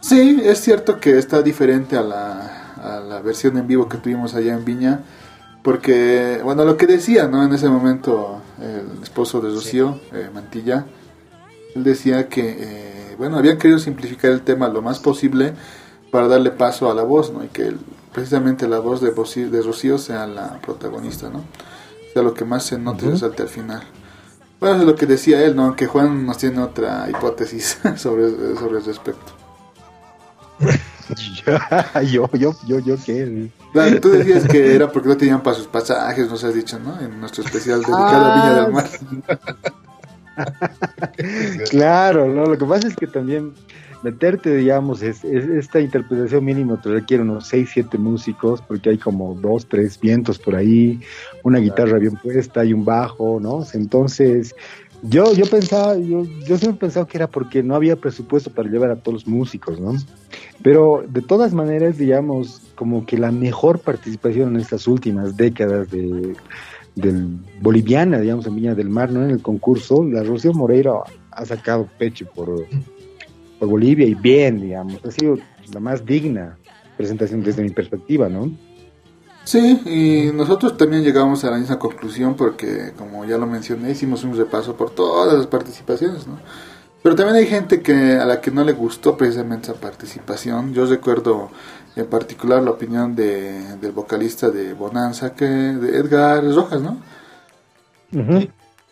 Sí, 0.00 0.40
es 0.42 0.60
cierto 0.60 0.98
que 0.98 1.16
está 1.16 1.42
diferente 1.42 1.96
a 1.96 2.02
la, 2.02 2.74
a 2.74 3.00
la 3.00 3.20
versión 3.20 3.56
en 3.56 3.68
vivo 3.68 3.88
que 3.88 3.98
tuvimos 3.98 4.34
allá 4.34 4.54
en 4.54 4.64
Viña, 4.64 5.04
porque, 5.62 6.40
bueno, 6.42 6.64
lo 6.64 6.76
que 6.76 6.86
decía, 6.86 7.28
¿no? 7.28 7.44
En 7.44 7.52
ese 7.52 7.68
momento 7.68 8.42
el 8.60 9.02
esposo 9.02 9.40
de 9.40 9.50
Rocío, 9.50 10.00
eh, 10.12 10.28
Mantilla, 10.34 10.86
él 11.76 11.84
decía 11.84 12.28
que, 12.28 12.56
eh, 12.58 12.83
bueno, 13.16 13.38
habían 13.38 13.58
querido 13.58 13.78
simplificar 13.78 14.30
el 14.32 14.42
tema 14.42 14.68
lo 14.68 14.82
más 14.82 14.98
posible 14.98 15.54
para 16.10 16.28
darle 16.28 16.50
paso 16.50 16.90
a 16.90 16.94
la 16.94 17.02
voz, 17.02 17.32
¿no? 17.32 17.44
Y 17.44 17.48
que 17.48 17.62
el- 17.68 17.78
precisamente 18.12 18.68
la 18.68 18.78
voz 18.78 19.00
de, 19.00 19.10
Rocío- 19.14 19.50
de 19.50 19.62
Rocío 19.62 19.98
sea 19.98 20.26
la 20.26 20.60
protagonista, 20.60 21.28
¿no? 21.30 21.44
Sea 22.12 22.22
lo 22.22 22.34
que 22.34 22.44
más 22.44 22.64
se 22.64 22.78
note 22.78 23.06
y 23.06 23.10
resalte 23.10 23.42
al 23.42 23.48
final. 23.48 23.82
Bueno, 24.60 24.76
eso 24.76 24.84
es 24.84 24.88
lo 24.88 24.94
que 24.96 25.06
decía 25.06 25.42
él, 25.44 25.56
¿no? 25.56 25.64
Aunque 25.64 25.86
Juan 25.86 26.24
nos 26.24 26.38
tiene 26.38 26.60
otra 26.62 27.06
hipótesis 27.10 27.78
sobre, 27.96 28.30
sobre 28.56 28.78
el 28.78 28.84
respecto. 28.84 29.32
yo, 32.10 32.28
yo, 32.32 32.54
yo, 32.66 32.78
yo, 32.78 32.96
¿qué? 33.04 33.50
Claro, 33.72 34.00
tú 34.00 34.10
decías 34.10 34.46
que 34.46 34.74
era 34.74 34.90
porque 34.90 35.08
no 35.08 35.16
tenían 35.16 35.42
para 35.42 35.56
sus 35.56 35.66
pasajes, 35.66 36.30
nos 36.30 36.44
has 36.44 36.54
dicho, 36.54 36.78
¿no? 36.78 36.98
En 37.00 37.20
nuestro 37.20 37.42
especial 37.44 37.80
dedicado 37.80 38.24
a 38.26 38.34
Viña 38.36 38.62
del 38.62 38.72
Mar. 38.72 38.88
Claro, 41.70 42.28
no, 42.32 42.46
lo 42.46 42.58
que 42.58 42.64
pasa 42.64 42.88
es 42.88 42.96
que 42.96 43.06
también 43.06 43.52
meterte, 44.02 44.54
digamos, 44.56 45.02
es, 45.02 45.24
es- 45.24 45.48
esta 45.48 45.80
interpretación 45.80 46.44
mínimo 46.44 46.78
te 46.78 46.90
requiere 46.90 47.22
unos 47.22 47.46
6, 47.48 47.70
7 47.72 47.98
músicos, 47.98 48.60
porque 48.62 48.90
hay 48.90 48.98
como 48.98 49.34
dos, 49.34 49.66
tres 49.66 49.98
vientos 50.00 50.38
por 50.38 50.56
ahí, 50.56 51.00
una 51.42 51.58
guitarra 51.58 51.98
bien 51.98 52.16
puesta 52.16 52.64
y 52.64 52.72
un 52.72 52.84
bajo, 52.84 53.38
¿no? 53.40 53.64
Entonces, 53.72 54.54
yo, 55.02 55.32
yo 55.34 55.44
pensaba, 55.46 55.96
yo, 55.96 56.24
yo 56.46 56.56
siempre 56.58 56.70
he 56.76 56.80
pensado 56.80 57.06
que 57.06 57.18
era 57.18 57.26
porque 57.28 57.62
no 57.62 57.74
había 57.74 57.96
presupuesto 57.96 58.50
para 58.50 58.68
llevar 58.68 58.90
a 58.90 58.96
todos 58.96 59.24
los 59.24 59.26
músicos, 59.26 59.78
¿no? 59.80 59.92
Pero 60.62 61.04
de 61.06 61.20
todas 61.22 61.52
maneras, 61.52 61.98
digamos, 61.98 62.62
como 62.74 63.04
que 63.04 63.18
la 63.18 63.30
mejor 63.30 63.80
participación 63.80 64.54
en 64.54 64.60
estas 64.60 64.86
últimas 64.86 65.36
décadas 65.36 65.90
de, 65.90 66.34
del 66.94 67.38
boliviana, 67.60 68.18
digamos, 68.20 68.46
en 68.46 68.54
Viña 68.56 68.74
del 68.74 68.88
Mar, 68.88 69.10
¿no? 69.10 69.24
En 69.24 69.30
el 69.30 69.42
concurso, 69.42 70.04
la 70.04 70.22
Rocío 70.22 70.52
Moreira 70.52 70.92
ha 71.30 71.44
sacado 71.44 71.88
pecho 71.98 72.26
por, 72.34 72.66
por 73.58 73.68
Bolivia 73.68 74.06
y 74.06 74.14
bien, 74.14 74.60
digamos, 74.60 75.04
ha 75.04 75.10
sido 75.10 75.38
la 75.72 75.80
más 75.80 76.04
digna 76.04 76.56
presentación 76.96 77.42
desde 77.42 77.62
mi 77.62 77.70
perspectiva, 77.70 78.28
¿no? 78.28 78.50
Sí, 79.44 79.80
y 79.84 80.34
nosotros 80.34 80.76
también 80.76 81.02
llegamos 81.02 81.44
a 81.44 81.50
la 81.50 81.58
misma 81.58 81.78
conclusión 81.78 82.34
porque, 82.34 82.92
como 82.96 83.24
ya 83.26 83.36
lo 83.36 83.46
mencioné, 83.46 83.90
hicimos 83.90 84.24
un 84.24 84.36
repaso 84.36 84.74
por 84.74 84.90
todas 84.90 85.36
las 85.36 85.46
participaciones, 85.46 86.26
¿no? 86.26 86.38
Pero 87.02 87.14
también 87.16 87.36
hay 87.36 87.46
gente 87.46 87.82
que 87.82 88.16
a 88.16 88.24
la 88.24 88.40
que 88.40 88.50
no 88.50 88.64
le 88.64 88.72
gustó 88.72 89.18
precisamente 89.18 89.70
esa 89.70 89.78
participación. 89.78 90.72
Yo 90.72 90.86
recuerdo 90.86 91.50
en 91.96 92.06
particular 92.06 92.62
la 92.62 92.70
opinión 92.70 93.14
de, 93.14 93.76
del 93.76 93.92
vocalista 93.92 94.50
de 94.50 94.74
Bonanza, 94.74 95.34
que 95.34 95.44
de 95.44 95.98
Edgar 95.98 96.44
Rojas, 96.54 96.80
¿no? 96.80 96.98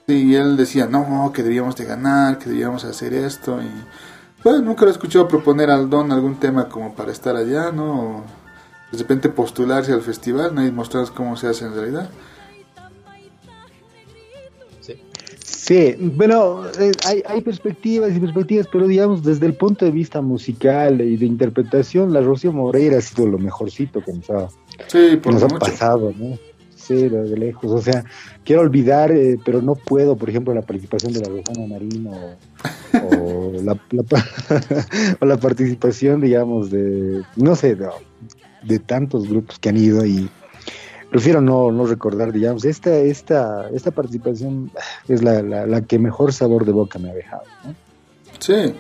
Sí, 0.07 0.15
y 0.15 0.35
él 0.35 0.57
decía, 0.57 0.87
no, 0.87 1.31
que 1.33 1.43
debíamos 1.43 1.77
de 1.77 1.85
ganar, 1.85 2.39
que 2.39 2.51
debíamos 2.51 2.85
hacer 2.85 3.15
esto. 3.15 3.61
Y 3.63 3.71
bueno, 4.43 4.61
nunca 4.63 4.83
lo 4.83 4.89
he 4.89 4.93
escuchado 4.93 5.29
proponer 5.29 5.71
al 5.71 5.89
Don 5.89 6.11
algún 6.11 6.37
tema 6.37 6.69
como 6.69 6.95
para 6.95 7.13
estar 7.13 7.37
allá, 7.37 7.71
¿no? 7.71 8.19
O 8.19 8.25
de 8.91 8.99
repente 8.99 9.29
postularse 9.29 9.93
al 9.93 10.03
festival, 10.03 10.55
¿no? 10.55 10.65
Y 10.65 10.71
mostrarnos 10.73 11.11
cómo 11.13 11.37
se 11.37 11.49
hace 11.49 11.65
en 11.65 11.75
realidad. 11.75 12.11
Sí, 15.63 15.95
bueno, 15.97 16.65
eh, 16.81 16.91
hay, 17.07 17.23
hay 17.25 17.41
perspectivas 17.41 18.11
y 18.17 18.19
perspectivas, 18.19 18.67
pero 18.73 18.89
digamos, 18.89 19.23
desde 19.23 19.47
el 19.47 19.55
punto 19.55 19.85
de 19.85 19.93
vista 19.93 20.21
musical 20.21 21.01
y 21.01 21.17
de 21.17 21.25
interpretación, 21.25 22.13
la 22.13 22.21
Rocío 22.21 22.53
Moreira 22.53 22.99
ha 22.99 23.01
sido 23.01 23.29
lo 23.29 23.39
mejorcito 23.39 24.01
que 24.01 24.13
nos 24.13 24.29
ha, 24.31 24.49
Sí, 24.89 25.11
que 25.11 25.17
por 25.19 25.35
nos 25.35 25.45
ha 25.45 25.47
mucho. 25.47 25.59
pasado, 25.61 26.13
¿no? 26.19 26.37
Sí, 26.75 26.95
de, 27.09 27.11
de 27.11 27.37
lejos. 27.37 27.71
O 27.71 27.81
sea, 27.81 28.05
quiero 28.45 28.63
olvidar, 28.63 29.13
eh, 29.13 29.37
pero 29.45 29.63
no 29.63 29.77
puedo, 29.77 30.17
por 30.17 30.29
ejemplo, 30.29 30.53
la 30.53 30.63
participación 30.63 31.13
de 31.13 31.21
la 31.21 31.29
Rosana 31.29 31.69
Marino 31.69 32.11
o, 32.11 33.17
o 33.17 33.53
la, 33.63 33.79
la 33.91 34.03
o 35.21 35.25
la 35.27 35.37
participación, 35.37 36.21
digamos, 36.23 36.73
de, 36.73 37.23
no 37.37 37.55
sé, 37.55 37.77
de, 37.77 37.87
de 38.65 38.79
tantos 38.81 39.29
grupos 39.29 39.61
que 39.61 39.69
han 39.69 39.77
ido 39.77 40.05
y 40.05 40.29
prefiero 41.13 41.43
no, 41.43 41.71
no 41.71 41.85
recordar, 41.87 42.33
digamos, 42.33 42.65
esta, 42.65 42.91
esta, 42.97 43.69
esta 43.69 43.91
participación 43.91 44.73
es 45.07 45.23
la, 45.23 45.43
la, 45.43 45.67
la 45.67 45.83
que 45.83 45.99
mejor 45.99 46.33
sabor 46.33 46.65
de 46.65 46.73
boca 46.73 46.99
me 46.99 47.11
ha 47.11 47.15
dejado. 47.15 47.43
¿no? 47.65 47.75
Sí. 48.41 48.75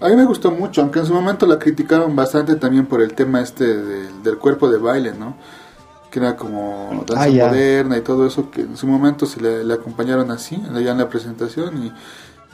A 0.00 0.08
mí 0.08 0.16
me 0.16 0.24
gustó 0.24 0.50
mucho, 0.50 0.80
aunque 0.80 0.98
en 1.00 1.06
su 1.06 1.12
momento 1.12 1.46
la 1.46 1.58
criticaron 1.58 2.16
bastante 2.16 2.56
también 2.56 2.86
por 2.86 3.02
el 3.02 3.12
tema 3.12 3.42
este 3.42 3.64
del, 3.64 4.22
del 4.22 4.38
cuerpo 4.38 4.70
de 4.70 4.78
baile, 4.78 5.12
¿no? 5.12 5.36
Que 6.10 6.18
era 6.18 6.34
como 6.36 7.04
danza 7.06 7.24
Ah, 7.24 7.46
moderna 7.46 7.98
y 7.98 8.00
todo 8.00 8.26
eso, 8.26 8.50
que 8.50 8.62
en 8.62 8.76
su 8.76 8.86
momento 8.86 9.26
se 9.26 9.40
le, 9.40 9.62
le 9.62 9.74
acompañaron 9.74 10.30
así, 10.30 10.60
allá 10.74 10.92
en 10.92 10.98
la 10.98 11.08
presentación. 11.08 11.84
Y, 11.84 11.92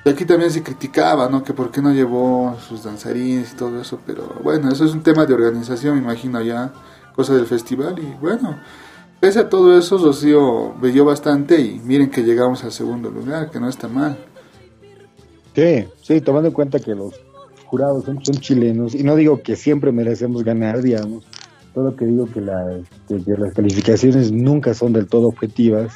y 0.05 0.11
aquí 0.11 0.25
también 0.25 0.51
se 0.51 0.63
criticaba, 0.63 1.29
¿no? 1.29 1.43
Que 1.43 1.55
por 1.55 1.71
qué 1.71 1.81
no 1.81 1.93
llevó 1.93 2.57
sus 2.69 2.83
danzarines 2.83 3.53
y 3.53 3.57
todo 3.57 3.81
eso. 3.81 3.99
Pero 4.05 4.41
bueno, 4.43 4.71
eso 4.71 4.85
es 4.85 4.93
un 4.93 5.03
tema 5.03 5.25
de 5.25 5.35
organización, 5.35 5.95
me 5.97 6.03
imagino 6.03 6.43
ya, 6.43 6.73
cosa 7.17 7.35
del 7.35 7.47
festival. 7.47 7.99
Y 7.99 8.15
bueno, 8.21 8.59
pese 9.21 9.41
a 9.41 9.49
todo 9.49 9.77
eso, 9.79 9.99
Rocío 9.99 10.73
brilló 10.81 11.05
bastante 11.05 11.61
y 11.61 11.81
miren 11.85 12.11
que 12.11 12.23
llegamos 12.23 12.65
al 12.65 12.73
segundo 12.73 13.11
lugar, 13.11 13.51
que 13.51 13.61
no 13.61 13.69
está 13.69 13.89
mal. 13.89 14.17
Sí, 15.55 15.85
sí, 16.03 16.21
tomando 16.21 16.49
en 16.49 16.55
cuenta 16.55 16.79
que 16.79 16.95
los 16.95 17.15
jurados 17.67 18.05
son, 18.05 18.19
chilenos, 18.21 18.95
y 18.95 19.03
no 19.03 19.17
digo 19.17 19.43
que 19.43 19.57
siempre 19.57 19.93
merecemos 19.93 20.45
ganar, 20.45 20.81
digamos, 20.83 21.25
solo 21.75 21.95
que 21.97 22.07
digo 22.07 22.27
que 22.33 22.41
las, 22.41 22.85
que- 23.09 23.23
que 23.25 23.33
las 23.37 23.53
calificaciones 23.55 24.33
nunca 24.33 24.73
son 24.75 24.93
del 24.93 25.07
todo 25.07 25.27
objetivas, 25.29 25.93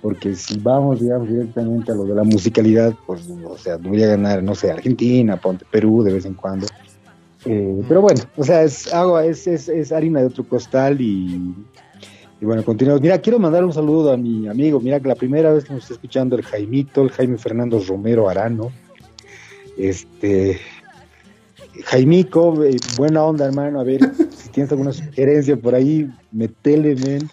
porque 0.00 0.34
si 0.34 0.58
vamos, 0.58 1.00
digamos, 1.00 1.28
directamente 1.28 1.92
a 1.92 1.94
lo 1.94 2.04
de 2.04 2.14
la 2.14 2.24
musicalidad, 2.24 2.92
pues, 3.06 3.28
o 3.44 3.56
sea, 3.56 3.76
debería 3.76 4.08
ganar, 4.08 4.42
no 4.42 4.54
sé, 4.56 4.72
Argentina, 4.72 5.36
ponte 5.36 5.64
Perú 5.70 6.02
de 6.02 6.14
vez 6.14 6.24
en 6.24 6.34
cuando. 6.34 6.66
Eh, 7.44 7.82
pero 7.86 8.00
bueno, 8.00 8.20
o 8.36 8.42
sea, 8.44 8.62
es 8.62 8.92
agua, 8.92 9.24
es, 9.26 9.46
es, 9.46 9.68
es 9.68 9.92
harina 9.92 10.20
de 10.20 10.26
otro 10.26 10.44
costal 10.44 11.00
y, 11.00 11.54
Y 12.42 12.44
bueno, 12.44 12.64
continuamos. 12.64 13.00
Mira, 13.00 13.20
quiero 13.20 13.38
mandar 13.38 13.64
un 13.64 13.72
saludo 13.72 14.10
a 14.10 14.16
mi 14.16 14.48
amigo. 14.48 14.80
Mira, 14.80 14.98
que 14.98 15.06
la 15.06 15.14
primera 15.14 15.52
vez 15.52 15.62
que 15.62 15.74
nos 15.74 15.84
está 15.84 15.94
escuchando 15.94 16.34
el 16.34 16.42
Jaimito, 16.42 17.02
el 17.02 17.12
Jaime 17.12 17.38
Fernando 17.38 17.78
Romero 17.78 18.28
Arano. 18.28 18.72
Este. 19.78 20.58
Jaimico, 21.84 22.64
eh, 22.64 22.78
buena 22.96 23.22
onda, 23.22 23.44
hermano. 23.46 23.78
A 23.78 23.84
ver 23.84 24.00
si 24.36 24.48
tienes 24.48 24.72
alguna 24.72 24.92
sugerencia 24.92 25.56
por 25.56 25.76
ahí, 25.76 26.10
metele, 26.32 26.96
men. 26.96 27.30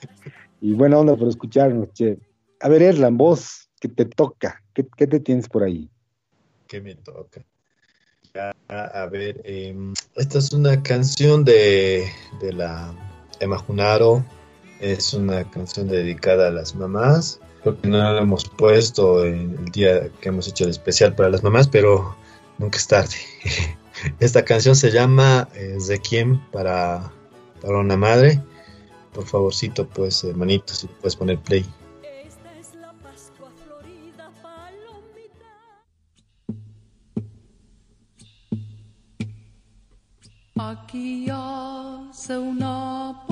Y 0.62 0.74
buena 0.74 1.00
onda 1.00 1.16
por 1.16 1.28
escucharnos, 1.28 1.92
che. 1.94 2.20
A 2.60 2.70
ver, 2.70 2.84
Erlan, 2.84 3.18
vos, 3.18 3.68
¿qué 3.80 3.88
te 3.88 4.06
toca? 4.06 4.62
¿Qué, 4.76 5.08
te 5.08 5.20
tienes 5.20 5.50
por 5.50 5.64
ahí? 5.64 5.90
¿Qué 6.68 6.82
me 6.82 6.94
toca? 6.94 7.44
A 8.68 9.08
ver, 9.08 9.42
em, 9.44 9.92
esta 10.16 10.38
es 10.38 10.54
una 10.54 10.84
canción 10.84 11.44
de, 11.44 12.06
de 12.40 12.54
la 12.54 12.94
Emma 13.40 13.58
Junaro. 13.58 14.24
Es 14.80 15.14
una 15.14 15.50
canción 15.50 15.88
dedicada 15.88 16.48
a 16.48 16.52
las 16.52 16.76
mamás. 16.76 17.40
Creo 17.62 17.80
que 17.82 17.88
no 17.90 17.98
la 17.98 18.22
hemos 18.22 18.46
puesto 18.50 19.26
en 19.26 19.58
el 19.60 19.66
día 19.66 20.10
que 20.22 20.30
hemos 20.30 20.48
hecho 20.48 20.64
el 20.64 20.70
especial 20.70 21.14
para 21.16 21.30
las 21.30 21.44
mamás, 21.44 21.68
pero 21.68 22.16
nunca 22.58 22.78
es 22.78 22.88
tarde. 22.88 23.16
Esta 24.20 24.46
canción 24.46 24.76
se 24.76 24.92
llama 24.92 25.50
eh, 25.56 25.78
¿De 25.88 26.00
quién 26.00 26.40
para, 26.52 27.12
para 27.62 27.80
una 27.80 27.98
madre? 27.98 28.42
Por 29.14 29.26
favorcito, 29.26 29.88
pues, 29.88 30.24
hermanito, 30.24 30.74
si 30.74 30.88
puedes 30.88 31.16
poner 31.16 31.40
play. 31.40 31.66
Aquí 40.56 41.28
hace 41.32 42.38
una 42.38 43.24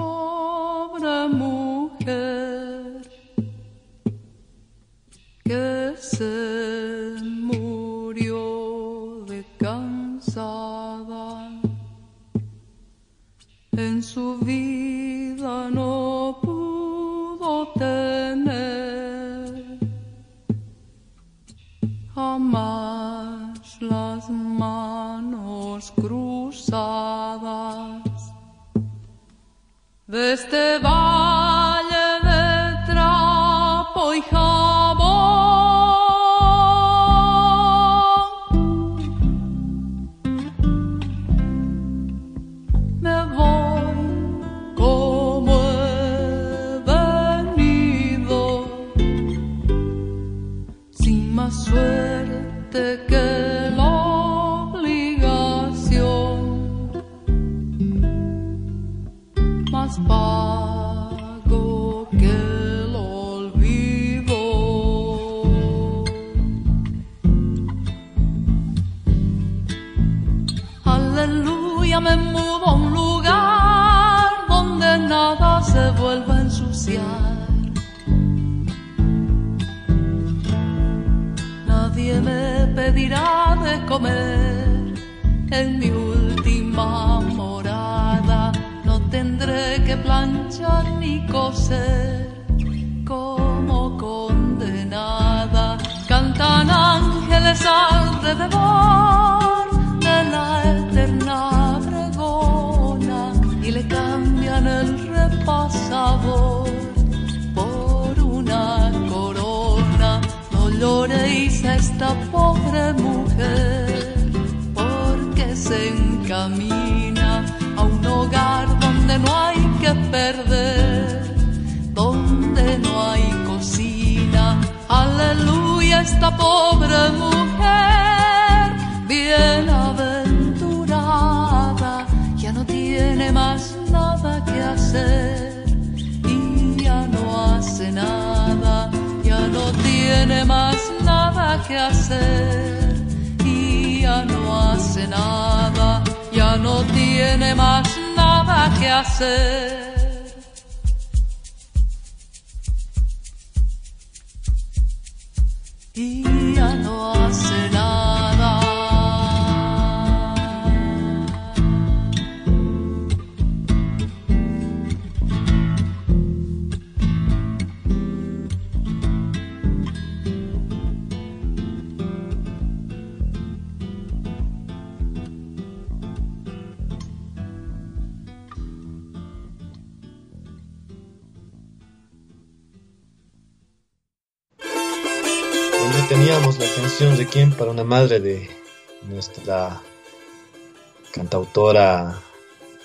pobre 1.28 1.36
mujer 1.36 3.02
que 5.44 5.94
se 5.98 6.77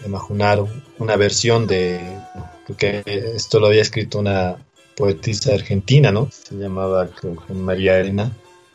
Emma 0.05 0.19
Junaro, 0.19 0.69
una 0.99 1.17
versión 1.17 1.67
de, 1.67 2.01
creo 2.67 2.77
que 2.77 3.03
esto 3.37 3.61
lo 3.61 3.67
había 3.69 3.83
escrito 3.83 4.19
una 4.19 4.57
poetisa 4.97 5.55
argentina, 5.55 6.11
¿no? 6.11 6.29
Se 6.31 6.55
llamaba 6.57 7.09
creo 7.09 7.37
María 7.55 7.99
Elena, 8.01 8.31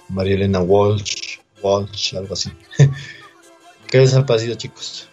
María 0.09 0.36
Elena 0.36 0.59
Walsh, 0.61 1.39
Walsh, 1.61 2.15
algo 2.15 2.34
así. 2.34 2.51
¿Qué 3.88 3.97
les 3.99 4.13
ha 4.13 4.26
parecido, 4.26 4.55
chicos? 4.55 5.07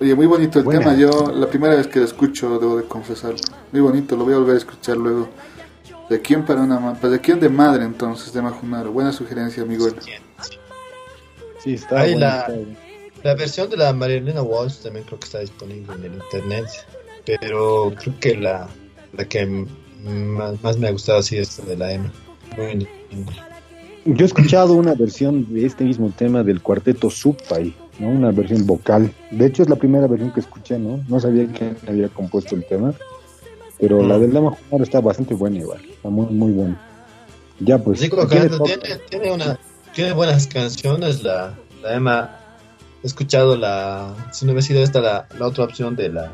Oye, 0.00 0.14
muy 0.14 0.26
bonito 0.26 0.58
el 0.58 0.64
Buena. 0.64 0.80
tema. 0.80 0.96
Yo 0.96 1.30
la 1.34 1.46
primera 1.48 1.74
vez 1.74 1.86
que 1.86 1.98
lo 1.98 2.06
escucho, 2.06 2.58
debo 2.58 2.76
de 2.78 2.84
confesarlo. 2.84 3.38
Muy 3.72 3.80
bonito, 3.82 4.16
lo 4.16 4.24
voy 4.24 4.32
a 4.34 4.38
volver 4.38 4.54
a 4.54 4.58
escuchar 4.58 4.96
luego. 4.96 5.28
¿De 6.08 6.20
quién 6.22 6.44
para 6.44 6.62
una 6.62 6.80
madre? 6.80 6.98
Pues 7.00 7.12
de 7.12 7.20
quién 7.20 7.38
de 7.38 7.48
madre 7.50 7.84
entonces, 7.84 8.32
de 8.32 8.40
Majunaro. 8.42 8.90
Buena 8.92 9.12
sugerencia, 9.12 9.62
amigo. 9.62 9.88
Sí, 11.62 11.74
está 11.74 12.00
Ahí 12.00 12.14
la- 12.14 12.40
está. 12.40 12.52
La 13.22 13.34
versión 13.34 13.68
de 13.70 13.76
la 13.76 13.92
María 13.92 14.16
Elena 14.16 14.42
Walsh 14.42 14.78
también 14.82 15.04
creo 15.04 15.18
que 15.18 15.26
está 15.26 15.40
disponible 15.40 15.92
en 15.94 16.04
el 16.04 16.14
internet, 16.14 16.64
pero 17.40 17.92
creo 17.98 18.14
que 18.20 18.36
la, 18.36 18.68
la 19.12 19.24
que 19.26 19.46
más, 20.02 20.62
más 20.62 20.78
me 20.78 20.88
ha 20.88 20.92
gustado 20.92 21.22
sí 21.22 21.36
es 21.36 21.58
la 21.58 21.64
de 21.66 21.76
la 21.76 21.92
Emma. 21.92 22.12
Muy 22.56 22.88
linda. 23.10 23.32
Yo 24.06 24.24
he 24.24 24.26
escuchado 24.26 24.72
una 24.72 24.94
versión 24.94 25.52
de 25.52 25.66
este 25.66 25.84
mismo 25.84 26.10
tema 26.16 26.42
del 26.42 26.62
cuarteto 26.62 27.10
Supay, 27.10 27.74
¿no? 27.98 28.08
Una 28.08 28.30
versión 28.32 28.66
vocal. 28.66 29.12
De 29.30 29.46
hecho, 29.46 29.62
es 29.62 29.68
la 29.68 29.76
primera 29.76 30.06
versión 30.06 30.32
que 30.32 30.40
escuché, 30.40 30.78
¿no? 30.78 31.04
No 31.06 31.20
sabía 31.20 31.46
quién 31.52 31.76
había 31.86 32.08
compuesto 32.08 32.54
el 32.56 32.64
tema. 32.64 32.94
pero 33.78 34.02
la 34.02 34.18
Mm. 34.18 34.20
del 34.20 34.34
Lema 34.34 34.50
Junaro 34.50 34.84
está 34.84 35.00
bastante 35.00 35.32
buena 35.34 35.58
igual, 35.58 35.80
está 35.90 36.08
muy, 36.10 36.26
muy 36.26 36.52
buena. 36.52 36.78
Ya 37.60 37.78
pues, 37.78 38.00
Rico 38.00 38.20
¿a 38.20 38.28
quién 38.28 38.42
le 38.44 38.48
canto, 38.50 38.64
toca? 38.64 38.78
tiene, 38.78 39.00
tiene, 39.08 39.32
una, 39.32 39.58
tiene 39.94 40.12
buenas 40.12 40.46
canciones 40.46 41.22
la, 41.22 41.54
la 41.82 41.94
Emma. 41.94 42.39
He 43.02 43.06
escuchado 43.06 43.56
la, 43.56 44.14
si 44.32 44.44
no 44.44 44.52
hubiera 44.52 44.66
sido 44.66 44.82
esta 44.82 45.00
la, 45.00 45.26
la 45.38 45.46
otra 45.46 45.64
opción 45.64 45.96
de 45.96 46.08
la 46.10 46.32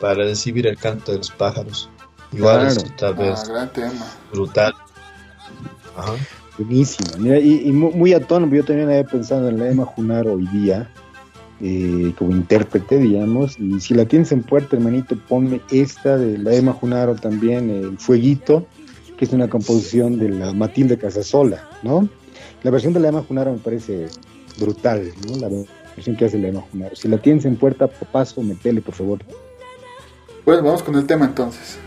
para 0.00 0.14
recibir 0.14 0.66
el 0.66 0.76
canto 0.76 1.12
de 1.12 1.18
los 1.18 1.30
pájaros. 1.30 1.88
Igual 2.32 2.66
es 2.68 2.74
Claro. 2.78 2.90
otra 2.94 3.10
vez 3.12 3.40
Ah, 3.44 3.48
gran 3.52 3.72
tema. 3.72 4.06
brutal. 4.32 4.72
Ajá. 5.96 6.12
Buenísima. 6.58 7.10
Mira, 7.18 7.38
y, 7.38 7.68
y 7.68 7.72
mu- 7.72 7.90
muy 7.92 8.12
a 8.14 8.20
tono, 8.20 8.46
yo 8.54 8.64
también 8.64 8.88
había 8.88 9.04
pensado 9.04 9.48
en 9.48 9.58
la 9.58 9.68
Emma 9.68 9.84
Junaro 9.84 10.34
hoy 10.34 10.46
día, 10.48 10.90
eh, 11.60 12.12
como 12.18 12.32
intérprete, 12.32 12.98
digamos, 12.98 13.58
y 13.58 13.80
si 13.80 13.94
la 13.94 14.04
tienes 14.06 14.32
en 14.32 14.42
puerta, 14.42 14.76
hermanito, 14.76 15.16
ponme 15.28 15.60
esta 15.70 16.16
de 16.16 16.38
la 16.38 16.54
Emma 16.54 16.72
Junaro 16.72 17.14
también, 17.16 17.70
El 17.70 17.98
Fueguito, 17.98 18.66
que 19.16 19.24
es 19.26 19.32
una 19.32 19.48
composición 19.48 20.18
de 20.18 20.30
la 20.30 20.52
Matilde 20.52 20.98
Casasola, 20.98 21.68
¿no? 21.82 22.08
La 22.62 22.70
versión 22.70 22.92
de 22.92 23.00
la 23.00 23.08
Emma 23.08 23.22
Junaro 23.26 23.52
me 23.52 23.58
parece 23.58 24.08
brutal, 24.60 25.12
¿no? 25.26 25.36
La 25.38 25.48
versión 25.96 26.16
que 26.16 26.26
hace 26.26 26.38
Junaro. 26.70 26.94
Si 26.94 27.08
la 27.08 27.18
tienes 27.18 27.44
en 27.46 27.56
puerta, 27.56 27.88
paso, 27.88 28.42
metele, 28.42 28.80
por 28.82 28.94
favor. 28.94 29.18
Bueno, 30.44 30.62
vamos 30.62 30.82
con 30.82 30.94
el 30.96 31.06
tema 31.06 31.24
entonces. 31.26 31.78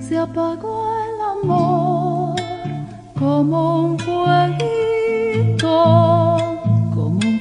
Se 0.00 0.18
apagó 0.18 0.92
el 1.06 1.20
amor 1.44 2.36
como 3.16 3.58
un 3.84 3.98
fueguito, 3.98 5.68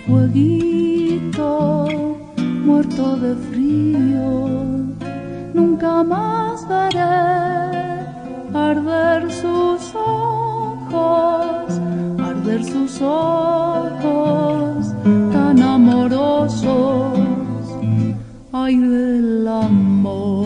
fueguito 0.10 1.88
muerto 2.66 3.16
de 3.18 3.36
frío. 3.36 4.48
Nunca 5.54 6.04
más 6.04 6.68
veré 6.68 7.00
arder 8.54 9.32
sus 9.32 9.94
ojos, 9.96 11.80
arder 12.18 12.64
sus 12.64 13.02
ojos 13.02 14.94
tan 15.32 15.62
amorosos. 15.62 17.20
Ay 18.52 18.78
del 18.78 19.48
amor 19.48 20.39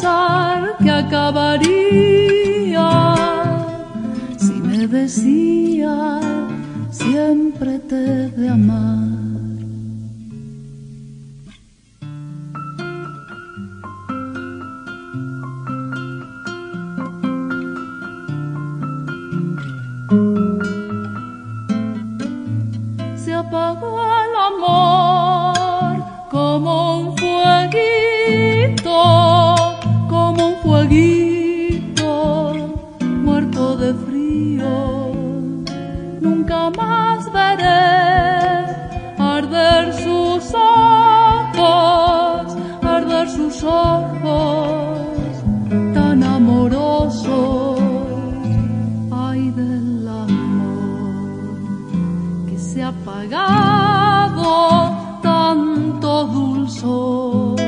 pensar 0.00 0.76
que 0.78 0.90
acabaría. 0.90 2.86
Si 4.38 4.54
me 4.54 4.86
decía 4.86 6.20
siempre 6.90 7.78
te 7.80 8.28
de 8.30 8.48
amar 8.48 9.09
tanto 55.22 56.24
dulzor 56.24 57.60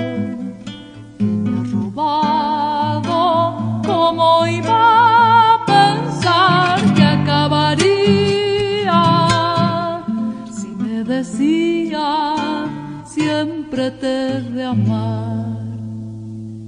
me 1.18 1.60
ha 1.60 1.64
robado 1.72 3.54
como 3.84 4.46
iba 4.46 5.54
a 5.54 5.66
pensar 5.66 6.80
que 6.94 7.02
acabaría. 7.02 9.02
Si 10.50 10.68
me 10.68 11.04
decía 11.04 12.24
siempre 13.04 13.90
te 13.90 14.40
de 14.40 14.64
amar 14.64 15.42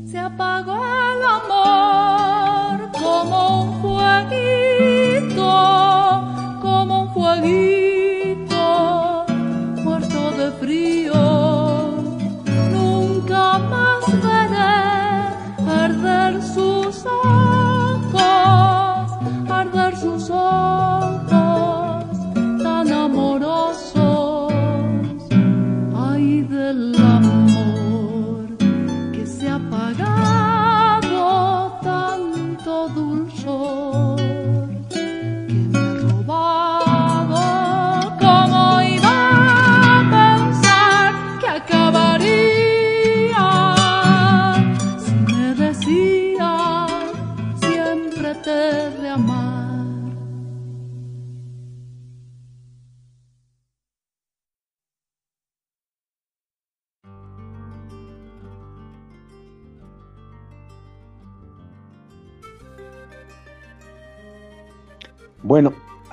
se 0.07 0.18
apagó 0.18 0.76
el 0.76 1.22
amor 1.39 2.91
como 2.93 3.62
un 3.62 3.80
fueguito, 3.82 5.49
como 6.61 7.03
un 7.03 7.09
fueguito 7.14 7.84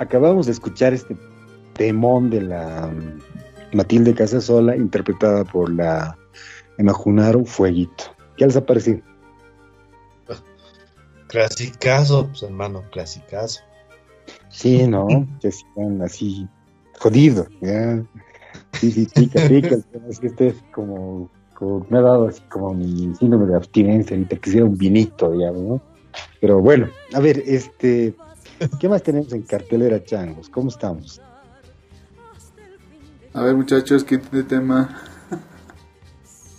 acabamos 0.01 0.47
de 0.47 0.51
escuchar 0.53 0.93
este 0.93 1.15
temón 1.73 2.29
de 2.29 2.41
la 2.41 2.91
Matilde 3.73 4.13
Casasola, 4.13 4.75
interpretada 4.75 5.43
por 5.45 5.71
la 5.71 6.17
Emma 6.77 6.91
Junaro, 6.93 7.45
Fueguito. 7.45 8.03
¿Qué 8.35 8.45
les 8.45 8.55
ha 8.57 8.65
parecido? 8.65 8.99
Clasicazo, 11.27 12.27
pues 12.27 12.43
hermano, 12.43 12.83
clasicazo. 12.91 13.61
Sí, 14.49 14.85
¿no? 14.87 15.07
Que 15.41 15.49
están 15.49 16.01
así 16.01 16.47
jodido, 16.99 17.45
¿ya? 17.61 18.03
Sí, 18.73 18.91
sí, 18.91 19.07
pica, 19.13 19.47
pica. 19.47 19.77
Es 20.09 20.19
que 20.19 20.27
este 20.27 20.47
es 20.49 20.55
como, 20.73 21.29
como- 21.53 21.85
me 21.89 21.99
ha 21.99 22.01
dado 22.01 22.27
así 22.27 22.41
como 22.49 22.73
mi 22.73 23.13
síndrome 23.15 23.45
de 23.47 23.55
abstinencia, 23.55 24.15
ahorita 24.15 24.35
quisiera 24.37 24.65
un 24.65 24.77
vinito, 24.77 25.31
digamos, 25.31 25.61
¿no? 25.61 25.81
Pero 26.41 26.59
bueno, 26.59 26.89
a 27.13 27.19
ver, 27.21 27.41
este, 27.45 28.13
¿qué 28.79 28.89
más 28.89 29.03
tenemos 29.03 29.31
en 29.33 29.41
cartelera, 29.43 30.03
changos? 30.03 30.49
¿Cómo 30.49 30.69
estamos? 30.69 31.21
A 33.33 33.43
ver, 33.43 33.55
muchachos, 33.55 34.03
¿quién 34.03 34.21
tiene 34.21 34.43
tema? 34.43 35.01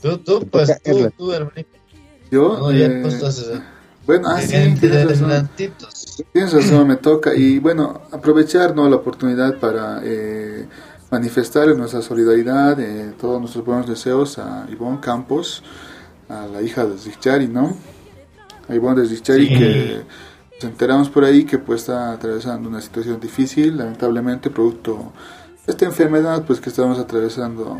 Tú, 0.00 0.18
tú, 0.18 0.46
pues, 0.50 0.72
tú, 0.82 1.10
tú, 1.16 1.32
hermanito. 1.32 1.70
Yo. 2.30 2.58
No, 2.58 2.72
ya, 2.72 2.86
eh, 2.86 3.00
pues, 3.02 3.14
entonces, 3.14 3.60
bueno, 4.06 4.28
ah, 4.28 4.40
sí, 4.40 4.48
Tienes 4.80 5.20
razón. 5.20 5.48
Tienes 6.32 6.52
razón, 6.52 6.88
me 6.88 6.96
toca. 6.96 7.34
Y 7.34 7.58
bueno, 7.58 8.02
aprovechar 8.10 8.74
¿no? 8.74 8.88
la 8.88 8.96
oportunidad 8.96 9.58
para 9.60 10.00
eh, 10.02 10.66
manifestar 11.10 11.68
nuestra 11.76 12.02
solidaridad, 12.02 12.80
eh, 12.80 13.14
todos 13.20 13.38
nuestros 13.38 13.64
buenos 13.64 13.86
deseos 13.86 14.38
a 14.38 14.66
Ivonne 14.72 14.98
Campos, 15.00 15.62
a 16.28 16.46
la 16.46 16.62
hija 16.62 16.84
de 16.84 16.98
Zichari, 16.98 17.46
¿no? 17.46 17.76
A 18.68 18.74
Ivonne 18.74 19.02
de 19.02 19.08
Zichari, 19.08 19.46
Sí. 19.46 19.54
que 19.54 20.02
Nos 20.62 20.70
enteramos 20.70 21.10
por 21.10 21.24
ahí 21.24 21.42
que 21.44 21.58
pues 21.58 21.80
está 21.80 22.12
atravesando 22.12 22.68
una 22.68 22.80
situación 22.80 23.18
difícil, 23.18 23.76
lamentablemente, 23.78 24.48
producto 24.48 25.12
de 25.66 25.72
esta 25.72 25.86
enfermedad 25.86 26.44
pues 26.46 26.60
que 26.60 26.68
estamos 26.70 27.00
atravesando 27.00 27.76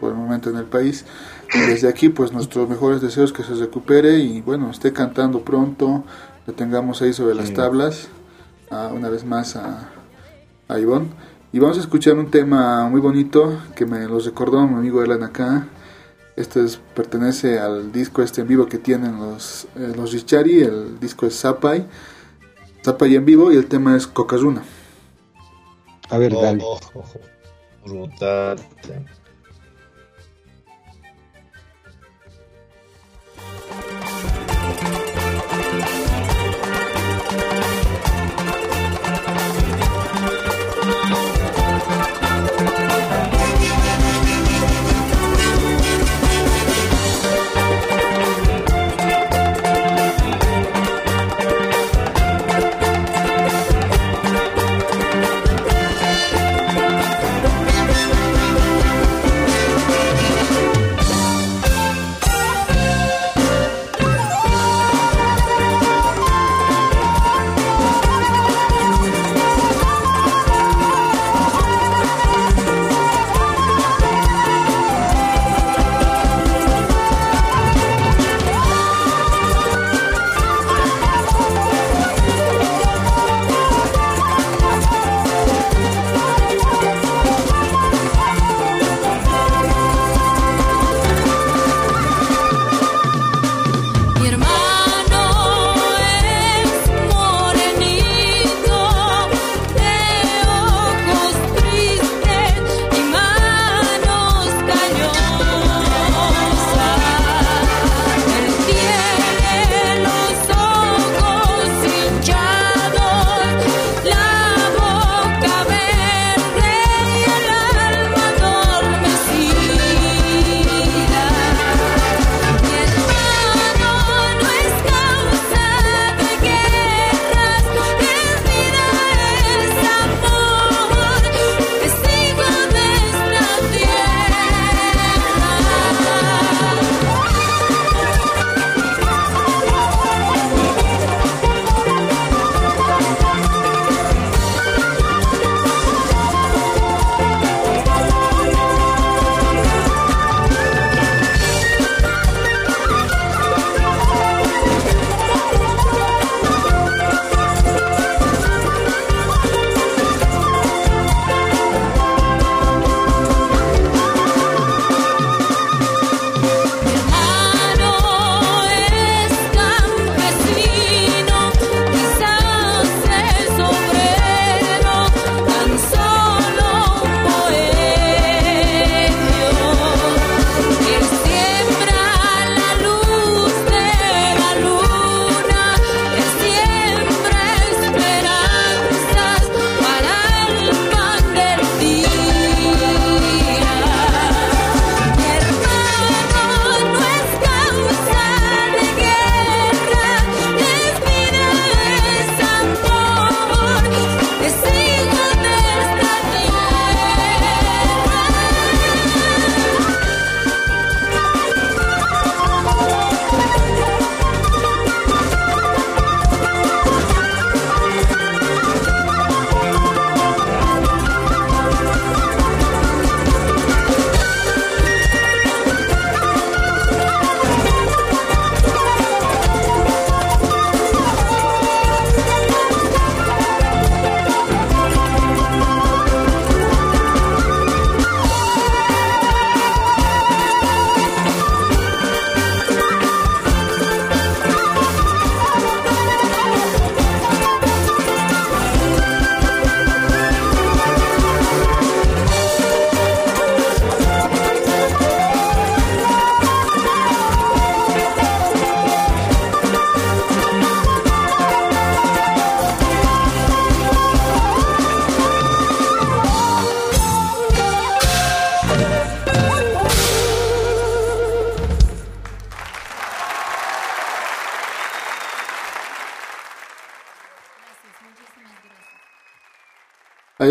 por 0.00 0.12
el 0.12 0.16
momento 0.16 0.48
en 0.48 0.56
el 0.56 0.64
país. 0.64 1.04
Desde 1.52 1.88
aquí 1.88 2.08
pues 2.08 2.32
nuestros 2.32 2.70
mejores 2.70 3.02
deseos 3.02 3.34
que 3.34 3.42
se 3.42 3.52
recupere 3.52 4.16
y 4.20 4.40
bueno, 4.40 4.70
esté 4.70 4.94
cantando 4.94 5.42
pronto, 5.42 6.04
lo 6.46 6.52
tengamos 6.54 7.02
ahí 7.02 7.12
sobre 7.12 7.34
las 7.34 7.48
Sí. 7.48 7.54
tablas, 7.54 8.08
ah, 8.70 8.90
una 8.94 9.10
vez 9.10 9.26
más 9.26 9.54
a, 9.56 9.90
a 10.68 10.78
Ivonne. 10.78 11.08
Y 11.52 11.58
vamos 11.58 11.76
a 11.76 11.80
escuchar 11.82 12.14
un 12.16 12.30
tema 12.30 12.88
muy 12.88 13.02
bonito 13.02 13.58
que 13.76 13.84
me 13.84 14.06
los 14.08 14.24
recordó 14.24 14.66
mi 14.66 14.76
amigo 14.76 15.02
Elan 15.02 15.22
acá. 15.22 15.68
Este 16.36 16.64
es- 16.64 16.80
pertenece 16.96 17.58
al 17.58 17.92
disco 17.92 18.22
este 18.22 18.40
en 18.40 18.48
vivo 18.48 18.64
que 18.64 18.78
tienen 18.78 19.18
los, 19.18 19.66
eh, 19.76 19.92
los 19.94 20.12
Richari, 20.12 20.62
el 20.62 20.98
disco 20.98 21.26
es 21.26 21.34
Zapai, 22.84 23.14
Zapai 23.14 23.16
en 23.16 23.24
vivo 23.24 23.52
y 23.52 23.56
el 23.56 23.66
tema 23.68 23.96
es 23.96 24.06
Cocazuna. 24.06 24.62
A 26.10 26.18
ver, 26.18 26.34
Oh, 26.34 26.42
dale. 26.42 26.60
oh, 26.62 26.78
oh, 26.94 27.04
oh. 27.14 27.88
Brutal. 27.88 28.58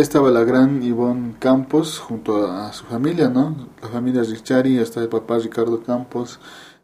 Estaba 0.02 0.32
la 0.32 0.44
gran 0.44 0.82
Ivonne 0.84 1.36
Campos 1.40 2.00
junto 2.00 2.48
a 2.48 2.74
su 2.74 2.86
familia, 2.86 3.30
¿no? 3.30 3.70
La 3.82 3.88
familia 3.88 4.24
Richari, 4.24 4.78
está 4.78 5.02
el 5.02 5.10
papá 5.10 5.38
Ricardo 5.38 5.84
Campos, 5.84 6.40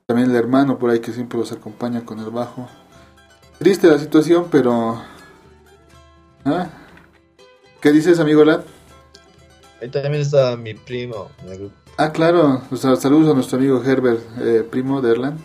también 0.05 0.29
el 0.29 0.35
hermano 0.35 0.77
por 0.77 0.89
ahí 0.89 0.99
que 0.99 1.11
siempre 1.11 1.39
los 1.39 1.51
acompaña 1.51 2.05
con 2.05 2.19
el 2.19 2.29
bajo. 2.29 2.67
Triste 3.59 3.87
la 3.87 3.97
situación, 3.97 4.47
pero... 4.51 5.01
¿Ah? 6.45 6.69
¿Qué 7.81 7.91
dices, 7.91 8.19
amigo 8.19 8.45
Lad? 8.45 8.61
Ahí 9.81 9.89
también 9.89 10.15
está 10.15 10.55
mi 10.55 10.73
primo 10.73 11.29
en 11.43 11.49
el 11.49 11.57
grupo. 11.57 11.75
Ah, 11.97 12.11
claro. 12.11 12.61
O 12.71 12.75
sea, 12.75 12.95
saludos 12.95 13.31
a 13.31 13.33
nuestro 13.33 13.57
amigo 13.57 13.83
Herbert, 13.83 14.21
eh, 14.39 14.67
primo 14.69 15.01
de 15.01 15.11
Erland, 15.11 15.39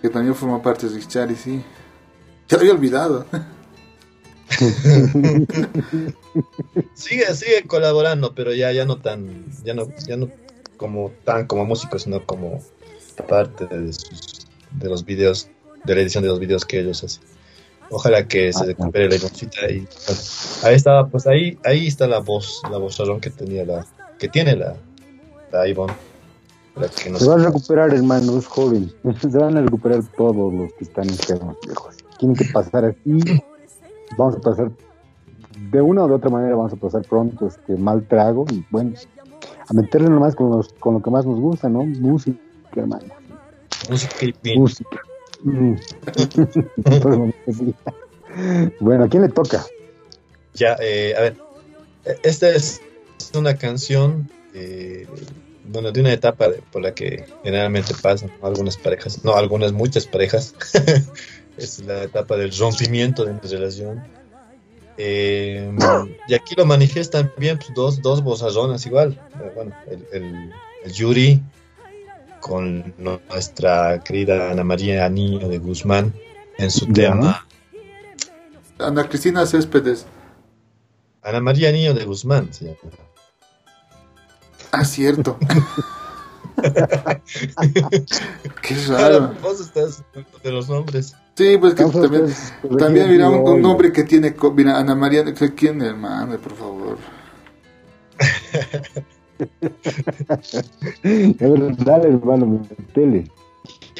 que 0.00 0.08
también 0.08 0.34
forma 0.34 0.62
parte 0.62 0.88
de 0.88 0.96
Ixchari, 0.96 1.36
sí. 1.36 1.64
Ya 2.48 2.56
lo 2.56 2.60
había 2.62 2.74
olvidado. 2.74 3.26
Sigue, 6.94 7.34
sigue 7.34 7.64
colaborando, 7.66 8.34
pero 8.34 8.52
ya, 8.54 8.72
ya 8.72 8.84
no 8.84 8.96
tan, 8.96 9.44
ya 9.64 9.74
no, 9.74 9.88
ya 10.06 10.16
no 10.16 10.28
como 10.76 11.10
tan 11.24 11.46
como 11.46 11.64
músico, 11.64 11.98
sino 11.98 12.24
como 12.24 12.60
parte 13.28 13.66
de 13.66 13.92
sus, 13.92 14.46
de 14.72 14.88
los 14.88 15.04
videos, 15.04 15.48
de 15.84 15.94
la 15.94 16.00
edición 16.00 16.22
de 16.22 16.28
los 16.30 16.40
videos 16.40 16.64
que 16.64 16.80
ellos 16.80 17.02
hacen. 17.04 17.22
Ojalá 17.90 18.26
que 18.26 18.52
se 18.52 18.60
Ah, 18.62 18.66
recupere 18.66 19.08
la 19.08 19.16
iluncita 19.16 19.70
y 19.70 19.86
ahí 20.62 20.74
está, 20.74 21.06
pues 21.06 21.26
ahí, 21.26 21.58
ahí 21.64 21.86
está 21.86 22.06
la 22.06 22.20
voz, 22.20 22.62
la 22.70 22.78
voz 22.78 22.98
que 23.20 23.28
tenía 23.30 23.64
la, 23.66 23.86
que 24.18 24.28
tiene 24.28 24.56
la, 24.56 24.76
la 25.52 25.68
Ivonne. 25.68 25.92
La 26.76 26.88
que 26.88 27.10
nos- 27.10 27.20
Se 27.20 27.28
va 27.28 27.34
a 27.34 27.38
recuperar, 27.44 27.92
hermano, 27.92 28.38
es 28.38 28.46
joven. 28.46 28.90
Se 29.20 29.36
van 29.36 29.58
a 29.58 29.60
recuperar 29.60 30.02
todos 30.16 30.54
los 30.54 30.72
que 30.72 30.84
están 30.84 31.06
enfermos, 31.08 31.58
viejos. 31.66 31.96
Tienen 32.18 32.34
que 32.36 32.46
pasar 32.46 32.86
así. 32.86 33.20
Vamos 34.16 34.36
a 34.36 34.40
pasar, 34.40 34.70
de 35.70 35.80
una 35.80 36.04
o 36.04 36.08
de 36.08 36.14
otra 36.14 36.30
manera, 36.30 36.54
vamos 36.56 36.72
a 36.72 36.76
pasar 36.76 37.02
pronto 37.02 37.46
este 37.46 37.76
mal 37.76 38.06
trago. 38.06 38.44
Y 38.50 38.64
bueno, 38.70 38.92
a 39.68 39.72
meterle 39.74 40.08
nomás 40.08 40.34
con, 40.34 40.50
los, 40.50 40.68
con 40.78 40.94
lo 40.94 41.02
que 41.02 41.10
más 41.10 41.24
nos 41.26 41.40
gusta, 41.40 41.68
¿no? 41.68 41.84
Música, 41.84 42.38
hermano. 42.76 43.06
música 43.88 44.26
y 44.26 44.34
bien. 44.42 44.60
Música. 44.60 45.00
Mm. 45.42 45.74
Bueno, 48.80 49.04
¿a 49.04 49.08
quién 49.08 49.22
le 49.22 49.28
toca? 49.28 49.62
Ya, 50.54 50.76
eh, 50.80 51.14
a 51.16 51.20
ver, 51.20 51.36
esta 52.22 52.48
es 52.48 52.80
una 53.34 53.56
canción, 53.56 54.28
eh, 54.54 55.06
bueno, 55.70 55.92
de 55.92 56.00
una 56.00 56.12
etapa 56.12 56.48
de- 56.48 56.62
por 56.72 56.82
la 56.82 56.94
que 56.94 57.24
generalmente 57.42 57.92
pasan 58.02 58.30
algunas 58.42 58.76
parejas, 58.76 59.22
no, 59.24 59.34
algunas, 59.34 59.72
muchas 59.72 60.06
parejas. 60.06 60.54
es 61.56 61.80
la 61.84 62.02
etapa 62.04 62.36
del 62.36 62.56
rompimiento 62.56 63.24
de 63.24 63.32
una 63.32 63.40
relación. 63.40 64.02
Eh, 64.98 65.74
y 66.28 66.34
aquí 66.34 66.54
lo 66.54 66.64
manifiestan 66.66 67.32
bien 67.38 67.58
pues, 67.58 67.72
dos, 67.74 68.02
dos 68.02 68.22
bozarronas 68.22 68.84
igual. 68.86 69.18
Eh, 69.42 69.50
bueno, 69.54 69.74
el, 69.90 70.06
el- 70.12 70.52
el 70.84 70.92
Yuri 70.92 71.40
con 72.40 72.92
nuestra 72.98 74.00
querida 74.02 74.50
Ana 74.50 74.64
María 74.64 75.08
Niño 75.08 75.48
de 75.48 75.58
Guzmán 75.58 76.12
en 76.58 76.70
su 76.70 76.86
Ya. 76.88 76.92
tema. 77.12 77.46
Ana 78.78 79.08
Cristina 79.08 79.46
Céspedes. 79.46 80.06
Ana 81.22 81.40
María 81.40 81.70
Niño 81.70 81.94
de 81.94 82.04
Guzmán 82.04 82.52
se 82.52 82.64
llama. 82.66 82.78
Ah, 84.72 84.84
cierto. 84.84 85.38
Qué 88.62 88.74
raro. 88.88 89.34
vos 89.42 89.60
estás 89.60 90.02
de 90.42 90.50
los 90.52 90.68
nombres. 90.68 91.14
Sí, 91.34 91.56
pues 91.58 91.74
que 91.74 91.84
también, 91.84 92.24
hacer- 92.26 92.76
también 92.76 93.10
mira 93.10 93.28
un, 93.30 93.36
un 93.40 93.48
Oye. 93.48 93.60
nombre 93.62 93.90
que 93.92 94.04
tiene, 94.04 94.34
co- 94.34 94.52
mira, 94.52 94.78
Ana 94.78 94.94
María, 94.94 95.24
¿quién 95.56 95.80
hermano? 95.80 96.36
Por 96.38 96.52
favor. 96.54 96.98
A 99.42 101.48
ver, 101.48 101.76
dale, 101.84 102.08
hermano, 102.08 102.46
metele. 102.78 103.30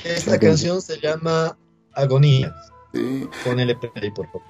Esta 0.04 0.34
Ok. 0.36 0.40
canción 0.42 0.82
se 0.82 1.00
llama 1.00 1.56
Agonía. 1.94 2.54
Sí. 2.92 3.28
Ponele 3.44 3.74
play, 3.76 4.10
por 4.10 4.26
favor. 4.26 4.42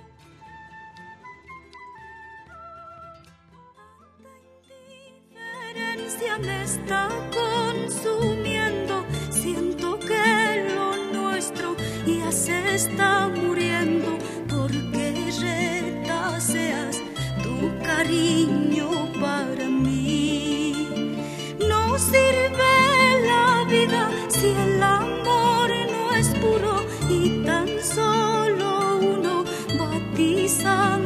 indiferencia 5.69 6.39
me 6.39 6.63
está 6.65 7.09
consumiendo. 7.33 8.52
Se 12.31 12.75
está 12.75 13.29
muriendo. 13.29 14.19
Porque 14.49 15.05
retaseas 15.41 16.97
tu 17.43 17.55
cariño 17.85 18.89
para 19.21 19.67
mí. 19.69 20.89
No 21.69 21.99
sirve 21.99 22.75
la 23.27 23.65
vida 23.69 24.11
si 24.29 24.49
el 24.49 24.83
amor 24.83 25.71
no 25.93 26.15
es 26.15 26.29
puro 26.43 26.75
y 27.09 27.43
tan 27.45 27.69
solo 27.83 28.99
uno 28.99 29.45
batizando 29.79 31.02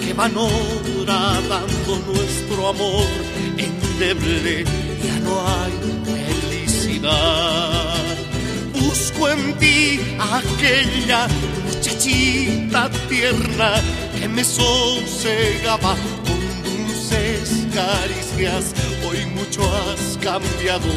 que 0.00 0.12
van 0.12 0.36
horadando 0.36 1.98
nuestro 2.06 2.68
amor 2.68 3.06
endeble. 3.58 4.64
Ya 5.04 5.18
no 5.20 5.34
hay 5.46 5.72
felicidad. 6.14 8.04
Busco 8.72 9.28
en 9.28 9.58
ti 9.58 10.00
aquella 10.18 11.26
muchachita 11.66 12.88
tierna 13.08 13.74
que 14.16 14.28
me 14.28 14.44
sosegaba 14.44 15.96
con 16.26 16.40
dulces 16.62 17.66
caricias. 17.74 18.74
Hoy 19.08 19.26
mucho 19.34 19.62
has 19.74 20.16
cambiado, 20.18 20.92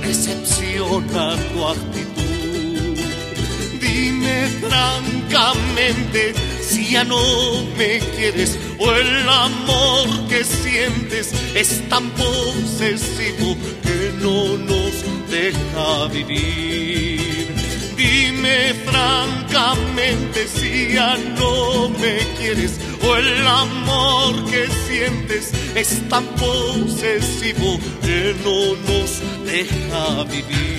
decepciona 0.00 1.36
tu 1.52 1.66
actitud. 1.66 2.98
Dime 3.78 4.48
francamente 4.62 6.47
si 6.68 6.90
ya 6.90 7.04
no 7.04 7.18
me 7.78 7.98
quieres 8.16 8.58
o 8.78 8.92
el 8.92 9.28
amor 9.28 10.28
que 10.28 10.44
sientes 10.44 11.32
es 11.54 11.88
tan 11.88 12.10
posesivo 12.10 13.56
que 13.82 14.12
no 14.20 14.58
nos 14.58 14.92
deja 15.30 16.08
vivir. 16.12 17.48
Dime 17.96 18.74
francamente 18.84 20.46
si 20.46 20.92
ya 20.92 21.16
no 21.38 21.88
me 21.88 22.18
quieres 22.38 22.78
o 23.02 23.16
el 23.16 23.46
amor 23.46 24.44
que 24.50 24.68
sientes 24.86 25.52
es 25.74 26.08
tan 26.08 26.24
posesivo 26.36 27.78
que 28.02 28.34
no 28.44 28.76
nos 28.88 29.22
deja 29.46 30.24
vivir. 30.24 30.78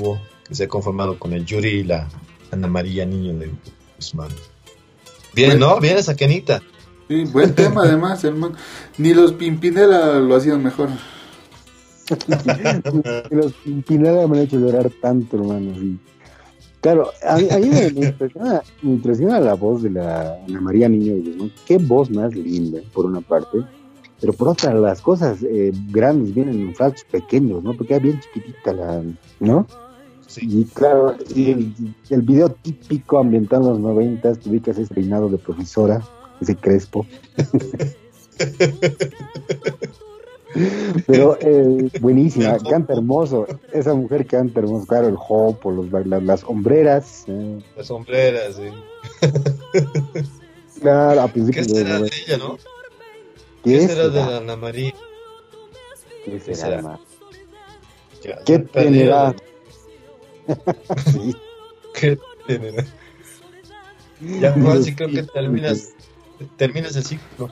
dúo 0.00 0.20
que 0.48 0.54
se 0.54 0.64
ha 0.64 0.68
conformado 0.68 1.18
con 1.18 1.32
el 1.32 1.44
Yuri 1.44 1.68
y 1.68 1.84
la 1.84 2.08
Ana 2.50 2.66
María 2.68 3.04
Niño 3.06 3.34
de 3.38 3.50
Guzmán. 3.96 4.30
Bien, 5.34 5.58
¿no? 5.58 5.78
Bien 5.80 5.96
esa 5.96 6.16
Kenita. 6.16 6.60
Sí, 7.08 7.24
buen 7.24 7.54
tema 7.54 7.82
además, 7.84 8.22
hermano. 8.24 8.54
Ni 8.98 9.14
los 9.14 9.32
Pimpinela 9.32 10.18
lo 10.18 10.36
hacían 10.36 10.62
mejor. 10.62 10.88
Los 13.30 13.52
Pineda 13.86 14.26
me 14.26 14.38
han 14.38 14.44
hecho 14.44 14.58
llorar 14.58 14.90
tanto, 15.00 15.36
hermano. 15.36 15.74
sí. 15.78 15.98
Claro, 16.80 17.10
a, 17.28 17.36
mí- 17.36 17.48
a 17.50 17.58
mí 17.58 17.66
me, 17.68 17.90
me 17.90 18.06
impresiona, 18.06 18.62
me 18.82 18.90
impresiona 18.92 19.38
la 19.40 19.54
voz 19.54 19.82
de 19.82 19.90
la 19.90 20.38
Ana 20.48 20.60
María 20.60 20.88
Niño 20.88 21.14
de 21.14 21.20
Guzmán. 21.20 21.52
Qué 21.66 21.76
voz 21.78 22.10
más 22.10 22.34
linda, 22.34 22.80
por 22.92 23.04
una 23.06 23.20
parte. 23.20 23.58
Pero 24.20 24.32
por 24.32 24.48
otra, 24.48 24.74
las 24.74 25.00
cosas 25.00 25.42
eh, 25.42 25.72
grandes 25.90 26.34
vienen 26.34 26.60
en 26.60 26.74
falsos 26.74 27.04
pequeños, 27.10 27.62
¿no? 27.62 27.74
Porque 27.74 27.94
era 27.94 28.02
bien 28.02 28.20
chiquitita 28.20 28.72
la, 28.72 29.02
¿no? 29.40 29.66
Sí. 30.30 30.42
Y 30.48 30.64
claro, 30.66 31.16
y 31.34 31.50
el, 31.50 31.74
el 32.08 32.22
video 32.22 32.50
típico 32.50 33.18
ambientado 33.18 33.62
en 33.64 33.68
los 33.70 33.80
noventas, 33.80 34.38
tú 34.38 34.50
ubicas 34.50 34.78
ese 34.78 34.94
peinado 34.94 35.28
de 35.28 35.38
profesora, 35.38 36.00
ese 36.40 36.54
crespo. 36.54 37.04
Pero 41.06 41.36
eh, 41.40 41.88
buenísima, 42.00 42.58
canta 42.58 42.92
hermoso. 42.94 43.46
Esa 43.72 43.94
mujer 43.94 44.26
canta 44.26 44.60
hermoso, 44.60 44.86
claro, 44.86 45.08
el 45.08 45.16
hopo, 45.28 45.70
los 45.70 45.90
bailar, 45.90 46.22
las 46.22 46.42
hombreras. 46.44 47.24
eh, 47.28 47.58
Las 47.76 47.86
sombreras, 47.88 48.56
sí. 48.56 48.68
claro, 50.80 51.22
a 51.22 51.26
¿Qué 51.26 51.32
principios 51.32 51.68
de 51.68 51.74
será 51.74 51.98
de 52.00 52.10
ella, 52.26 52.36
no? 52.38 52.56
¿Qué 53.64 53.70
¿Qué 53.78 53.80
será 53.88 54.08
de 54.08 54.12
será? 54.12 54.30
la 54.30 54.36
Ana 54.38 54.56
María? 54.56 54.94
¿Qué 56.24 56.32
¿Qué 56.32 56.54
será, 56.54 56.82
será? 56.82 57.00
¿Qué 58.44 58.58
ya 58.58 58.64
perdieron. 58.72 59.34
tendrá? 59.34 59.49
Sí. 61.12 61.36
¿Qué 61.94 62.18
tendrá? 62.46 62.84
Ya, 64.40 64.52
Juan, 64.52 64.84
sí 64.84 64.94
creo 64.94 65.08
que 65.08 65.22
terminas, 65.22 65.94
terminas 66.56 66.94
el 66.96 67.04
ciclo. 67.04 67.48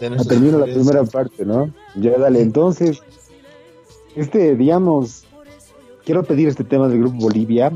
Ah, 0.00 0.24
termino 0.28 0.58
la 0.58 0.64
primera 0.64 1.04
parte, 1.04 1.44
¿no? 1.44 1.72
Ya 1.96 2.16
dale, 2.18 2.40
entonces, 2.40 3.00
este, 4.16 4.56
digamos, 4.56 5.24
quiero 6.04 6.22
pedir 6.22 6.48
este 6.48 6.64
tema 6.64 6.88
del 6.88 7.00
grupo 7.00 7.16
Bolivia, 7.18 7.72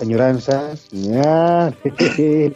añoranza, 0.00 0.72
ya, 0.92 1.72
se 2.16 2.52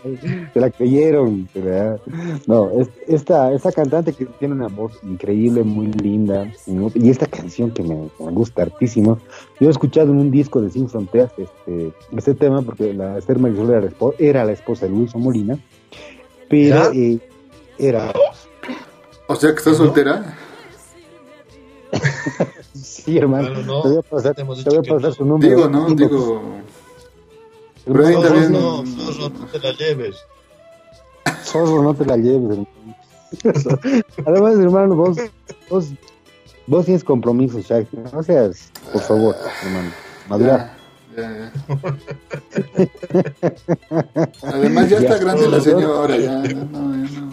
la 0.55 0.71
creyeron, 0.71 1.49
¿verdad? 1.55 2.01
no, 2.47 2.71
es- 2.71 2.89
esta, 3.07 3.53
esta 3.53 3.73
cantante 3.73 4.13
que 4.13 4.27
tiene 4.27 4.55
una 4.55 4.69
voz 4.69 4.93
increíble, 5.03 5.63
muy 5.63 5.89
linda, 5.89 6.51
¿no? 6.67 6.91
y 6.95 7.11
esta 7.11 7.27
canción 7.27 7.71
que 7.71 7.83
me, 7.83 7.95
me 8.19 8.33
gusta 8.33 8.63
hartísimo, 8.63 9.19
yo 9.61 9.69
he 9.69 9.71
escuchado 9.71 10.11
en 10.13 10.19
un 10.19 10.31
disco 10.31 10.61
de 10.61 10.71
Sin 10.71 10.89
Fronteras 10.89 11.33
este, 11.37 11.93
este 12.17 12.35
tema, 12.35 12.63
porque 12.63 12.93
la 12.95 13.19
Esther 13.19 13.39
Marisol 13.39 13.71
era 13.71 13.89
era 14.19 14.45
la 14.45 14.53
esposa 14.53 14.87
de 14.87 14.93
Wilson 14.93 15.23
Molina, 15.23 15.59
pero 16.49 16.93
eh, 16.93 17.19
era... 17.79 18.13
O 19.27 19.35
sea 19.37 19.51
que 19.53 19.57
estás 19.59 19.77
soltera. 19.77 20.37
Sí, 22.75 23.17
hermano. 23.17 23.49
Bueno, 23.51 23.63
no, 23.67 23.83
te 23.83 23.89
voy 23.89 23.99
a 23.99 24.03
pasar, 24.03 24.35
te 24.35 24.43
voy 24.43 24.59
a 24.59 24.99
no. 25.01 25.13
su 25.13 25.25
número. 25.25 25.57
Digo, 25.57 25.69
¿no? 25.69 25.87
Digo. 25.95 26.43
Pero 27.85 28.07
ahí 28.07 28.15
Zorro, 28.15 28.29
también- 28.29 28.53
no, 28.53 28.85
zorro, 28.87 29.29
no 29.31 29.47
te 29.47 29.59
la 29.59 29.73
lleves. 29.73 30.17
Zorro, 31.45 31.83
no 31.83 31.95
te 31.95 32.05
la 32.07 32.17
lleves, 32.17 32.51
hermano. 32.51 32.69
Además, 34.27 34.55
hermano, 34.59 34.95
vos, 34.95 35.17
vos, 35.69 35.87
vos 36.67 36.85
tienes 36.85 37.05
compromiso, 37.05 37.61
Shaq. 37.61 37.93
No 38.13 38.23
seas, 38.23 38.71
por 38.93 39.03
favor, 39.03 39.37
hermano. 39.65 39.91
Madurar. 40.29 40.77
Ya, 41.17 41.31
ya, 41.31 41.53
ya. 41.53 41.53
Además 44.43 44.89
ya 44.91 44.99
está 44.99 45.19
grande 45.19 45.49
la 45.49 45.61
señora, 45.61 46.17
ya, 46.17 46.43
ya 46.43 46.55
no, 46.55 47.07
ya 47.07 47.21
no. 47.21 47.33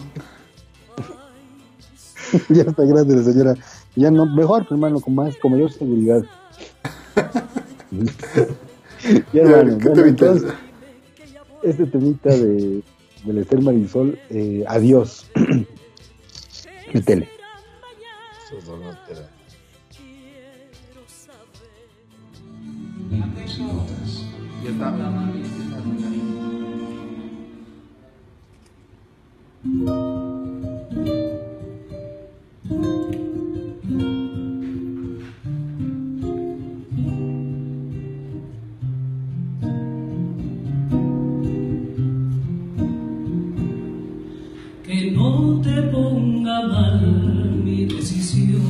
ya 2.54 2.62
está 2.62 2.84
grande 2.84 3.16
la 3.16 3.22
señora. 3.22 3.54
Ya 3.96 4.10
no, 4.10 4.26
mejor, 4.26 4.66
hermano, 4.70 5.00
con 5.00 5.14
más, 5.14 5.36
con 5.36 5.52
mayor 5.52 5.72
seguridad. 5.72 6.22
ya, 9.32 9.42
hermano, 9.42 9.78
¿Qué 9.78 9.88
bueno, 9.88 9.92
te 9.94 10.00
evitas? 10.00 10.36
entonces, 10.36 10.54
este 11.62 11.86
temita 11.86 12.30
de, 12.30 12.82
del 13.24 13.38
Esther 13.38 13.60
Marisol, 13.60 14.18
eh, 14.30 14.64
adiós. 14.66 15.26
mi 47.64 47.86
decisión. 47.86 48.62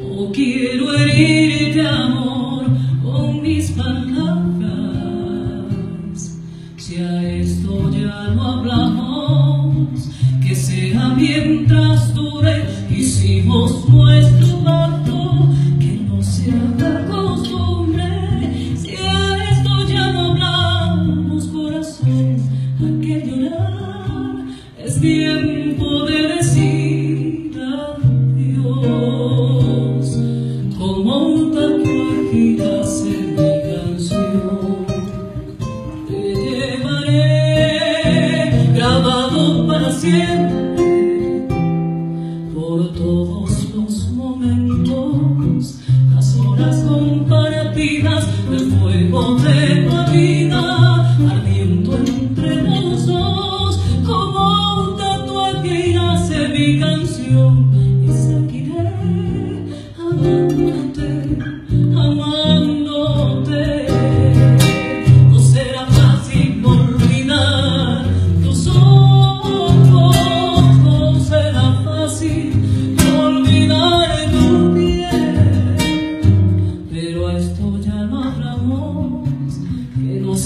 No 0.00 0.32
quiero 0.32 0.94
herirte, 0.94 1.86
amor, 1.86 2.64
con 3.02 3.42
mis 3.42 3.70
palabras. 3.72 4.56
Si 6.76 6.96
a 6.96 7.28
esto 7.28 7.90
ya 7.90 8.28
no 8.34 8.42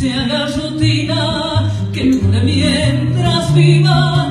sea 0.00 0.26
la 0.26 0.46
rutina 0.46 1.70
que 1.92 2.10
dure 2.10 2.40
mientras 2.40 3.54
viva. 3.54 4.29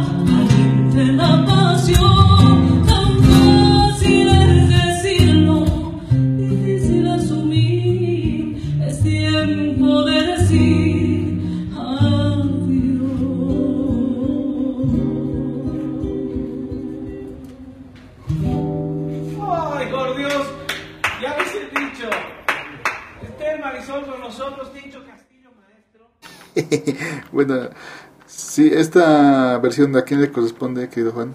Esta 28.79 29.57
versión 29.59 29.91
de 29.93 29.99
a 29.99 30.03
quién 30.03 30.21
le 30.21 30.31
corresponde, 30.31 30.89
querido 30.89 31.11
Juan. 31.11 31.33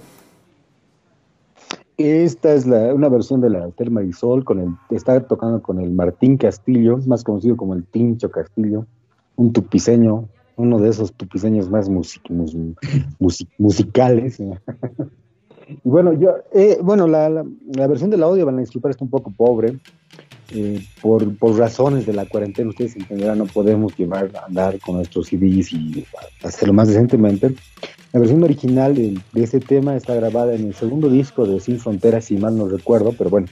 Esta 1.97 2.53
es 2.55 2.67
la, 2.67 2.93
una 2.93 3.09
versión 3.09 3.41
de 3.41 3.51
la 3.51 3.71
Terma 3.71 4.03
y 4.03 4.13
Sol, 4.13 4.45
con 4.45 4.59
el, 4.59 4.69
está 4.91 5.21
tocando 5.21 5.63
con 5.63 5.79
el 5.81 5.91
Martín 5.93 6.37
Castillo, 6.37 6.99
más 7.07 7.23
conocido 7.23 7.57
como 7.57 7.75
el 7.75 7.85
Tincho 7.85 8.31
Castillo, 8.31 8.87
un 9.37 9.53
tupiseño, 9.53 10.29
uno 10.57 10.79
de 10.81 10.89
esos 10.89 11.13
tupiseños 11.13 11.71
más 11.71 11.89
music- 11.89 12.29
mus- 12.31 12.57
music- 13.21 13.49
musicales. 13.59 14.43
bueno, 15.85 16.13
yo, 16.15 16.35
eh, 16.53 16.79
bueno, 16.83 17.07
la, 17.07 17.29
la- 17.29 17.47
la 17.77 17.87
versión 17.87 18.11
del 18.11 18.25
audio 18.25 18.45
van 18.45 18.57
a 18.57 18.61
disculpar 18.61 18.91
está 18.91 19.05
un 19.05 19.11
poco 19.11 19.31
pobre. 19.31 19.79
Eh, 20.51 20.85
por, 21.01 21.37
por 21.37 21.57
razones 21.57 22.07
de 22.07 22.13
la 22.13 22.27
cuarentena, 22.27 22.71
ustedes 22.71 22.97
entenderán, 22.97 23.39
no 23.39 23.47
podemos 23.47 23.97
llevar 23.97 24.31
a 24.37 24.47
andar 24.47 24.79
con 24.81 24.97
nuestros 24.97 25.29
CDs 25.29 25.73
y 25.73 26.05
hacerlo 26.43 26.75
más 26.75 26.89
decentemente. 26.89 27.55
La 28.13 28.21
versión 28.21 28.43
original 28.43 28.95
de, 28.95 29.19
de 29.33 29.43
ese 29.43 29.61
tema 29.61 29.97
está 29.97 30.15
grabada 30.15 30.55
en 30.55 30.67
el 30.69 30.75
segundo 30.75 31.09
disco 31.09 31.47
de 31.47 31.61
Sin 31.61 31.81
Fronteras, 31.81 32.27
si 32.27 32.37
mal 32.37 32.57
no 32.57 32.69
recuerdo, 32.69 33.13
pero 33.17 33.31
bueno. 33.31 33.49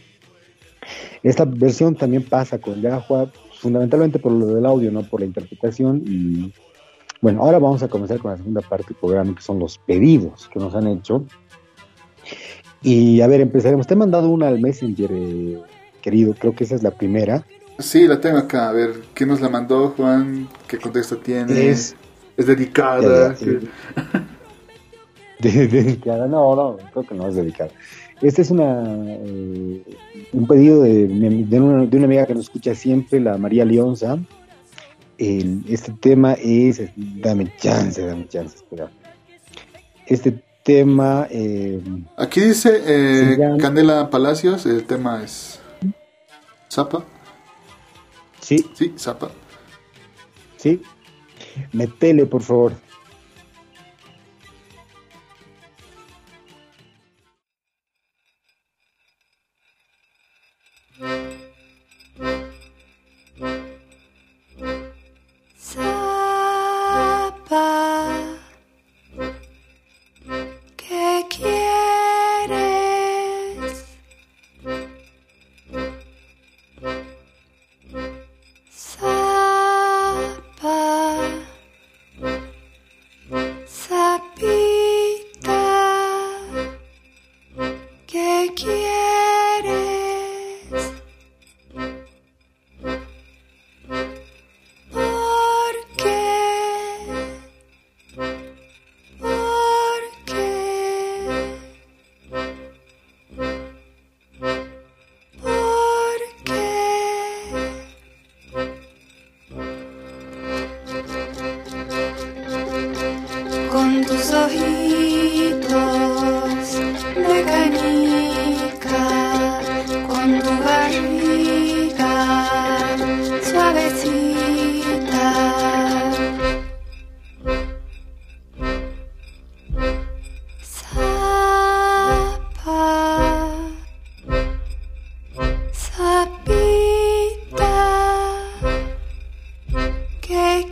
Esta 1.22 1.44
versión 1.44 1.94
también 1.94 2.24
pasa 2.24 2.58
con 2.58 2.80
Yahua, 2.80 3.30
fundamentalmente 3.58 4.18
por 4.18 4.32
lo 4.32 4.46
del 4.46 4.66
audio, 4.66 4.90
no 4.90 5.02
por 5.02 5.20
la 5.20 5.26
interpretación. 5.26 6.02
Y 6.04 6.52
bueno, 7.20 7.42
ahora 7.42 7.60
vamos 7.60 7.82
a 7.82 7.88
comenzar 7.88 8.18
con 8.18 8.32
la 8.32 8.36
segunda 8.36 8.60
parte 8.60 8.88
del 8.88 8.96
programa, 8.96 9.34
que 9.34 9.42
son 9.42 9.60
los 9.60 9.78
pedidos 9.78 10.48
que 10.52 10.58
nos 10.58 10.74
han 10.74 10.88
hecho. 10.88 11.24
Y 12.82 13.20
a 13.20 13.28
ver, 13.28 13.40
empezaremos. 13.40 13.86
Te 13.86 13.94
he 13.94 13.96
mandado 13.96 14.28
una 14.28 14.48
al 14.48 14.60
Messenger, 14.60 15.10
eh, 15.12 15.58
querido, 16.02 16.34
creo 16.38 16.54
que 16.54 16.64
esa 16.64 16.74
es 16.74 16.82
la 16.82 16.90
primera. 16.90 17.44
Sí, 17.78 18.06
la 18.06 18.20
tengo 18.20 18.36
acá. 18.38 18.68
A 18.68 18.72
ver, 18.72 18.92
¿quién 19.14 19.30
nos 19.30 19.40
la 19.40 19.48
mandó, 19.48 19.88
Juan? 19.96 20.48
¿Qué 20.68 20.76
contexto 20.78 21.16
tiene? 21.16 21.68
Es- 21.70 21.96
¿Es 22.36 22.46
dedicada? 22.46 23.34
Ya, 23.34 23.46
ya, 23.46 23.60
sí. 23.60 23.68
De- 25.40 25.66
dedicada, 25.68 26.26
no, 26.28 26.54
no, 26.54 26.76
creo 26.92 27.04
que 27.06 27.14
no 27.14 27.28
es 27.28 27.34
dedicada. 27.34 27.70
Este 28.20 28.42
es 28.42 28.50
una 28.52 28.84
eh, 28.86 29.82
un 30.32 30.46
pedido 30.46 30.82
de, 30.82 31.08
de 31.08 31.60
una, 31.60 31.84
de 31.86 31.96
una 31.96 32.06
amiga 32.06 32.26
que 32.26 32.34
nos 32.34 32.44
escucha 32.44 32.74
siempre, 32.74 33.18
la 33.20 33.36
María 33.38 33.64
Leonza. 33.64 34.18
El- 35.18 35.64
este 35.68 35.92
tema 36.00 36.34
es, 36.34 36.80
dame 36.96 37.52
chance, 37.58 38.00
dame 38.04 38.28
chance, 38.28 38.56
espera. 38.56 38.90
Este 40.06 40.40
tema, 40.62 41.26
eh, 41.30 41.80
Aquí 42.16 42.40
dice 42.40 42.80
eh, 42.86 43.36
llama- 43.38 43.58
Candela 43.58 44.10
Palacios, 44.10 44.64
el 44.66 44.84
tema 44.84 45.22
es 45.24 45.58
Zapa. 46.72 47.04
sí, 48.40 48.56
Sí, 48.74 48.94
Zapa. 48.98 49.30
sí, 50.56 50.80
metele 51.72 52.24
por 52.24 52.42
favor. 52.42 52.72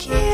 ¿Qué 0.03 0.30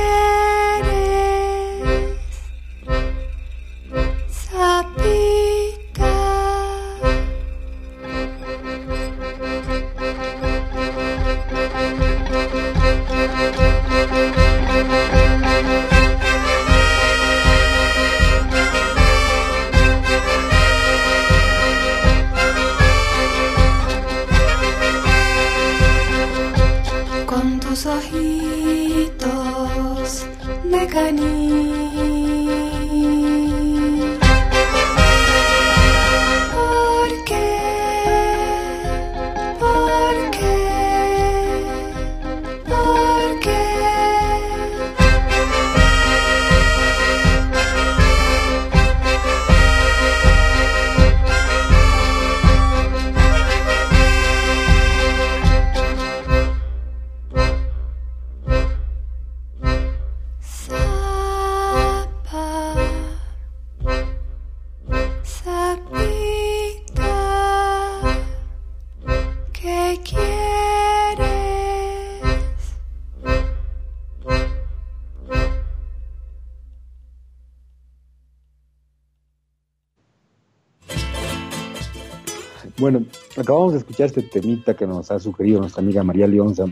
acabamos 83.46 83.74
de 83.74 83.78
escuchar 83.78 84.06
este 84.06 84.22
temita 84.22 84.74
que 84.74 84.88
nos 84.88 85.08
ha 85.12 85.20
sugerido 85.20 85.60
nuestra 85.60 85.80
amiga 85.80 86.02
María 86.02 86.26
Leonza. 86.26 86.64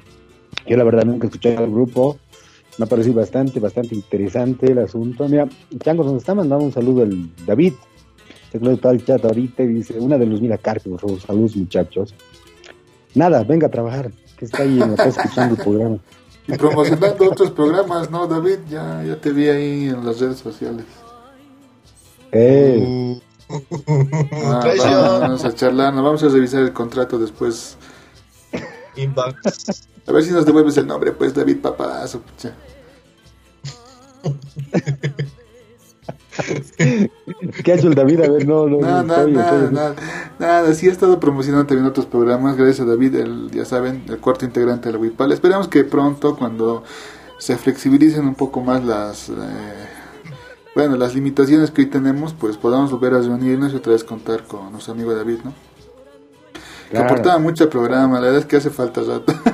Yo 0.66 0.76
la 0.76 0.82
verdad 0.82 1.04
nunca 1.04 1.26
he 1.26 1.28
escuchado 1.28 1.64
el 1.64 1.70
grupo, 1.70 2.18
me 2.78 2.84
ha 2.84 2.88
parecido 2.88 3.14
bastante, 3.14 3.60
bastante 3.60 3.94
interesante 3.94 4.72
el 4.72 4.78
asunto. 4.78 5.28
Mira, 5.28 5.48
Chango 5.78 6.02
nos 6.02 6.14
está 6.14 6.34
mandando 6.34 6.64
un 6.64 6.72
saludo 6.72 7.04
el 7.04 7.30
David, 7.46 7.74
se 8.50 8.58
quedó 8.58 8.76
todo 8.76 8.90
el 8.90 9.04
chat 9.04 9.24
ahorita 9.24 9.62
y 9.62 9.68
dice, 9.68 10.00
una 10.00 10.18
de 10.18 10.26
los 10.26 10.40
mira 10.40 10.58
Carpe, 10.58 10.90
por 10.90 11.00
favor, 11.00 11.20
saludos 11.20 11.56
muchachos. 11.56 12.12
Nada, 13.14 13.44
venga 13.44 13.68
a 13.68 13.70
trabajar, 13.70 14.10
que 14.36 14.44
está 14.44 14.64
ahí, 14.64 14.70
me 14.70 14.94
está 14.94 15.06
escuchando 15.06 15.54
el 15.54 15.62
programa. 15.62 15.98
Y 16.48 16.56
promocionando 16.56 17.30
otros 17.30 17.52
programas, 17.52 18.10
¿no, 18.10 18.26
David? 18.26 18.58
Ya, 18.68 19.04
ya 19.04 19.16
te 19.20 19.30
vi 19.30 19.48
ahí 19.48 19.88
en 19.88 20.04
las 20.04 20.18
redes 20.18 20.38
sociales. 20.38 20.84
Eh, 22.32 23.20
Ah, 23.48 25.18
vamos 25.20 25.44
a 25.44 25.54
charlar, 25.54 25.92
nos 25.92 26.04
vamos 26.04 26.22
a 26.22 26.28
revisar 26.28 26.62
el 26.62 26.72
contrato 26.72 27.18
después 27.18 27.76
inbox. 28.96 29.86
A 30.06 30.12
ver 30.12 30.22
si 30.24 30.30
nos 30.30 30.46
devuelves 30.46 30.76
el 30.76 30.86
nombre, 30.86 31.12
pues 31.12 31.34
David 31.34 31.58
Papazo. 31.60 32.20
pucha. 32.20 32.54
¿Qué 37.64 37.72
ha 37.72 37.74
hecho 37.76 37.88
el 37.88 37.94
David? 37.94 38.22
A 38.22 38.30
ver, 38.30 38.46
no, 38.46 38.66
no. 38.66 38.80
Nada, 38.80 39.02
no, 39.02 39.08
nada, 39.08 39.20
estoy- 39.22 39.32
nada, 39.34 39.52
estoy- 39.64 39.74
nada, 39.74 39.94
nada. 40.38 40.74
Sí 40.74 40.88
he 40.88 40.90
estado 40.90 41.20
promocionando 41.20 41.66
también 41.66 41.86
otros 41.86 42.06
programas. 42.06 42.56
Gracias 42.56 42.80
a 42.80 42.84
David, 42.84 43.14
el, 43.16 43.50
ya 43.50 43.64
saben, 43.64 44.04
el 44.08 44.18
cuarto 44.18 44.44
integrante 44.44 44.88
de 44.88 44.94
la 44.94 44.98
WIPAL. 44.98 45.32
Esperamos 45.32 45.68
que 45.68 45.84
pronto, 45.84 46.36
cuando 46.36 46.82
se 47.38 47.56
flexibilicen 47.56 48.26
un 48.26 48.34
poco 48.34 48.60
más 48.62 48.84
las, 48.84 49.28
eh, 49.28 49.32
bueno, 50.74 50.96
las 50.96 51.14
limitaciones 51.14 51.70
que 51.70 51.82
hoy 51.82 51.86
tenemos, 51.88 52.34
pues 52.34 52.56
podamos 52.56 52.90
volver 52.90 53.14
a 53.14 53.18
reunirnos 53.20 53.72
y 53.72 53.76
otra 53.76 53.92
vez 53.92 54.04
contar 54.04 54.44
con 54.44 54.72
nuestro 54.72 54.92
amigo 54.94 55.14
David, 55.14 55.38
¿no? 55.44 55.52
Que 56.90 56.90
Claro. 56.90 57.06
aportaba 57.06 57.38
mucho 57.38 57.64
al 57.64 57.70
programa. 57.70 58.16
La 58.20 58.26
verdad 58.26 58.40
es 58.40 58.46
que 58.46 58.56
hace 58.56 58.70
falta 58.70 59.02
rato. 59.02 59.32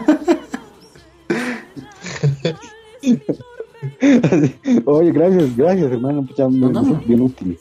Oye, 4.84 5.12
gracias, 5.12 5.56
gracias, 5.56 5.92
hermano. 5.92 6.24
Pucha, 6.26 6.48
me 6.48 6.58
No, 6.70 6.82
no. 6.82 7.00
bien 7.06 7.20
útil. 7.22 7.58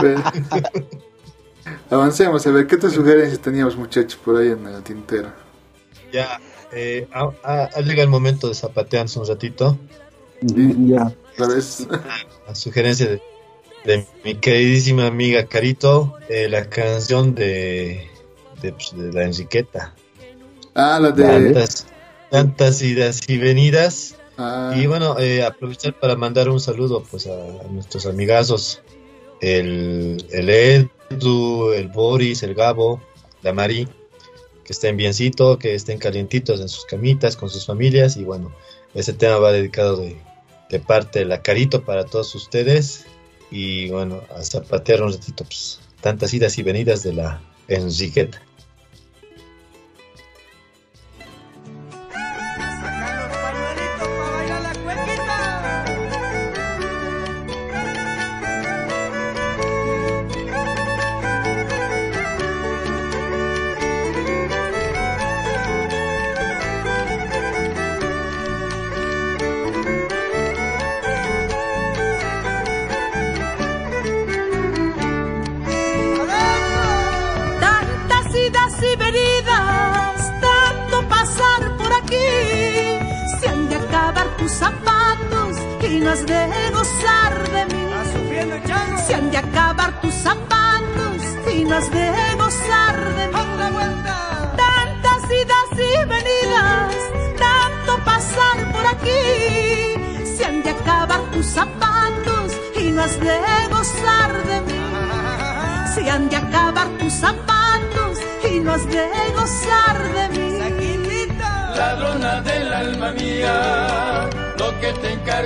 Pero- 0.00 0.22
Avancemos, 1.90 2.46
a 2.46 2.50
ver, 2.50 2.66
¿qué 2.66 2.76
otras 2.76 2.92
sugerencias 2.92 3.40
teníamos, 3.40 3.76
muchachos, 3.76 4.18
por 4.24 4.36
ahí 4.36 4.48
en 4.48 4.66
el 4.66 4.82
tintero? 4.82 5.32
Ya, 6.12 6.40
eh, 6.72 7.08
ha, 7.12 7.30
ha- 7.42 7.68
ha 7.74 7.80
llegado 7.80 8.02
el 8.02 8.08
momento 8.10 8.48
de 8.48 8.54
zapatearnos 8.54 9.16
un 9.16 9.26
ratito. 9.26 9.76
Ya. 10.42 11.14
Otra 11.32 11.54
vez. 11.54 11.86
La 12.46 12.54
sugerencia 12.54 13.06
de, 13.06 13.22
de 13.84 14.06
mi 14.24 14.34
queridísima 14.34 15.06
amiga 15.06 15.46
Carito, 15.46 16.14
eh, 16.28 16.48
la 16.48 16.68
canción 16.68 17.34
de, 17.34 18.08
de, 18.62 18.72
pues, 18.72 18.92
de 18.96 19.12
la 19.12 19.24
Enriqueta. 19.24 19.94
Ah, 20.74 20.98
la 21.00 21.10
de. 21.12 21.24
Tantas, 21.24 21.86
tantas 22.30 22.82
idas 22.82 23.20
y 23.28 23.38
venidas. 23.38 24.16
Ah, 24.38 24.74
Y 24.76 24.86
bueno, 24.86 25.18
eh, 25.18 25.44
aprovechar 25.44 25.98
para 25.98 26.16
mandar 26.16 26.48
un 26.48 26.60
saludo 26.60 27.04
pues 27.10 27.26
a, 27.26 27.32
a 27.32 27.68
nuestros 27.70 28.06
amigazos, 28.06 28.82
el, 29.40 30.24
el 30.30 30.48
Edu, 30.48 31.72
el 31.72 31.88
Boris, 31.88 32.42
el 32.42 32.54
Gabo, 32.54 33.02
la 33.42 33.52
Mari, 33.52 33.86
que 34.64 34.72
estén 34.72 34.96
biencito, 34.96 35.58
que 35.58 35.74
estén 35.74 35.98
calientitos 35.98 36.60
en 36.60 36.68
sus 36.68 36.86
camitas 36.86 37.36
con 37.36 37.50
sus 37.50 37.66
familias 37.66 38.16
y 38.16 38.24
bueno, 38.24 38.50
ese 38.94 39.12
tema 39.12 39.36
va 39.38 39.52
dedicado 39.52 39.98
de, 39.98 40.16
de 40.70 40.80
parte 40.80 41.20
de 41.20 41.24
la 41.24 41.42
Carito 41.42 41.82
para 41.82 42.04
todos 42.04 42.34
ustedes 42.34 43.06
y 43.50 43.90
bueno, 43.90 44.22
a 44.34 44.42
zapatear 44.42 45.02
un 45.02 45.12
ratito 45.12 45.44
pues 45.44 45.80
tantas 46.00 46.32
idas 46.32 46.56
y 46.58 46.62
venidas 46.62 47.02
de 47.02 47.12
la 47.12 47.40
Enriqueta. 47.68 48.40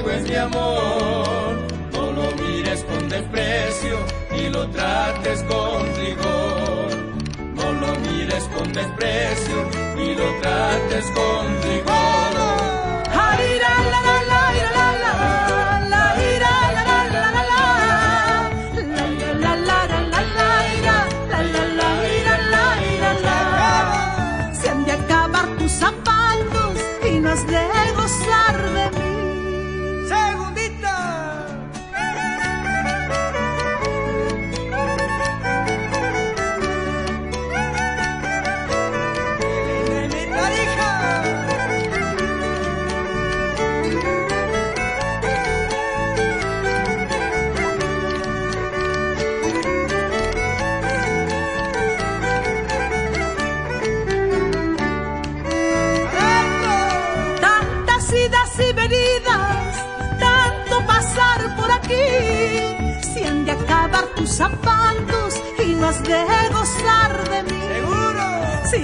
Encargo 0.04 0.10
es 0.10 0.28
mi 0.28 0.36
amor. 0.36 1.56
No 1.92 2.12
lo 2.12 2.30
mires 2.42 2.84
con 2.84 3.08
desprecio 3.08 3.98
y 4.36 4.48
lo 4.48 4.68
trates 4.68 5.42
con 5.44 5.96
rigor. 5.96 6.88
No 7.54 7.72
lo 7.72 7.94
mires 8.00 8.44
con 8.56 8.72
desprecio 8.72 9.68
y 9.98 10.14
lo 10.14 10.40
trates 10.40 11.04
con 11.10 11.62
rigor. 11.62 12.13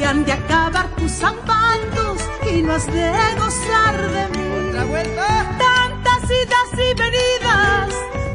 Se 0.01 0.07
han 0.07 0.25
de 0.25 0.33
acabar 0.33 0.89
tus 0.97 1.13
zapatos 1.13 2.17
y 2.51 2.63
no 2.63 2.73
has 2.73 2.87
de 2.87 3.13
gozar 3.39 3.97
de 4.15 4.29
mí. 4.29 4.69
Otra 4.71 4.85
vuelta. 4.85 5.27
Tantas 5.59 6.23
idas 6.43 6.71
y 6.73 6.95
venidas, 6.95 7.89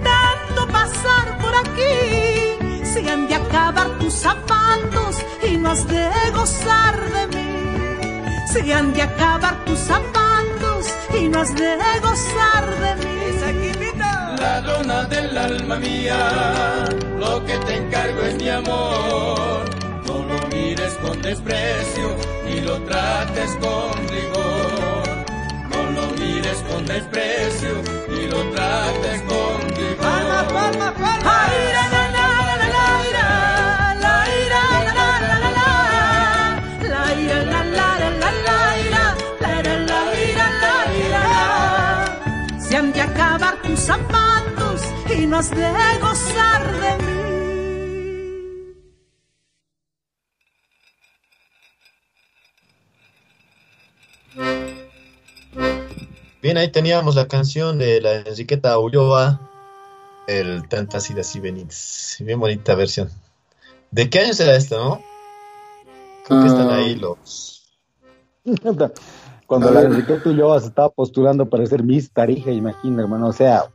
tanto 0.03 0.71
pasar 0.71 1.39
por 1.39 1.55
aquí. 1.55 2.85
Se 2.85 3.09
han 3.09 3.27
de 3.27 3.33
acabar 3.33 3.89
tus 3.97 4.13
zapatos 4.13 5.25
y 5.41 5.57
no 5.57 5.71
has 5.71 5.87
de 5.87 6.07
gozar 6.35 6.95
de 7.15 7.27
mí. 7.35 8.45
Se 8.53 8.71
han 8.71 8.93
de 8.93 9.01
acabar 9.01 9.65
tus 9.65 9.79
zapatos 9.79 10.85
y 11.19 11.29
no 11.29 11.39
has 11.39 11.55
de 11.55 11.77
gozar 11.99 12.65
de 12.79 12.95
mí. 13.03 13.15
Ladrona 14.39 15.05
del 15.05 15.35
alma 15.35 15.77
mía, 15.77 16.85
lo 17.17 17.43
que 17.43 17.57
te 17.57 17.77
encargo 17.77 18.21
es 18.21 18.35
mi 18.35 18.49
amor 18.49 19.34
con 20.97 21.21
desprecio, 21.21 22.15
ni 22.45 22.61
lo 22.61 22.79
trates 22.83 23.51
con 23.61 24.07
rigor. 24.07 25.25
No 25.69 25.91
lo 25.91 26.07
mires 26.19 26.63
con 26.69 26.85
desprecio, 26.85 27.81
ni 28.09 28.27
lo 28.27 28.41
trates 28.51 29.21
con 29.21 29.69
rigor. 29.75 29.97
Palma, 29.97 30.47
palma, 30.47 30.93
palma. 30.93 31.15
Se 42.59 42.77
han 42.77 42.91
de 42.91 43.01
acabar 43.01 43.61
tus 43.61 43.79
zapatos 43.79 44.81
y 45.15 45.27
no 45.27 45.37
has 45.37 45.49
de 45.49 45.71
gozar 46.01 46.63
de 46.81 47.04
mí. 47.04 47.04
Ahí 56.65 56.71
teníamos 56.71 57.15
la 57.15 57.27
canción 57.27 57.77
de 57.77 58.01
la 58.01 58.15
Enriqueta 58.15 58.77
Ulloa, 58.79 59.39
el 60.27 60.67
Tantas 60.67 61.09
idas 61.09 61.35
y 61.35 61.39
venidas. 61.39 62.17
Bien 62.19 62.39
bonita 62.39 62.75
versión. 62.75 63.09
¿De 63.91 64.09
qué 64.09 64.19
año 64.19 64.33
será 64.33 64.55
esto, 64.55 64.77
no? 64.83 65.01
Creo 66.27 66.41
que 66.41 66.47
están 66.47 66.69
Ah. 66.69 66.75
ahí 66.77 66.95
los. 66.95 67.63
Cuando 69.47 69.69
A 69.69 69.71
la. 69.71 69.81
Enriqueta 69.81 70.27
Ulloa 70.29 70.59
se 70.59 70.67
estaba 70.67 70.89
postulando 70.89 71.47
para 71.49 71.65
ser 71.67 71.83
Miss 71.83 72.11
Tarija, 72.11 72.49
imagina, 72.51 73.03
hermano. 73.03 73.27
O 73.27 73.33
sea, 73.33 73.65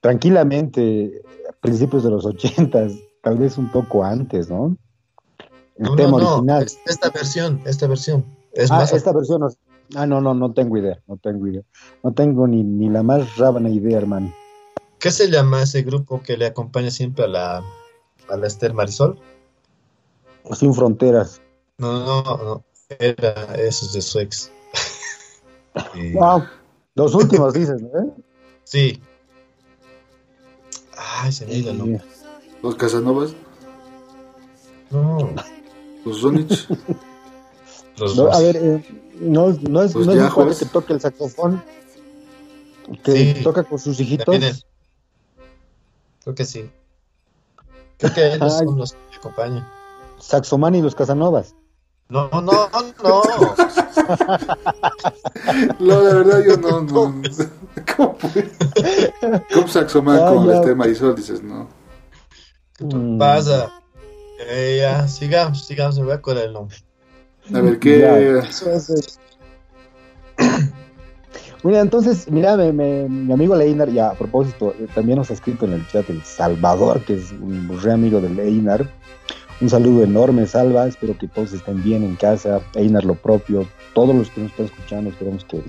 tranquilamente, 0.00 1.22
a 1.48 1.52
principios 1.60 2.02
de 2.04 2.10
los 2.10 2.24
ochentas, 2.24 2.92
tal 3.22 3.36
vez 3.38 3.58
un 3.58 3.70
poco 3.70 4.02
antes, 4.04 4.48
¿no? 4.48 4.76
El 5.76 5.84
No, 5.84 5.96
tema 5.96 6.10
no, 6.12 6.18
no. 6.18 6.32
original. 6.36 6.62
es- 6.64 6.78
Esta 6.86 7.10
versión, 7.10 7.60
esta 7.66 7.86
versión. 7.86 8.24
Es 8.52 8.70
ah, 8.70 8.78
más. 8.78 8.92
esta 8.92 9.12
versión. 9.12 9.42
Ah, 9.96 10.06
no, 10.06 10.20
no, 10.20 10.34
no 10.34 10.52
tengo 10.52 10.76
idea, 10.78 11.00
no 11.06 11.16
tengo 11.16 11.46
idea. 11.48 11.62
No 12.02 12.12
tengo 12.12 12.46
ni, 12.46 12.62
ni 12.62 12.88
la 12.88 13.02
más 13.02 13.36
rábana 13.36 13.68
idea, 13.70 13.98
hermano. 13.98 14.32
¿Qué 14.98 15.10
se 15.10 15.30
llama 15.30 15.62
ese 15.62 15.82
grupo 15.82 16.22
que 16.22 16.36
le 16.36 16.46
acompaña 16.46 16.90
siempre 16.90 17.24
a 17.24 17.28
la, 17.28 17.62
a 18.28 18.36
la 18.36 18.46
Esther 18.46 18.72
Marisol? 18.74 19.18
Sin 20.52 20.74
fronteras. 20.74 21.40
No, 21.78 22.22
no, 22.22 22.36
no. 22.36 22.64
Era 22.98 23.54
esos 23.56 23.92
de 23.92 24.02
su 24.02 24.18
ex. 24.20 24.50
Y- 25.94 26.12
Wow. 26.12 26.44
Los 26.96 27.14
últimos 27.14 27.54
dices, 27.54 27.80
¿eh? 27.82 28.10
Sí. 28.64 29.00
Ay, 30.96 31.32
se 31.32 31.46
me 31.46 31.56
el 31.56 31.78
nombre. 31.78 32.02
Los 32.62 32.74
Casanovas, 32.74 33.34
No, 34.90 35.30
los 36.04 36.20
Zonich. 36.20 36.68
los 37.96 38.16
No, 38.16 38.30
a 38.32 38.40
ver, 38.40 38.56
eh, 38.56 38.84
no, 39.20 39.48
no 39.68 39.82
es, 39.82 39.94
Los 39.94 40.06
no 40.06 40.12
es 40.12 40.18
el 40.18 40.24
Yahuas. 40.24 40.32
cuate 40.34 40.56
que 40.58 40.64
toca 40.66 40.92
el 40.94 41.00
saxofón, 41.00 41.62
que 43.04 43.34
Sí. 43.34 43.42
toca 43.44 43.62
con 43.64 43.78
sus 43.78 44.00
hijitos. 44.00 44.34
Es. 44.36 44.66
Creo 46.24 46.34
que 46.34 46.44
sí. 46.44 46.70
Creo 47.98 48.12
que 48.14 48.26
ellos 48.34 48.54
Ay. 48.60 48.66
son 48.66 48.78
los 48.78 48.92
que 48.92 48.98
me 49.10 49.16
acompañan. 49.16 49.68
Saxoman 50.18 50.74
y 50.74 50.82
los 50.82 50.94
Casanovas. 50.94 51.54
No, 52.08 52.28
no, 52.30 52.42
no. 52.42 52.70
No, 55.78 56.00
la 56.02 56.14
verdad 56.14 56.42
yo 56.46 56.56
no, 56.56 56.80
no. 56.82 57.22
¿Cómo 57.96 58.16
puede? 58.16 58.50
¿Cómo 59.54 59.68
Saxoman 59.68 60.18
Ah, 60.18 60.28
con 60.34 60.46
ya. 60.46 60.52
la 60.52 60.58
Esther 60.58 60.76
Marisol? 60.76 61.14
Dices, 61.14 61.42
no. 61.42 61.68
¿Qué 62.76 62.84
te 62.84 62.96
Mm. 62.96 63.18
pasa? 63.18 63.72
Eh, 64.40 64.78
ya, 64.80 65.06
sigamos, 65.06 65.64
sigamos, 65.66 65.98
me 65.98 66.04
voy 66.04 66.12
a 66.12 66.16
acordar 66.16 66.44
el 66.44 66.52
nombre. 66.52 66.76
A 67.54 67.60
ver, 67.60 67.78
¿qué? 67.78 67.98
Ya, 68.00 68.18
es. 68.18 69.18
Mira, 71.62 71.80
entonces, 71.80 72.30
mira, 72.30 72.56
me- 72.56 73.06
mi 73.08 73.32
amigo 73.32 73.54
Leinar, 73.54 73.90
ya 73.90 74.08
a 74.10 74.14
propósito, 74.14 74.74
eh, 74.78 74.86
también 74.94 75.18
nos 75.18 75.30
ha 75.30 75.34
escrito 75.34 75.66
en 75.66 75.74
el 75.74 75.86
chat 75.88 76.08
el 76.08 76.22
Salvador, 76.22 77.04
que 77.04 77.14
es 77.16 77.32
un 77.32 77.78
re 77.82 77.92
amigo 77.92 78.20
de 78.20 78.30
Leinar. 78.30 78.88
Un 79.60 79.68
saludo 79.68 80.02
enorme, 80.02 80.46
Salva. 80.46 80.86
Espero 80.86 81.18
que 81.18 81.28
todos 81.28 81.52
estén 81.52 81.82
bien 81.82 82.02
en 82.02 82.16
casa. 82.16 82.60
Einar, 82.74 83.04
lo 83.04 83.14
propio. 83.14 83.66
Todos 83.92 84.14
los 84.14 84.30
que 84.30 84.40
nos 84.40 84.50
están 84.52 84.66
escuchando, 84.66 85.10
esperemos 85.10 85.44
que 85.44 85.62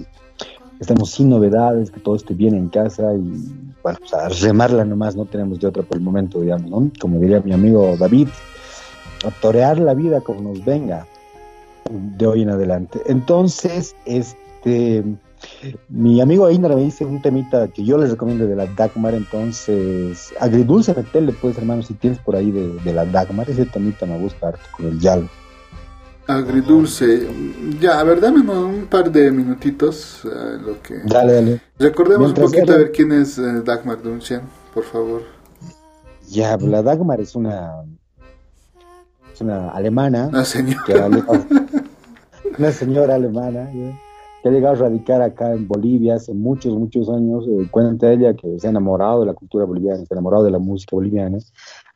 estemos 0.80 1.12
sin 1.12 1.28
novedades, 1.30 1.92
que 1.92 2.00
todo 2.00 2.16
esté 2.16 2.34
bien 2.36 2.56
en 2.56 2.70
casa 2.70 3.14
y, 3.14 3.52
bueno, 3.84 4.00
pues 4.00 4.14
a 4.14 4.30
remarla 4.30 4.86
nomás, 4.86 5.18
no 5.18 5.26
tenemos 5.26 5.60
de 5.60 5.68
otra 5.68 5.84
por 5.84 5.98
el 5.98 6.04
momento, 6.04 6.40
digamos, 6.40 6.72
¿no? 6.72 6.90
Como 7.02 7.20
diría 7.20 7.42
mi 7.42 7.52
amigo 7.52 7.98
David, 8.00 8.30
a 9.26 9.32
torear 9.42 9.78
la 9.78 9.94
vida 9.94 10.22
como 10.22 10.42
nos 10.42 10.64
venga 10.64 11.06
de 11.90 12.28
hoy 12.28 12.42
en 12.44 12.50
adelante. 12.50 13.02
Entonces, 13.06 13.96
este, 14.06 15.04
mi 15.90 16.22
amigo 16.22 16.48
Einar 16.48 16.76
me 16.76 16.84
dice 16.84 17.06
un 17.06 17.22
temita 17.22 17.68
que 17.68 17.84
yo 17.84 17.98
les 17.98 18.12
recomiendo 18.12 18.46
de 18.48 18.56
la 18.56 18.68
Dagmar, 18.68 19.14
entonces, 19.14 20.34
agridulce 20.40 20.94
metele, 20.94 21.34
pues, 21.34 21.58
hermano, 21.58 21.82
si 21.84 21.94
tienes 21.96 22.20
por 22.20 22.36
ahí 22.36 22.52
de, 22.52 22.74
de 22.80 22.94
la 22.94 23.06
Dagmar, 23.06 23.50
ese 23.50 23.66
temita 23.66 24.06
me 24.06 24.18
gusta 24.20 24.50
harto 24.50 24.66
con 24.76 24.88
el 24.88 25.00
Yalo. 25.00 25.28
Agridulce. 26.28 27.28
Ya, 27.80 28.00
a 28.00 28.04
ver, 28.04 28.22
dame 28.22 28.40
un 28.50 28.86
par 28.86 29.12
de 29.12 29.32
minutitos. 29.32 30.22
eh, 30.26 30.58
lo 30.66 30.82
que... 30.82 31.00
Dale, 31.06 31.34
dale. 31.34 31.62
Recordemos 31.80 32.28
Mientras 32.28 32.48
un 32.48 32.54
poquito 32.54 32.74
a 32.74 32.78
ver 32.78 32.92
quién 32.92 33.12
es 33.12 33.38
eh, 33.38 33.62
Dagmar 33.66 34.02
Dunchen, 34.02 34.42
por 34.74 34.84
favor. 34.84 35.24
Ya, 36.30 36.56
la 36.58 36.82
Dagmar 36.82 37.20
es 37.20 37.36
una, 37.36 37.84
es 39.34 39.42
una 39.42 39.70
alemana. 39.72 40.30
Ah, 40.32 40.46
señor. 40.46 40.82
que 40.86 40.94
ha 40.94 41.10
una 42.58 42.72
señora 42.72 43.16
alemana 43.16 43.70
¿ya? 43.74 43.92
que 44.42 44.50
ha 44.50 44.52
llegado 44.52 44.76
a 44.76 44.80
radicar 44.90 45.22
acá 45.22 45.54
en 45.54 45.68
Bolivia 45.68 46.16
hace 46.16 46.34
muchos, 46.34 46.74
muchos 46.76 47.10
años. 47.10 47.46
eh, 47.48 47.68
cuenta 47.70 48.12
ella 48.12 48.34
que 48.34 48.60
se 48.60 48.68
ha 48.68 48.70
enamorado 48.72 49.22
de 49.22 49.28
la 49.28 49.34
cultura 49.34 49.66
boliviana, 49.66 49.98
se 49.98 50.14
ha 50.14 50.16
enamorado 50.16 50.44
de 50.44 50.52
la 50.52 50.60
música 50.60 50.96
boliviana. 50.96 51.38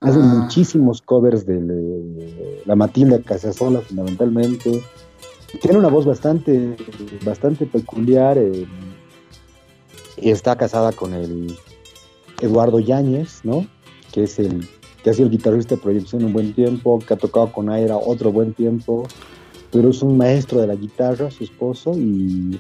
Hace 0.02 0.20
Ah. 0.20 0.42
muchísimos 0.42 1.02
covers 1.02 1.46
de 1.46 2.62
la 2.66 2.76
Matilda 2.76 3.20
Casasola, 3.22 3.80
fundamentalmente. 3.82 4.82
Tiene 5.62 5.78
una 5.80 5.88
voz 5.88 6.06
bastante, 6.06 6.76
bastante 7.26 7.66
peculiar. 7.66 8.38
eh, 8.38 8.66
y 10.18 10.30
está 10.30 10.56
casada 10.56 10.92
con 10.94 11.14
el 11.14 11.56
Eduardo 12.42 12.80
Yáñez, 12.80 13.42
¿no? 13.44 13.66
Que 14.14 14.24
es 14.24 14.40
el 14.40 14.68
que 15.04 15.10
ha 15.10 15.14
sido 15.14 15.26
el 15.26 15.32
guitarrista 15.32 15.76
de 15.76 15.82
proyección 15.82 16.24
un 16.24 16.34
buen 16.34 16.54
tiempo, 16.54 17.00
que 17.00 17.14
ha 17.14 17.18
tocado 17.18 17.52
con 17.52 17.70
Aira 17.70 17.98
otro 17.98 18.32
buen 18.32 18.54
tiempo, 18.54 19.04
pero 19.76 19.90
es 19.90 20.02
un 20.02 20.16
maestro 20.16 20.62
de 20.62 20.68
la 20.68 20.76
guitarra, 20.76 21.30
su 21.30 21.44
esposo, 21.44 21.92
y 21.98 22.58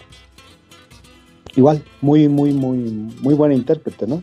igual, 1.55 1.81
muy, 2.01 2.27
muy, 2.27 2.51
muy, 2.51 2.77
muy 3.21 3.33
buena 3.33 3.55
intérprete, 3.55 4.05
¿no? 4.05 4.21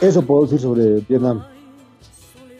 Eso 0.00 0.22
puedo 0.22 0.44
decir 0.44 0.60
sobre 0.60 1.00
Vietnam. 1.08 1.44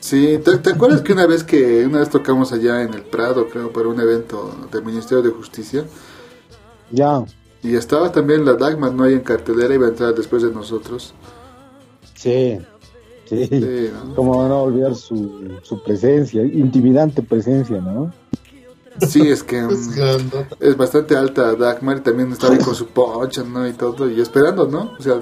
Sí, 0.01 0.40
¿te, 0.44 0.59
te 0.59 0.70
acuerdas 0.70 1.02
que 1.02 1.12
una 1.12 1.27
vez 1.28 1.44
que 1.44 1.86
una 1.86 2.01
vez 2.01 2.11
tocamos 2.11 2.52
allá 2.52 2.82
en 2.82 2.93
el 2.93 3.02
Prado, 3.02 3.48
creo, 3.48 3.73
para 3.73 3.86
un 3.86 4.01
evento 4.01 4.69
del 4.73 4.85
Ministerio 4.85 5.23
de 5.23 5.31
Justicia? 5.31 5.85
Ya, 6.90 7.24
Y 7.62 7.77
estaba 7.77 8.11
también 8.11 8.44
la 8.44 8.55
Dagmar, 8.55 8.93
no 8.93 9.05
hay 9.05 9.12
en 9.15 9.20
cartelera, 9.20 9.73
iba 9.73 9.86
a 9.86 9.90
entrar 9.90 10.12
después 10.12 10.43
de 10.43 10.51
nosotros. 10.51 11.15
sí, 12.15 12.59
sí. 13.27 13.55
Sí, 13.61 13.90
¿no? 13.93 14.12
Como 14.16 14.48
no 14.48 14.62
olvidar 14.62 14.97
su, 14.97 15.61
su 15.62 15.81
presencia, 15.85 16.43
intimidante 16.43 17.23
presencia, 17.23 17.81
¿no? 17.81 18.12
Sí, 19.09 19.28
es 19.28 19.43
que 19.43 19.62
mm, 19.62 19.70
Es 19.70 19.89
es 20.60 20.77
bastante 20.77 21.16
alta 21.16 21.55
Dagmar 21.55 21.98
y 21.98 22.01
también 22.01 22.32
estaba 22.32 22.55
ahí 22.55 22.60
con 22.60 22.74
su 22.74 22.86
poncha, 22.89 23.43
¿no? 23.43 23.66
Y 23.66 23.72
todo, 23.72 24.09
y 24.10 24.20
esperando, 24.20 24.66
¿no? 24.66 24.93
O 24.98 25.02
sea, 25.02 25.20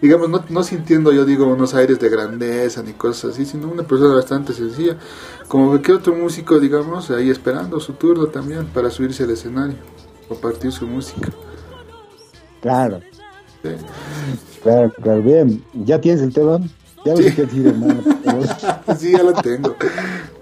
digamos, 0.00 0.28
no, 0.28 0.44
no 0.48 0.62
sintiendo 0.62 1.12
yo, 1.12 1.24
digo, 1.24 1.46
unos 1.46 1.74
aires 1.74 1.98
de 1.98 2.08
grandeza 2.08 2.82
ni 2.82 2.92
cosas 2.92 3.32
así, 3.32 3.44
sino 3.44 3.68
una 3.68 3.82
persona 3.82 4.14
bastante 4.14 4.52
sencilla. 4.52 4.96
Como 5.48 5.80
que 5.80 5.92
otro 5.92 6.14
músico, 6.14 6.58
digamos, 6.60 7.10
ahí 7.10 7.30
esperando 7.30 7.80
su 7.80 7.94
turno 7.94 8.26
también 8.26 8.66
para 8.66 8.90
subirse 8.90 9.24
al 9.24 9.30
escenario, 9.30 9.76
compartir 10.28 10.72
su 10.72 10.86
música. 10.86 11.28
Claro, 12.60 13.00
Sí. 13.62 13.70
claro, 14.62 14.92
claro. 15.02 15.22
Bien, 15.22 15.64
¿ya 15.72 16.00
tienes 16.00 16.22
el 16.22 16.32
tema? 16.32 16.58
Ya 17.04 17.14
decir, 17.14 17.66
hermano. 17.66 18.02
favor. 18.24 18.96
Sí, 18.98 19.12
ya 19.12 19.22
lo 19.22 19.32
tengo. 19.34 19.76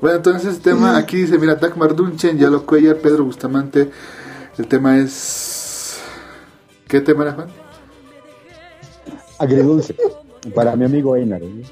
Bueno, 0.05 0.19
entonces 0.19 0.57
el 0.57 0.61
tema, 0.61 0.99
aquí 0.99 1.17
dice, 1.17 1.39
mira, 1.39 1.55
Dagmar 1.55 1.97
Dunchen, 1.97 2.37
Yalo 2.37 2.67
Cuellar, 2.67 2.99
Pedro 2.99 3.25
Bustamante. 3.25 3.91
El 4.59 4.67
tema 4.67 4.99
es... 4.99 5.99
¿Qué 6.87 7.01
tema 7.01 7.23
era, 7.23 7.33
Juan? 7.33 7.49
Agridulce, 9.39 9.97
para 10.55 10.77
mi 10.77 10.85
amigo 10.85 11.17
Einar. 11.17 11.41
¿eh? 11.43 11.63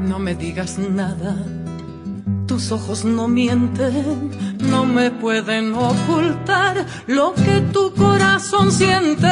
No 0.00 0.18
me 0.18 0.34
digas 0.34 0.78
nada, 0.78 1.46
tus 2.58 2.72
ojos 2.72 3.04
no 3.04 3.28
mienten, 3.28 4.30
no 4.58 4.84
me 4.84 5.12
pueden 5.12 5.74
ocultar 5.74 6.84
lo 7.06 7.32
que 7.32 7.60
tu 7.72 7.94
corazón 7.94 8.72
siente. 8.72 9.28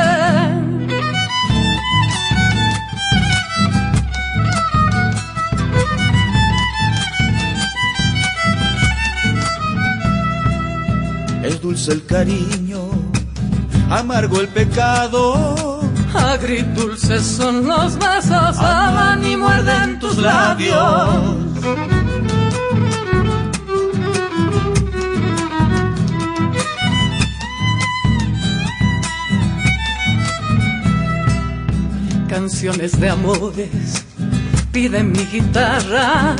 Es 11.43 11.61
dulce 11.61 11.95
el 11.95 12.07
cariño, 12.07 12.91
amargo 13.91 14.41
el 14.41 14.47
pecado. 14.47 15.81
Agridulces 16.15 17.23
son 17.23 17.67
los 17.67 17.99
besos, 17.99 18.57
aman 18.59 19.27
y 19.27 19.37
muerden 19.37 19.99
tus 19.99 20.17
labios. 20.17 21.96
Canciones 32.37 33.01
de 33.01 33.09
amores, 33.09 34.05
pide 34.71 35.03
mi 35.03 35.25
guitarra, 35.25 36.37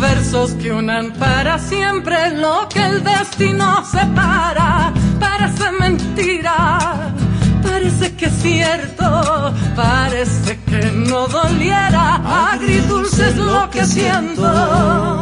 versos 0.00 0.52
que 0.52 0.70
unan 0.70 1.12
para 1.14 1.58
siempre 1.58 2.30
lo 2.36 2.68
que 2.68 2.80
el 2.80 3.02
destino 3.02 3.84
separa. 3.84 4.94
Parece 5.18 5.72
mentira, 5.80 7.12
parece 7.60 8.14
que 8.14 8.26
es 8.26 8.34
cierto, 8.40 9.52
parece 9.74 10.60
que 10.64 10.92
no 10.92 11.26
doliera. 11.26 12.52
Agridulce 12.52 13.30
es 13.30 13.36
lo 13.36 13.68
que 13.68 13.84
siento. 13.84 15.21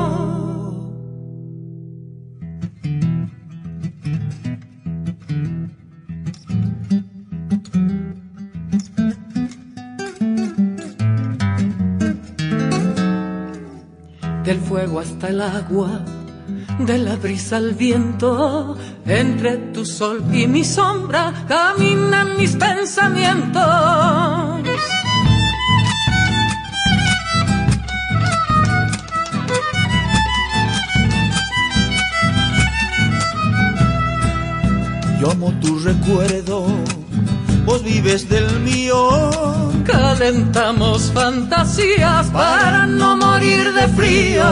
Del 14.51 14.59
fuego 14.59 14.99
hasta 14.99 15.29
el 15.29 15.41
agua, 15.43 16.05
de 16.81 16.99
la 16.99 17.15
brisa 17.15 17.59
al 17.59 17.73
viento, 17.75 18.77
entre 19.07 19.59
tu 19.73 19.87
sol 19.87 20.25
y 20.33 20.49
mi 20.49 20.65
sombra 20.65 21.33
caminan 21.47 22.37
mis 22.37 22.57
pensamientos. 22.57 23.63
Yo 35.21 35.31
amo 35.31 35.53
tu 35.61 35.79
recuerdo, 35.79 36.67
vos 37.65 37.83
vives 37.83 38.29
del 38.29 38.61
mío. 38.61 39.71
Calentamos 39.85 41.11
fantasías 41.13 42.27
para 42.29 42.87
no 42.87 43.17
morir 43.17 43.73
de 43.73 43.89
frío. 43.89 44.45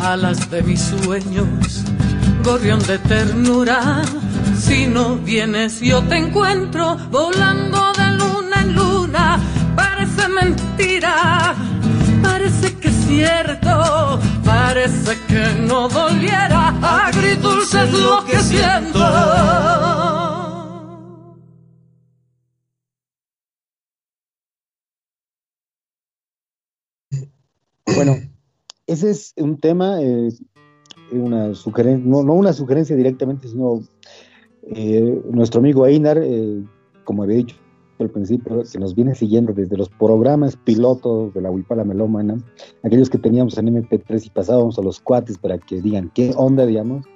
Alas 0.00 0.50
de 0.50 0.62
mis 0.62 0.80
sueños, 0.80 1.84
gorrión 2.44 2.80
de 2.86 2.98
ternura. 2.98 4.02
Si 4.58 4.86
no 4.86 5.16
vienes, 5.16 5.80
yo 5.80 6.02
te 6.02 6.16
encuentro 6.16 6.96
volando 7.10 7.92
de 7.92 8.10
luna 8.18 8.60
en 8.62 8.74
luna. 8.74 9.40
Parece 10.22 10.46
mentira, 10.46 11.56
parece 12.22 12.78
que 12.78 12.88
es 12.88 12.94
cierto, 12.94 14.20
parece 14.44 15.16
que 15.26 15.66
no 15.66 15.88
doliera. 15.88 16.68
Agridulce 16.80 17.82
es 17.82 17.92
lo 17.92 18.24
que 18.24 18.38
siento. 18.38 19.00
Bueno, 27.96 28.16
ese 28.86 29.10
es 29.10 29.34
un 29.36 29.58
tema, 29.58 30.00
eh, 30.00 30.28
una 31.10 31.52
sugerencia, 31.54 32.08
no, 32.08 32.22
no 32.22 32.34
una 32.34 32.52
sugerencia 32.52 32.94
directamente, 32.94 33.48
sino 33.48 33.82
eh, 34.68 35.20
nuestro 35.30 35.58
amigo 35.58 35.84
Einar, 35.84 36.18
eh, 36.22 36.62
como 37.04 37.24
había 37.24 37.38
dicho 37.38 37.61
al 38.02 38.10
principio, 38.10 38.62
que 38.70 38.78
nos 38.78 38.94
viene 38.94 39.14
siguiendo 39.14 39.52
desde 39.52 39.76
los 39.76 39.88
programas 39.88 40.56
pilotos 40.56 41.32
de 41.34 41.40
la 41.40 41.50
Huipala 41.50 41.84
Melómana, 41.84 42.38
aquellos 42.82 43.10
que 43.10 43.18
teníamos 43.18 43.56
en 43.58 43.68
MP3 43.68 44.26
y 44.26 44.30
pasábamos 44.30 44.78
a 44.78 44.82
los 44.82 45.00
cuates 45.00 45.38
para 45.38 45.58
que 45.58 45.80
digan 45.80 46.10
qué 46.14 46.32
onda, 46.36 46.66
digamos. 46.66 47.06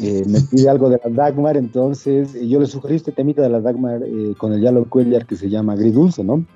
Eh, 0.00 0.24
me 0.26 0.40
pide 0.40 0.70
algo 0.70 0.88
de 0.88 1.00
la 1.04 1.10
Dagmar, 1.10 1.56
entonces 1.56 2.34
eh, 2.34 2.48
yo 2.48 2.60
le 2.60 2.66
sugerí 2.66 2.96
este 2.96 3.12
temita 3.12 3.42
de 3.42 3.50
la 3.50 3.60
Dagmar 3.60 4.02
eh, 4.02 4.34
con 4.38 4.52
el 4.52 4.62
Yalo 4.62 4.88
Cuellar 4.88 5.26
que 5.26 5.36
se 5.36 5.50
llama 5.50 5.74
Agridulce, 5.74 6.24
¿no? 6.24 6.46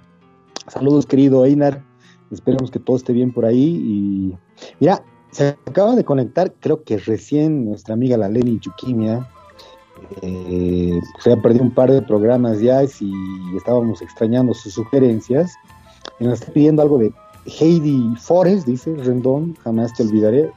Saludos, 0.69 1.07
querido 1.07 1.45
Einar. 1.45 1.85
Esperamos 2.31 2.71
que 2.71 2.79
todo 2.79 2.97
esté 2.97 3.13
bien 3.13 3.33
por 3.33 3.45
ahí. 3.45 3.65
Y 3.65 4.37
mira, 4.81 5.05
se 5.31 5.49
acaba 5.67 5.95
de 5.95 6.05
conectar, 6.05 6.55
creo 6.61 6.83
que 6.83 6.99
recién 6.99 7.67
nuestra 7.67 7.95
amiga 7.95 8.17
la 8.17 8.29
Leni 8.29 8.59
Chuquimia. 8.59 9.29
Eh, 10.23 11.01
se 11.21 11.33
ha 11.33 11.37
perdido 11.37 11.65
un 11.65 11.75
par 11.75 11.91
de 11.91 12.03
programas 12.03 12.61
ya 12.61 12.83
y 12.85 12.89
estábamos 13.57 14.03
extrañando 14.03 14.55
sus 14.55 14.75
sugerencias. 14.75 15.55
Y 16.21 16.25
nos 16.25 16.41
está 16.41 16.53
pidiendo 16.53 16.83
algo 16.83 16.99
de 16.99 17.13
Heidi 17.61 18.15
Forrest, 18.19 18.67
dice 18.67 18.95
Rendón, 18.97 19.57
jamás 19.63 19.95
te 19.95 20.03
olvidaré. 20.03 20.51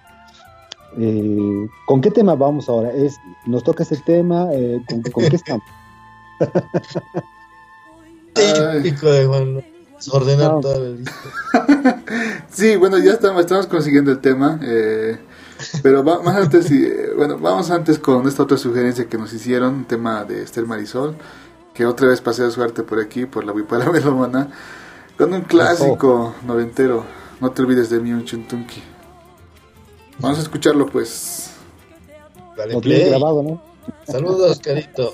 Eh, 0.97 1.67
¿Con 1.85 2.01
qué 2.01 2.09
tema 2.11 2.35
vamos 2.35 2.67
ahora? 2.69 2.91
Es, 2.91 3.17
nos 3.45 3.63
toca 3.63 3.83
ese 3.83 3.97
tema, 3.97 4.47
eh, 4.53 4.81
¿con, 4.89 5.01
con 5.03 5.27
qué 5.29 5.35
estamos? 5.35 5.63
Típico 8.83 9.11
de 9.11 9.25
Juan. 9.25 9.63
Ordenar 10.11 10.53
No. 10.53 10.59
todo 10.61 10.85
el 10.85 11.03
Sí, 12.49 12.77
bueno, 12.77 12.97
ya 12.99 13.11
estamos, 13.11 13.41
estamos 13.41 13.67
consiguiendo 13.67 14.11
el 14.11 14.21
tema. 14.21 14.57
eh, 14.63 15.19
pero 15.83 16.03
va- 16.03 16.21
más 16.21 16.35
antes, 16.37 16.69
y, 16.71 16.85
eh, 16.85 17.11
bueno, 17.15 17.37
vamos 17.37 17.69
antes 17.71 17.99
con 17.99 18.27
esta 18.27 18.43
otra 18.43 18.57
sugerencia 18.57 19.07
que 19.07 19.17
nos 19.17 19.33
hicieron, 19.33 19.73
un 19.75 19.85
tema 19.85 20.23
de 20.23 20.41
Esther 20.43 20.65
Marisol, 20.65 21.15
que 21.73 21.85
otra 21.85 22.07
vez 22.07 22.21
pasé 22.21 22.43
a 22.43 22.49
suerte 22.51 22.83
por 22.83 22.99
aquí, 22.99 23.25
por 23.25 23.43
la 23.43 23.51
Huipala 23.53 23.85
Melómana, 23.91 24.49
con 25.17 25.33
un 25.33 25.41
clásico 25.41 26.33
noventero, 26.45 27.03
No 27.41 27.51
te 27.51 27.61
olvides 27.61 27.89
de 27.89 27.99
mí, 28.01 28.11
un 28.11 28.25
chuntunqui. 28.25 28.81
Vamos 30.19 30.39
a 30.39 30.41
escucharlo, 30.41 30.85
pues. 30.87 31.51
Dale 32.57 32.77
play. 32.81 33.09
grabado, 33.09 33.41
¿no? 33.43 33.61
Saludos, 34.05 34.59
carito. 34.59 35.13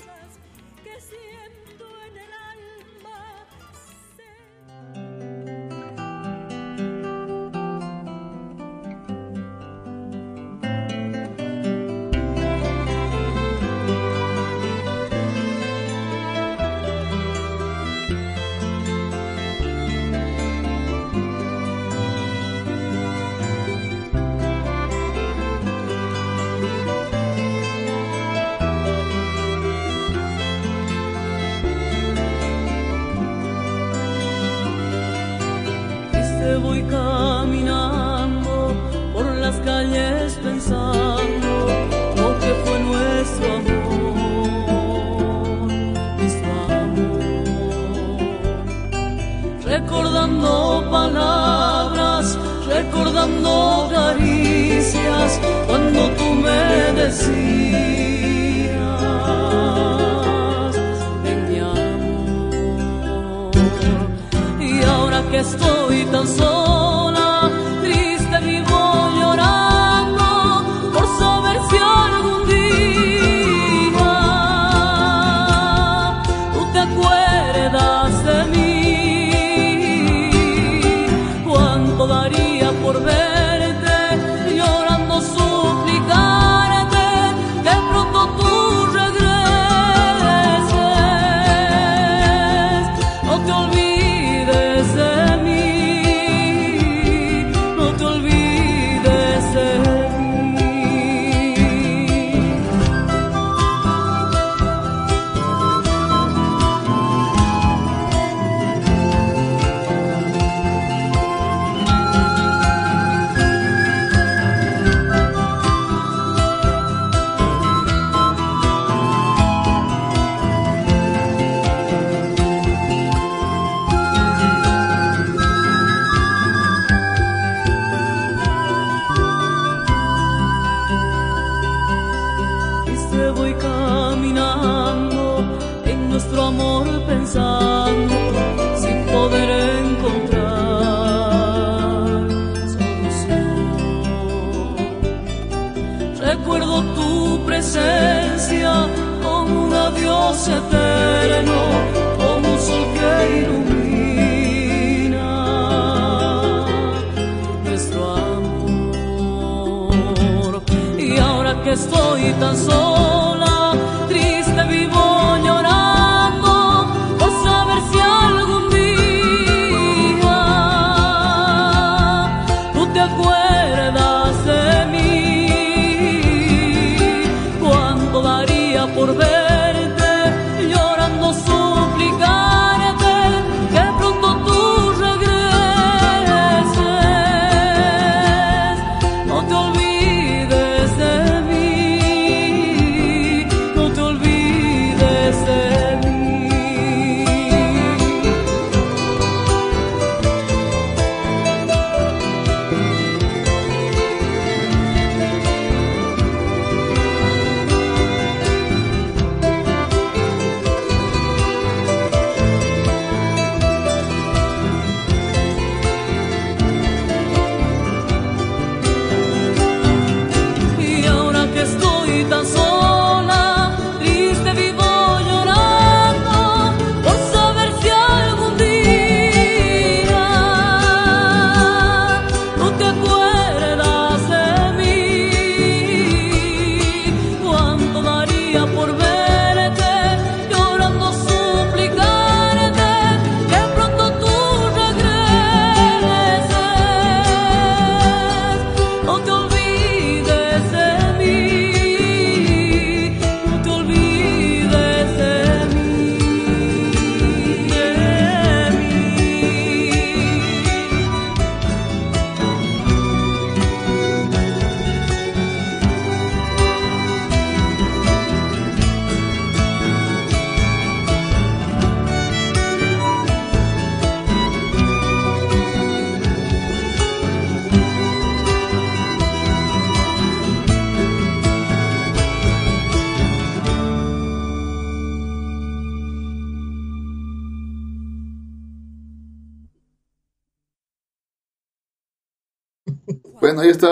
Estoy 162.42 162.85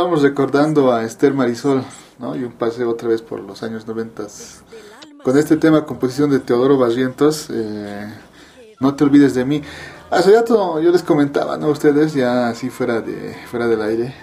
estábamos 0.05 0.22
recordando 0.22 0.93
a 0.93 1.02
Esther 1.02 1.32
Marisol, 1.32 1.82
¿no? 2.18 2.36
Y 2.36 2.44
un 2.44 2.52
paseo 2.52 2.90
otra 2.90 3.09
vez 3.09 3.22
por 3.22 3.40
los 3.40 3.62
años 3.62 3.86
noventas. 3.86 4.62
Con 5.22 5.39
este 5.39 5.56
tema, 5.56 5.86
composición 5.86 6.28
de 6.28 6.40
Teodoro 6.40 6.76
Barrientos, 6.76 7.48
eh, 7.48 8.12
No 8.81 8.94
te 8.94 9.05
olvides 9.05 9.32
de 9.35 9.47
mí. 9.47 9.62
Hace 10.10 10.35
rato 10.35 10.78
yo 10.78 10.93
les 10.93 11.02
comentaba, 11.02 11.56
¿no? 11.56 11.68
Ustedes, 11.68 12.12
ya 12.12 12.51
así 12.51 12.68
fuera, 12.68 13.01
de, 13.01 13.35
fuera 13.51 13.66
del 13.66 13.81
aire, 13.81 14.14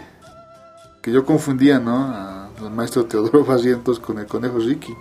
que 1.02 1.12
yo 1.12 1.26
confundía, 1.26 1.80
¿no? 1.80 2.14
Al 2.60 2.70
maestro 2.70 3.06
Teodoro 3.06 3.44
Barrientos 3.48 4.00
con 4.00 4.20
el 4.20 4.28
conejo 4.28 4.60
Ricky. 4.60 4.94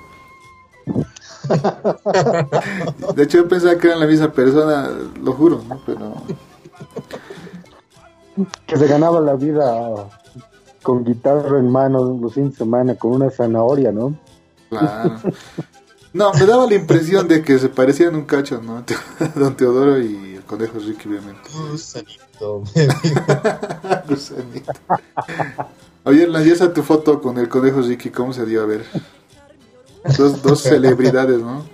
De 3.15 3.23
hecho, 3.23 3.37
yo 3.37 3.49
pensaba 3.49 3.77
que 3.77 3.89
eran 3.89 4.01
la 4.01 4.07
misma 4.07 4.33
persona, 4.33 4.89
lo 5.23 5.33
juro, 5.35 5.63
¿no? 5.69 5.79
Pero 5.85 6.15
Que 8.67 8.79
se 8.79 8.87
ganaba 8.87 9.21
la 9.21 9.35
vida 9.35 10.09
con 10.83 11.05
guitarra 11.05 11.59
en 11.59 11.71
mano 11.71 12.19
los 12.21 12.35
fines 12.35 12.53
de 12.53 12.59
semana 12.59 12.95
con 12.95 13.13
una 13.13 13.31
zanahoria, 13.31 13.93
¿no? 13.93 14.15
Claro. 14.69 15.17
No, 16.13 16.33
me 16.33 16.45
daba 16.45 16.67
la 16.67 16.75
impresión 16.75 17.29
de 17.29 17.43
que 17.43 17.59
se 17.59 17.69
parecían 17.69 18.17
un 18.17 18.25
cacho, 18.25 18.61
¿no? 18.61 18.85
Don 19.37 19.55
Teodoro 19.57 20.01
y 20.01 20.35
el 20.35 20.43
conejo 20.43 20.79
Ricky, 20.79 21.09
obviamente. 21.09 21.49
Gusanito. 21.71 22.65
Gusanito. 24.09 24.73
Oye, 26.05 26.27
la 26.27 26.43
esa 26.43 26.73
tu 26.73 26.83
foto 26.83 27.21
con 27.21 27.39
el 27.39 27.49
conejo 27.49 27.81
Ricky, 27.83 28.11
¿cómo 28.11 28.33
se 28.33 28.45
dio 28.45 28.63
a 28.63 28.67
ver? 28.67 28.85
Dos, 30.19 30.43
dos 30.43 30.63
celebridades, 30.63 31.39
¿no? 31.41 31.65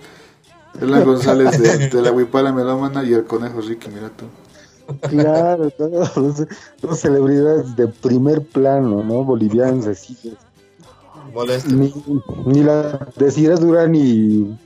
Erlan 0.79 1.05
González 1.05 1.59
de, 1.59 1.89
de 1.89 2.01
la 2.01 2.11
Huipala 2.11 2.51
Melómana 2.51 3.03
y 3.03 3.13
el 3.13 3.23
conejo 3.23 3.61
Ricky, 3.61 3.89
mira 3.89 4.09
tú. 4.09 4.25
Claro, 5.09 5.69
todos 5.77 6.15
dos, 6.15 6.47
dos 6.81 6.99
celebridades 6.99 7.75
de 7.75 7.87
primer 7.87 8.41
plano, 8.41 9.03
¿no? 9.03 9.23
Bolivianas, 9.23 9.87
así. 9.87 10.17
Molesto. 11.33 11.69
Ni, 11.75 11.93
ni 12.45 12.63
la 12.63 13.07
Desiree 13.17 13.55
Durán 13.57 13.93
y, 13.95 14.57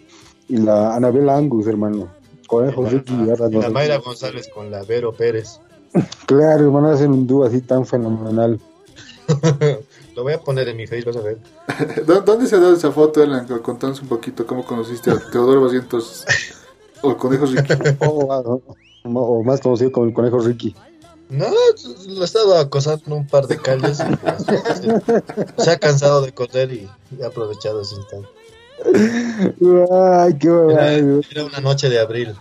y 0.47 0.57
la 0.57 0.95
Anabel 0.95 1.29
Angus, 1.29 1.67
hermano. 1.67 2.07
Conejo 2.47 2.85
Ricky 2.85 3.13
y 3.13 3.25
Garra 3.25 3.47
Y 3.49 3.53
la. 3.53 3.69
Mayra 3.69 3.97
González 3.97 4.47
con 4.53 4.69
la 4.71 4.83
Vero 4.83 5.11
Pérez. 5.13 5.59
Claro, 6.25 6.65
hermano, 6.65 6.89
hacen 6.89 7.11
un 7.11 7.25
dúo 7.27 7.45
así 7.45 7.61
tan 7.61 7.85
fenomenal. 7.85 8.59
Lo 10.15 10.23
voy 10.23 10.33
a 10.33 10.39
poner 10.41 10.67
en 10.67 10.77
mi 10.77 10.87
Facebook, 10.87 11.15
vas 11.15 11.23
a 11.23 11.27
ver. 11.27 11.37
¿Dó- 12.05 12.21
¿Dónde 12.21 12.47
se 12.47 12.55
ha 12.55 12.59
dado 12.59 12.73
esa 12.75 12.91
foto, 12.91 13.23
Erlan? 13.23 13.47
Contanos 13.61 14.01
un 14.01 14.07
poquito 14.09 14.45
cómo 14.45 14.65
conociste 14.65 15.09
a 15.11 15.17
Teodoro 15.31 15.61
Barrientos 15.61 16.25
o 17.01 17.11
el 17.11 17.17
conejo 17.17 17.45
Ricky. 17.45 17.73
O, 17.99 18.05
o- 18.07 18.61
o 19.03 19.43
más 19.43 19.61
conocido 19.61 19.91
como 19.91 20.07
el 20.07 20.13
Conejo 20.13 20.39
Ricky. 20.39 20.75
No, 21.29 21.47
lo 22.09 22.21
he 22.21 22.25
estado 22.25 22.57
acosando 22.57 23.15
un 23.15 23.25
par 23.25 23.47
de 23.47 23.57
calles 23.57 23.99
y 24.01 24.15
pues, 24.17 24.45
se 25.57 25.71
ha 25.71 25.77
cansado 25.79 26.21
de 26.21 26.33
correr 26.33 26.73
y, 26.73 26.89
y 27.17 27.21
ha 27.23 27.27
aprovechado 27.27 27.81
ese 27.81 27.95
instante. 27.95 28.27
Ay, 29.91 30.37
qué 30.37 30.47
Era, 30.47 30.93
era 31.31 31.45
una 31.45 31.61
noche 31.61 31.87
de 31.89 31.99
abril. 31.99 32.35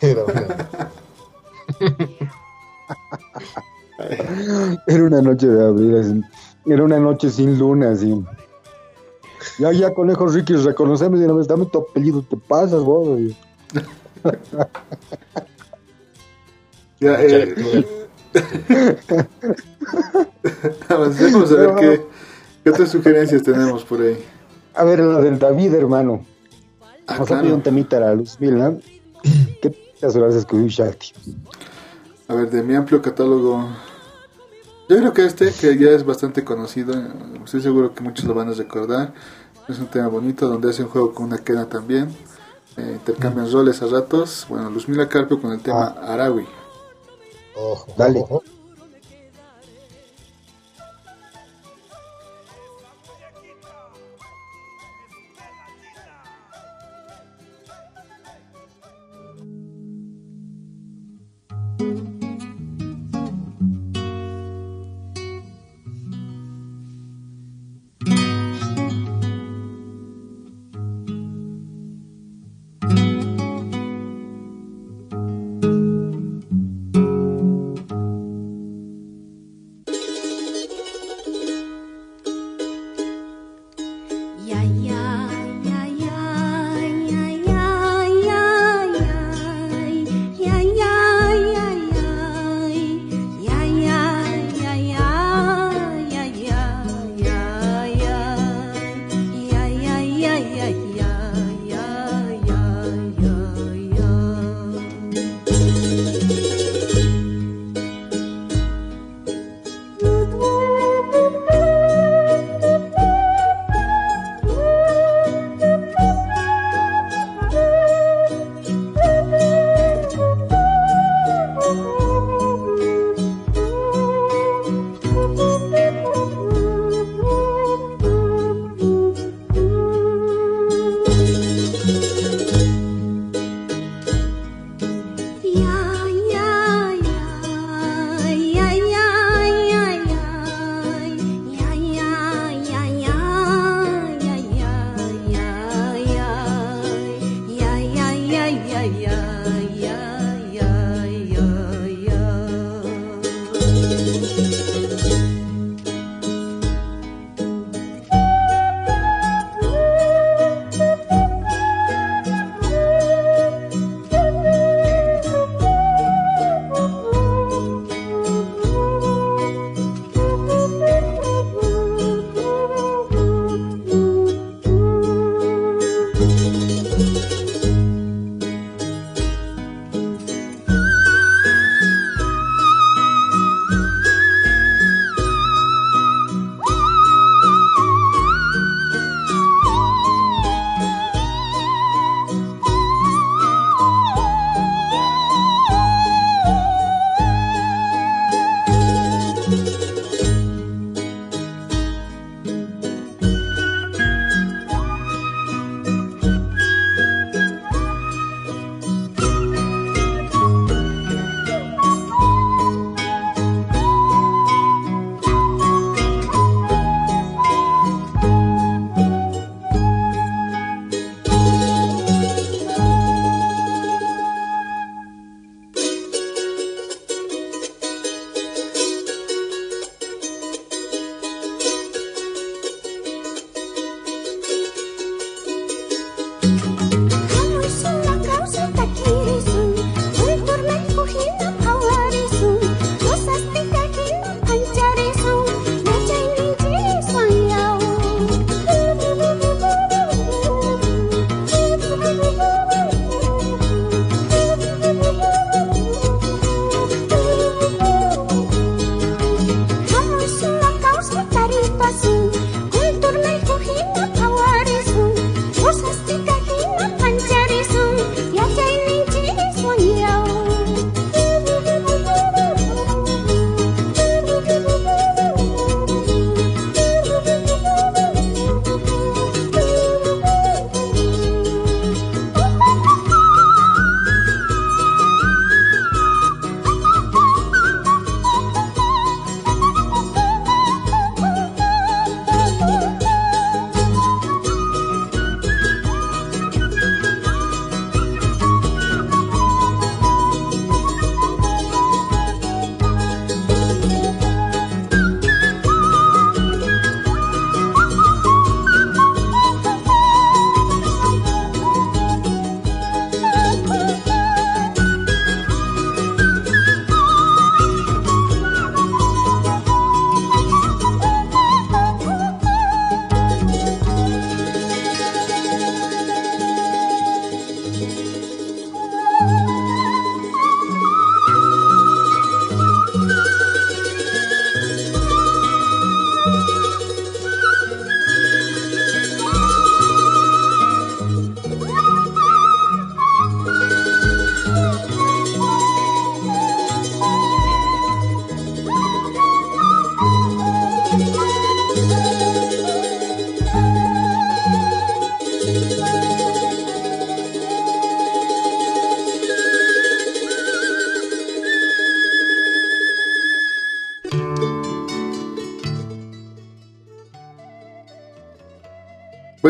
Era 0.00 0.24
una- 0.24 0.90
Era 4.86 5.04
una 5.04 5.20
noche 5.22 5.46
de 5.48 5.66
abril, 5.66 5.96
así. 5.98 6.20
Era 6.66 6.82
una 6.84 6.98
noche 6.98 7.28
sin 7.30 7.58
luna, 7.58 7.90
así. 7.90 8.24
Ya, 9.58 9.70
ya, 9.72 9.92
Conejo 9.92 10.26
Ricky, 10.28 10.54
reconocemos 10.56 11.20
y 11.20 11.24
una 11.24 11.34
vez, 11.34 11.46
dame 11.46 11.66
tu 11.66 11.78
apellido, 11.78 12.22
te 12.22 12.36
pasas, 12.36 12.82
vos. 12.82 13.18
Ya, 17.04 17.20
eh, 17.20 17.54
avancemos 20.88 21.52
a 21.52 21.54
ver 21.54 21.74
qué, 21.74 22.06
qué 22.64 22.70
otras 22.70 22.88
sugerencias 22.88 23.42
tenemos 23.42 23.84
por 23.84 24.00
ahí. 24.00 24.16
A 24.72 24.84
ver, 24.84 25.00
la 25.00 25.20
del 25.20 25.38
David, 25.38 25.74
hermano. 25.74 26.24
Ah, 27.06 27.18
Nos 27.18 27.30
ha 27.30 27.40
pedido 27.40 27.56
un 27.56 27.60
claro. 27.60 27.76
temita 27.76 27.98
a 27.98 28.00
la 28.00 28.14
Luz 28.14 28.40
Mila. 28.40 28.74
¿Qué 29.60 29.68
te 29.68 30.68
Shakti? 30.68 31.12
A 32.28 32.34
ver, 32.34 32.48
de 32.48 32.62
mi 32.62 32.74
amplio 32.74 33.02
catálogo. 33.02 33.68
Yo 34.88 34.96
creo 34.96 35.12
que 35.12 35.26
este, 35.26 35.52
que 35.52 35.76
ya 35.76 35.90
es 35.90 36.06
bastante 36.06 36.42
conocido, 36.42 36.94
estoy 37.44 37.60
seguro 37.60 37.94
que 37.94 38.02
muchos 38.02 38.24
lo 38.24 38.32
van 38.32 38.48
a 38.48 38.52
recordar. 38.52 39.12
Es 39.68 39.78
un 39.78 39.88
tema 39.88 40.08
bonito 40.08 40.48
donde 40.48 40.70
hace 40.70 40.82
un 40.82 40.88
juego 40.88 41.12
con 41.12 41.26
una 41.26 41.36
quena 41.36 41.68
también. 41.68 42.08
Eh, 42.78 42.92
intercambian 42.94 43.52
roles 43.52 43.82
a 43.82 43.88
ratos. 43.88 44.46
Bueno, 44.48 44.70
Luzmila 44.70 45.06
Carpio 45.06 45.38
con 45.38 45.52
el 45.52 45.60
tema 45.60 45.84
Arawi. 46.02 46.46
Ojo, 47.54 47.94
Dale. 47.96 48.20
ojo. 48.20 48.42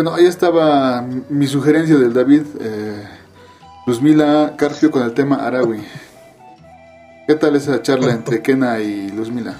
Bueno, 0.05 0.18
ahí 0.18 0.26
estaba 0.26 1.01
mi 1.31 1.47
sugerencia 1.47 1.97
del 1.97 2.12
David, 2.12 2.43
eh, 2.60 3.09
Luzmila 3.86 4.52
Carpio 4.55 4.90
con 4.90 5.02
el 5.02 5.14
tema 5.14 5.36
Arawi. 5.36 5.82
¿Qué 7.26 7.35
tal 7.36 7.56
esa 7.56 7.81
charla 7.81 8.12
entre 8.12 8.43
Kena 8.43 8.81
y 8.81 9.09
Luzmila? 9.09 9.55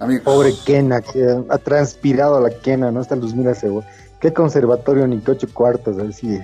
Amigo. 0.00 0.24
Pobre 0.24 0.52
Kena, 0.66 1.00
que 1.00 1.44
ha 1.48 1.58
transpirado 1.58 2.40
la 2.40 2.50
Kena, 2.50 2.90
¿no? 2.90 3.00
Esta 3.00 3.14
Luzmila 3.14 3.54
Cebo. 3.54 3.84
Qué 4.18 4.32
conservatorio, 4.32 5.06
ni 5.06 5.20
que 5.20 5.30
ocho 5.30 5.46
cuartos, 5.54 5.96
así. 5.98 6.40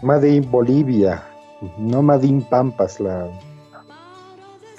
Madín 0.00 0.48
Bolivia, 0.48 1.24
no 1.78 2.00
Madín 2.00 2.42
Pampas, 2.42 3.00
la, 3.00 3.28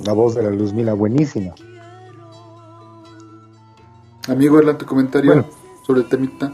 la 0.05 0.13
voz 0.13 0.35
de 0.35 0.43
la 0.43 0.51
Luzmila, 0.51 0.93
buenísima. 0.93 1.53
Amigo, 4.29 4.57
Erlan, 4.57 4.77
tu 4.77 4.85
comentario 4.85 5.33
Bueno. 5.33 5.47
sobre 5.85 5.99
el 5.99 6.07
temita. 6.07 6.53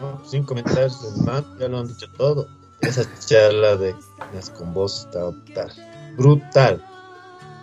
No, 0.00 0.20
sin 0.24 0.44
comentarios 0.44 1.16
man, 1.24 1.44
ya 1.58 1.68
lo 1.68 1.78
han 1.80 1.88
dicho 1.88 2.06
todo. 2.16 2.46
Esa 2.80 3.02
charla 3.18 3.76
de 3.76 3.94
las 4.34 4.50
con 4.50 4.72
vos 4.72 5.06
está 5.06 5.24
brutal. 5.26 5.72
Brutal. 6.16 6.84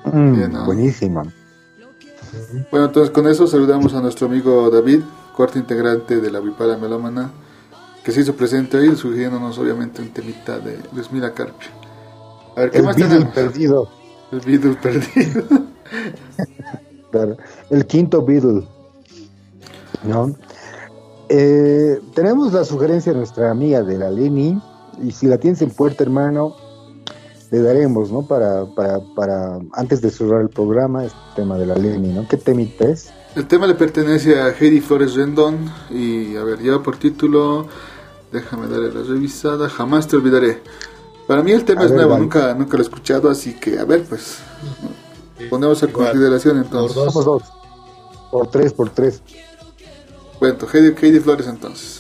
Mm, 0.05 0.35
Bien, 0.35 0.53
¿no? 0.53 0.65
buenísima. 0.65 1.23
Bueno, 2.72 2.88
entonces 2.88 3.09
con 3.11 3.27
eso 3.27 3.47
saludamos 3.47 3.93
a 3.93 4.01
nuestro 4.01 4.27
amigo 4.27 4.69
David, 4.69 5.01
cuarto 5.35 5.57
integrante 5.57 6.18
de 6.22 6.30
la 6.31 6.39
Wipala 6.39 6.77
Melómana, 6.77 7.31
que 8.03 8.11
se 8.11 8.22
hizo 8.22 8.35
presente 8.35 8.77
hoy, 8.77 8.95
sugiriéndonos 8.95 9.57
obviamente 9.57 10.01
un 10.01 10.09
temita 10.09 10.59
de 10.59 10.80
Luzmila 10.93 11.34
Carpio. 11.34 11.69
A 12.55 12.61
ver, 12.61 12.72
¿qué 12.72 12.77
El 12.80 12.84
más 12.85 12.95
Beatle 12.95 13.15
tenemos? 13.18 13.34
perdido. 13.34 13.89
El 14.31 14.39
Beatle 14.41 14.73
perdido. 14.76 15.43
El 17.69 17.85
quinto 17.88 18.22
Beatle. 18.23 18.68
¿No? 20.03 20.35
Eh, 21.29 22.01
tenemos 22.13 22.53
la 22.53 22.63
sugerencia 22.63 23.11
de 23.11 23.17
nuestra 23.19 23.51
amiga 23.51 23.83
de 23.83 23.97
la 23.97 24.09
Leni, 24.09 24.61
y 25.01 25.11
si 25.11 25.27
la 25.27 25.37
tienes 25.37 25.61
en 25.61 25.69
puerta, 25.71 26.03
hermano, 26.03 26.55
le 27.51 27.61
daremos, 27.61 28.11
¿no? 28.11 28.25
Para, 28.27 28.65
para, 28.75 28.99
para, 29.15 29.59
antes 29.73 30.01
de 30.01 30.09
cerrar 30.09 30.41
el 30.41 30.49
programa, 30.49 31.05
este 31.05 31.17
tema 31.35 31.57
de 31.57 31.65
la 31.65 31.75
Leni, 31.75 32.13
¿no? 32.13 32.27
¿Qué 32.27 32.37
temita 32.37 32.85
es? 32.85 33.11
El 33.35 33.45
tema 33.47 33.67
le 33.67 33.75
pertenece 33.75 34.39
a 34.39 34.49
Heidi 34.49 34.79
Flores 34.81 35.15
Rendón 35.15 35.71
y, 35.91 36.35
a 36.35 36.43
ver, 36.43 36.59
lleva 36.59 36.81
por 36.81 36.97
título, 36.97 37.67
déjame 38.31 38.67
darle 38.67 38.91
la 38.93 39.03
revisada, 39.03 39.69
Jamás 39.69 40.07
te 40.07 40.15
olvidaré. 40.15 40.61
Para 41.27 41.43
mí 41.43 41.51
el 41.51 41.63
tema 41.65 41.81
A 41.81 41.85
es 41.85 41.91
ver, 41.91 41.97
nuevo, 41.97 42.11
vale. 42.11 42.23
nunca, 42.23 42.53
nunca 42.53 42.77
lo 42.77 42.83
he 42.83 42.85
escuchado, 42.85 43.29
así 43.29 43.53
que, 43.53 43.77
a 43.77 43.85
ver, 43.85 44.05
pues, 44.05 44.39
ponemos 45.49 45.83
a 45.83 45.87
Igual. 45.89 46.07
consideración 46.07 46.55
Por 46.55 46.65
entonces. 46.65 46.95
dos. 46.95 47.13
Somos 47.13 47.25
dos. 47.25 47.43
Por 48.31 48.47
tres, 48.47 48.73
por 48.73 48.89
tres. 48.89 49.21
Bueno, 50.39 50.57
Heidi, 50.73 50.95
Heidi 51.01 51.19
Flores 51.19 51.47
entonces. 51.47 51.96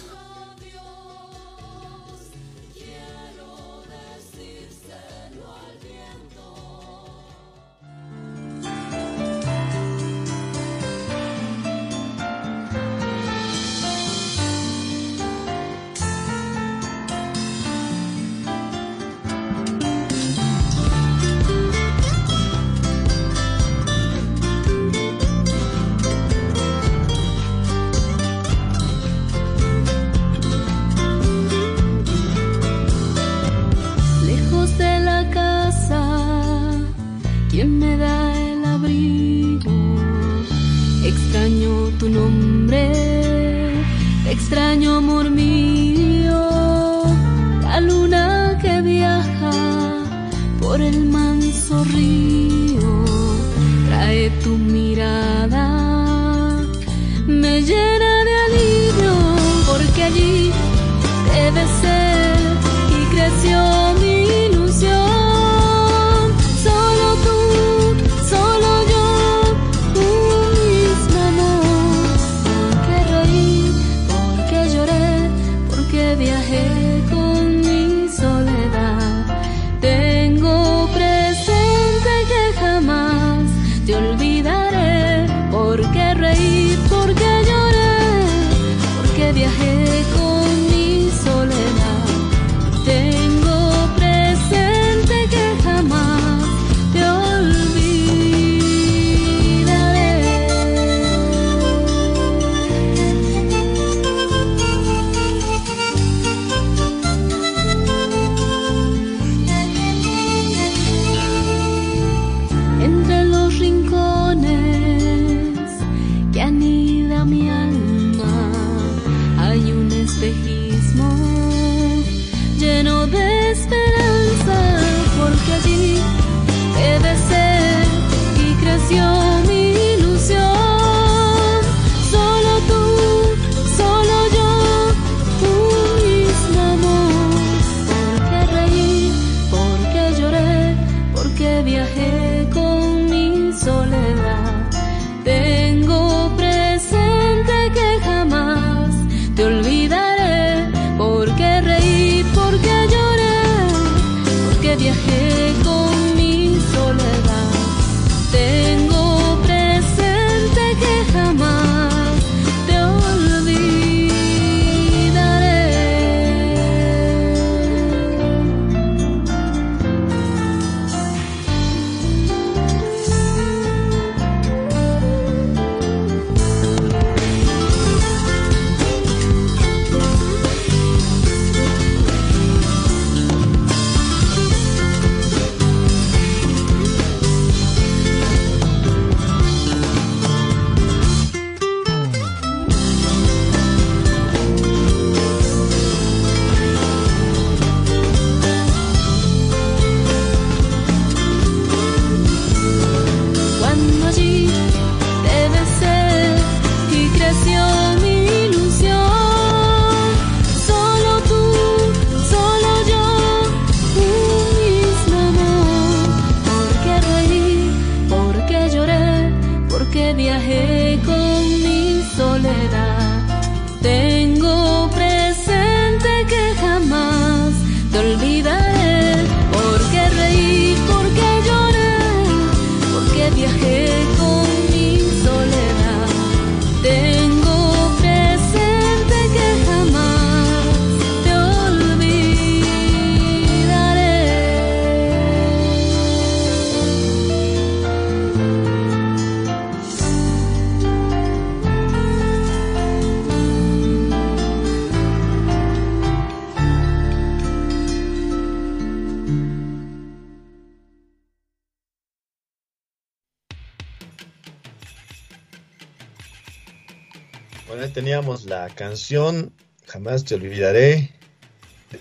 Canción 268.77 269.51
Jamás 269.87 270.23
te 270.25 270.35
olvidaré 270.35 271.09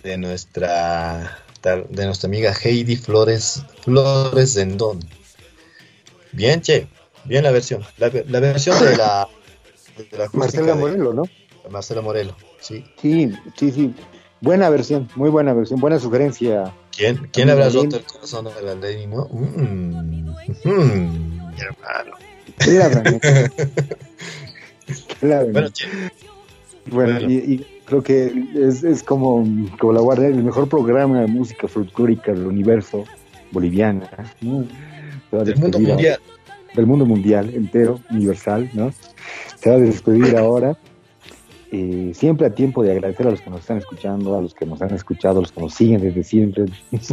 de 0.03 0.19
nuestra 0.19 1.39
de 1.63 2.05
nuestra 2.07 2.27
amiga 2.29 2.53
Heidi 2.53 2.97
Flores 2.97 3.63
Flores 3.83 4.55
Zendón. 4.55 5.01
Bien, 6.33 6.61
che, 6.61 6.87
bien 7.25 7.43
la 7.45 7.51
versión. 7.51 7.85
La, 7.99 8.11
la 8.29 8.41
versión 8.41 8.79
de 8.79 8.97
la, 8.97 9.29
de 10.11 10.19
la 10.19 10.29
Marcela 10.33 10.75
de- 10.75 10.81
Morelo, 10.81 11.13
¿no? 11.13 11.23
Marcela 11.71 12.03
Morelo, 12.03 12.37
sí. 12.61 12.85
Sí, 13.01 13.33
sí, 13.57 13.71
sí. 13.73 13.95
Buena 14.41 14.69
versión, 14.69 15.09
muy 15.17 15.31
buena 15.31 15.55
versión, 15.55 15.81
buena 15.81 15.99
sugerencia. 15.99 16.73
¿Quién, 16.97 17.29
quién 17.33 17.51
habrá 17.51 17.69
roto 17.69 17.97
el 17.97 18.05
corazón 18.05 18.45
de 18.45 18.63
la 18.63 18.75
ley, 18.75 19.07
no? 19.07 19.27
Mm, 19.31 20.31
mm, 20.65 21.53
mi 21.55 21.61
hermano. 21.61 22.17
Claramente. 22.59 23.51
Claramente. 25.21 25.53
Bueno, 25.53 25.71
che, 25.71 25.89
Bueno, 26.91 27.15
Bueno. 27.15 27.31
Y, 27.31 27.35
y 27.37 27.67
creo 27.85 28.03
que 28.03 28.33
es, 28.55 28.83
es 28.85 29.03
como, 29.03 29.45
como 29.79 29.93
la 29.93 30.01
guardia, 30.01 30.29
el 30.29 30.43
mejor 30.43 30.69
programa 30.69 31.21
de 31.21 31.27
música 31.27 31.69
folclórica 31.69 32.33
del 32.33 32.47
universo 32.47 33.05
boliviana. 33.53 34.09
¿no? 34.41 34.65
Se 35.31 35.37
va 35.37 35.43
a 35.43 35.45
del 35.45 35.55
mundo 35.57 35.79
despedir 35.79 35.89
mundial. 35.89 36.13
ahora- 36.21 36.33
del 36.75 36.87
mundo 36.87 37.07
mundial 37.07 37.55
entero, 37.55 38.01
universal, 38.11 38.69
¿no? 38.75 38.93
Se 39.57 39.71
va 39.71 39.77
a 39.77 39.79
despedir 39.79 40.37
ahora. 40.37 40.77
Eh, 41.73 42.13
siempre 42.15 42.47
a 42.47 42.51
tiempo 42.51 42.83
de 42.83 42.93
agradecer 42.93 43.27
a 43.27 43.31
los 43.31 43.41
que 43.41 43.51
nos 43.51 43.61
están 43.61 43.79
escuchando, 43.79 44.37
a 44.39 44.43
los 44.43 44.55
que 44.55 44.67
nos 44.67 44.81
han 44.83 44.95
escuchado, 44.95 45.39
a 45.39 45.43
los 45.43 45.51
que 45.53 45.61
nos 45.61 45.75
siguen 45.75 46.01
desde 46.01 46.23
siempre. 46.23 46.65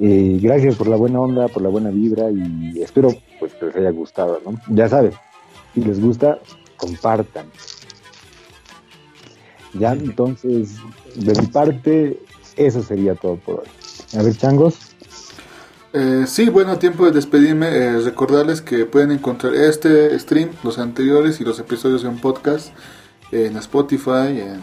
Eh, 0.00 0.38
gracias 0.40 0.76
por 0.76 0.86
la 0.86 0.94
buena 0.94 1.18
onda, 1.20 1.48
por 1.48 1.60
la 1.60 1.68
buena 1.68 1.90
vibra 1.90 2.26
y 2.30 2.80
espero 2.80 3.08
pues 3.40 3.52
que 3.54 3.66
les 3.66 3.74
haya 3.74 3.90
gustado, 3.90 4.40
¿no? 4.46 4.52
Ya 4.68 4.88
saben, 4.88 5.10
si 5.74 5.80
les 5.82 6.00
gusta, 6.00 6.38
compartan. 6.76 7.46
Ya, 9.74 9.92
entonces, 9.92 10.76
de 11.14 11.40
mi 11.40 11.46
parte, 11.48 12.18
eso 12.56 12.82
sería 12.82 13.14
todo 13.14 13.36
por 13.36 13.60
hoy. 13.60 14.18
A 14.18 14.22
ver, 14.22 14.36
changos. 14.36 14.76
Eh, 15.92 16.24
sí, 16.26 16.48
bueno, 16.50 16.78
tiempo 16.78 17.04
de 17.06 17.12
despedirme, 17.12 17.68
eh, 17.68 17.98
recordarles 18.00 18.60
que 18.60 18.84
pueden 18.84 19.10
encontrar 19.10 19.54
este 19.54 20.18
stream, 20.18 20.50
los 20.62 20.78
anteriores 20.78 21.40
y 21.40 21.44
los 21.44 21.58
episodios 21.58 22.04
en 22.04 22.18
podcast, 22.18 22.68
en 23.32 23.56
Spotify, 23.56 24.40
en 24.40 24.60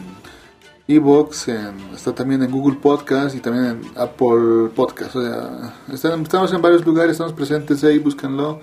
Evox, 0.87 1.47
en, 1.47 1.75
está 1.95 2.13
también 2.13 2.43
en 2.43 2.51
Google 2.51 2.77
Podcast 2.77 3.35
y 3.35 3.39
también 3.39 3.65
en 3.65 3.81
Apple 3.97 4.69
Podcast. 4.75 5.15
O 5.15 5.21
sea, 5.23 5.73
están- 5.91 6.21
estamos 6.21 6.53
en 6.53 6.61
varios 6.61 6.85
lugares, 6.85 7.13
estamos 7.13 7.33
presentes 7.33 7.83
ahí, 7.83 7.97
búsquenlo. 7.97 8.61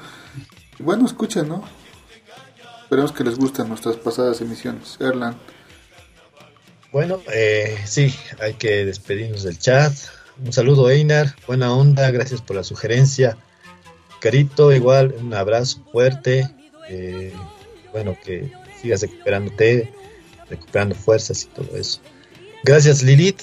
Y 0.79 0.83
bueno, 0.85 1.05
escuchen, 1.05 1.49
¿no? 1.49 1.65
Esperemos 2.85 3.11
que 3.13 3.25
les 3.25 3.37
gusten 3.39 3.69
nuestras 3.69 3.97
pasadas 3.97 4.41
emisiones. 4.41 4.97
Erlan. 5.01 5.35
Bueno, 6.93 7.23
eh, 7.33 7.79
sí, 7.87 8.15
hay 8.39 8.53
que 8.55 8.85
despedirnos 8.85 9.45
del 9.45 9.59
chat. 9.59 9.95
Un 10.45 10.53
saludo, 10.53 10.91
Einar. 10.91 11.35
Buena 11.47 11.75
onda, 11.75 12.11
gracias 12.11 12.43
por 12.43 12.57
la 12.57 12.65
sugerencia. 12.65 13.39
Carito, 14.21 14.73
igual, 14.73 15.15
un 15.19 15.33
abrazo 15.33 15.83
fuerte. 15.91 16.49
eh, 16.89 17.33
bueno, 17.93 18.17
que 18.23 18.53
sigas 18.81 19.03
recuperándote, 19.03 19.91
recuperando 20.51 20.95
fuerzas 20.95 21.45
y 21.45 21.47
todo 21.47 21.77
eso. 21.77 22.01
Gracias, 22.65 23.03
Lilith, 23.03 23.41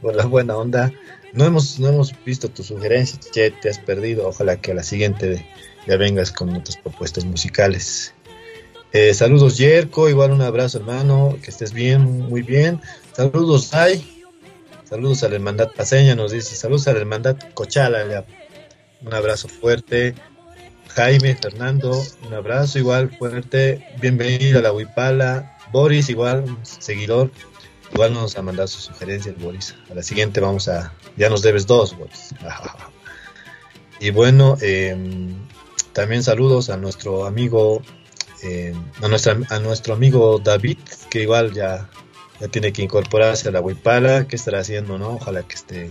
por 0.00 0.14
la 0.14 0.26
buena 0.26 0.56
onda. 0.56 0.92
No 1.32 1.44
hemos, 1.44 1.80
no 1.80 1.88
hemos 1.88 2.14
visto 2.24 2.48
tus 2.48 2.66
sugerencias, 2.66 3.28
che, 3.32 3.50
te 3.50 3.70
has 3.70 3.78
perdido. 3.78 4.28
Ojalá 4.28 4.60
que 4.60 4.70
a 4.70 4.74
la 4.74 4.84
siguiente 4.84 5.44
ya 5.86 5.96
vengas 5.96 6.30
con 6.30 6.54
otras 6.54 6.76
propuestas 6.76 7.24
musicales. 7.24 8.14
Eh, 8.94 9.12
saludos 9.12 9.58
Yerko, 9.58 10.08
igual 10.08 10.30
un 10.30 10.40
abrazo 10.40 10.78
hermano, 10.78 11.36
que 11.42 11.50
estés 11.50 11.72
bien, 11.72 12.00
muy 12.28 12.42
bien. 12.42 12.80
Saludos 13.12 13.74
Ay, 13.74 14.22
saludos 14.84 15.24
a 15.24 15.28
la 15.28 15.34
hermandad 15.34 15.72
paseña, 15.72 16.14
nos 16.14 16.30
dice, 16.30 16.54
saludos 16.54 16.86
a 16.86 16.92
la 16.92 17.00
hermandad 17.00 17.36
Cochala, 17.54 18.24
un 19.04 19.12
abrazo 19.12 19.48
fuerte. 19.48 20.14
Jaime, 20.90 21.34
Fernando, 21.34 22.04
un 22.24 22.34
abrazo 22.34 22.78
igual 22.78 23.10
fuerte, 23.18 23.84
bienvenido 24.00 24.60
a 24.60 24.62
la 24.62 24.72
Huipala. 24.72 25.58
Boris, 25.72 26.08
igual, 26.08 26.44
seguidor, 26.62 27.32
igual 27.92 28.14
nos 28.14 28.38
ha 28.38 28.42
mandado 28.42 28.68
su 28.68 28.78
sugerencia 28.78 29.32
el 29.32 29.42
Boris. 29.42 29.74
A 29.90 29.94
la 29.94 30.04
siguiente 30.04 30.38
vamos 30.38 30.68
a, 30.68 30.94
ya 31.16 31.28
nos 31.28 31.42
debes 31.42 31.66
dos, 31.66 31.98
Boris. 31.98 32.32
y 33.98 34.10
bueno, 34.10 34.56
em, 34.60 35.34
también 35.92 36.22
saludos 36.22 36.70
a 36.70 36.76
nuestro 36.76 37.26
amigo 37.26 37.82
eh, 38.44 38.74
a, 39.02 39.08
nuestra, 39.08 39.38
a 39.48 39.58
nuestro 39.58 39.94
amigo 39.94 40.38
David, 40.38 40.78
que 41.08 41.22
igual 41.22 41.52
ya, 41.54 41.88
ya 42.40 42.48
tiene 42.48 42.72
que 42.72 42.82
incorporarse 42.82 43.48
a 43.48 43.52
la 43.52 43.60
Huipala. 43.60 44.28
¿Qué 44.28 44.36
estará 44.36 44.60
haciendo, 44.60 44.98
no? 44.98 45.14
Ojalá 45.14 45.42
que 45.42 45.54
esté 45.54 45.90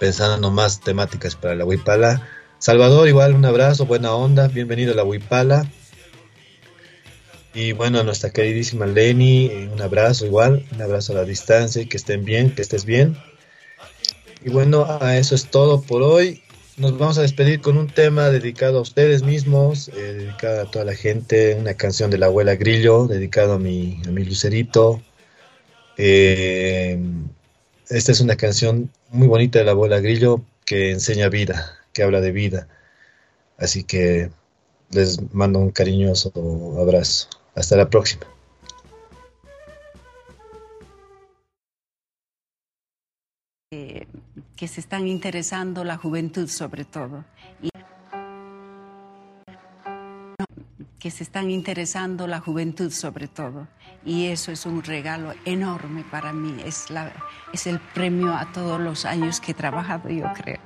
pensando 0.00 0.50
más 0.50 0.80
temáticas 0.80 1.36
para 1.36 1.54
la 1.54 1.64
Huipala. 1.64 2.26
Salvador, 2.58 3.06
igual 3.06 3.34
un 3.34 3.44
abrazo, 3.44 3.86
buena 3.86 4.12
onda, 4.14 4.48
bienvenido 4.48 4.92
a 4.92 4.96
la 4.96 5.04
Huipala. 5.04 5.70
Y 7.54 7.72
bueno, 7.72 8.00
a 8.00 8.02
nuestra 8.02 8.30
queridísima 8.30 8.86
Lenny, 8.86 9.46
eh, 9.46 9.70
un 9.72 9.80
abrazo 9.80 10.26
igual, 10.26 10.66
un 10.72 10.82
abrazo 10.82 11.12
a 11.12 11.16
la 11.16 11.24
distancia, 11.24 11.86
que 11.88 11.96
estén 11.96 12.24
bien, 12.24 12.54
que 12.54 12.62
estés 12.62 12.84
bien. 12.84 13.16
Y 14.44 14.50
bueno, 14.50 14.84
a 15.00 15.16
eso 15.16 15.34
es 15.34 15.46
todo 15.46 15.80
por 15.80 16.02
hoy. 16.02 16.42
Nos 16.76 16.98
vamos 16.98 17.16
a 17.16 17.22
despedir 17.22 17.62
con 17.62 17.78
un 17.78 17.86
tema 17.86 18.28
dedicado 18.28 18.78
a 18.78 18.82
ustedes 18.82 19.22
mismos, 19.22 19.88
eh, 19.88 20.12
dedicado 20.12 20.60
a 20.60 20.70
toda 20.70 20.84
la 20.84 20.94
gente, 20.94 21.54
una 21.54 21.72
canción 21.72 22.10
de 22.10 22.18
la 22.18 22.26
abuela 22.26 22.54
Grillo, 22.54 23.06
dedicado 23.06 23.54
a 23.54 23.58
mi, 23.58 24.02
a 24.06 24.10
mi 24.10 24.24
Lucerito. 24.24 25.00
Eh, 25.96 26.98
esta 27.88 28.12
es 28.12 28.20
una 28.20 28.36
canción 28.36 28.90
muy 29.08 29.26
bonita 29.26 29.58
de 29.58 29.64
la 29.64 29.70
abuela 29.70 30.00
Grillo 30.00 30.42
que 30.66 30.90
enseña 30.90 31.30
vida, 31.30 31.78
que 31.94 32.02
habla 32.02 32.20
de 32.20 32.32
vida. 32.32 32.68
Así 33.56 33.82
que 33.82 34.30
les 34.90 35.18
mando 35.32 35.60
un 35.60 35.70
cariñoso 35.70 36.30
abrazo. 36.78 37.30
Hasta 37.54 37.76
la 37.76 37.88
próxima. 37.88 38.26
Que 44.56 44.68
se 44.68 44.80
están 44.80 45.06
interesando 45.06 45.84
la 45.84 45.98
juventud 45.98 46.48
sobre 46.48 46.84
todo. 46.84 47.24
Y 47.62 47.68
que 50.98 51.10
se 51.10 51.22
están 51.22 51.50
interesando 51.50 52.26
la 52.26 52.40
juventud 52.40 52.90
sobre 52.90 53.28
todo. 53.28 53.68
Y 54.04 54.26
eso 54.26 54.50
es 54.50 54.66
un 54.66 54.82
regalo 54.82 55.34
enorme 55.44 56.04
para 56.10 56.32
mí. 56.32 56.56
Es, 56.64 56.90
la, 56.90 57.12
es 57.52 57.66
el 57.66 57.80
premio 57.80 58.34
a 58.34 58.50
todos 58.52 58.80
los 58.80 59.04
años 59.04 59.40
que 59.40 59.52
he 59.52 59.54
trabajado, 59.54 60.08
yo 60.08 60.24
creo. 60.34 60.58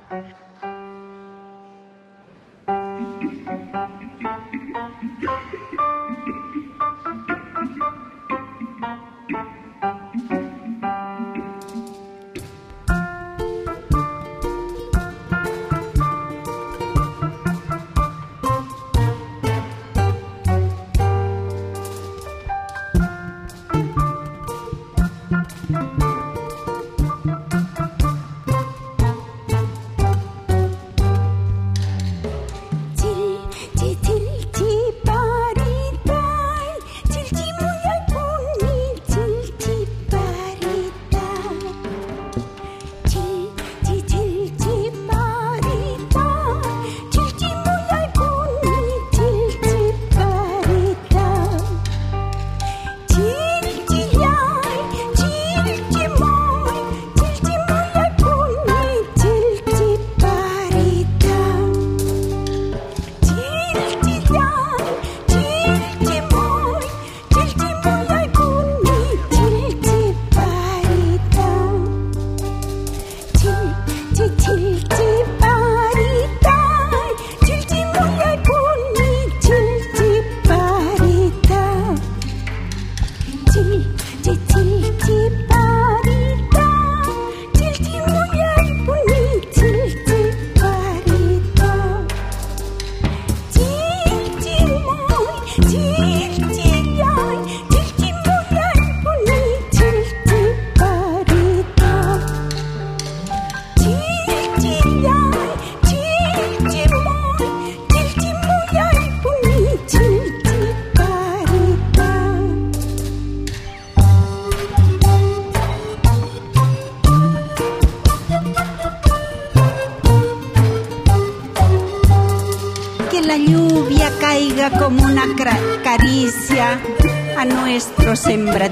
Como 128.13 128.51
una 128.51 128.67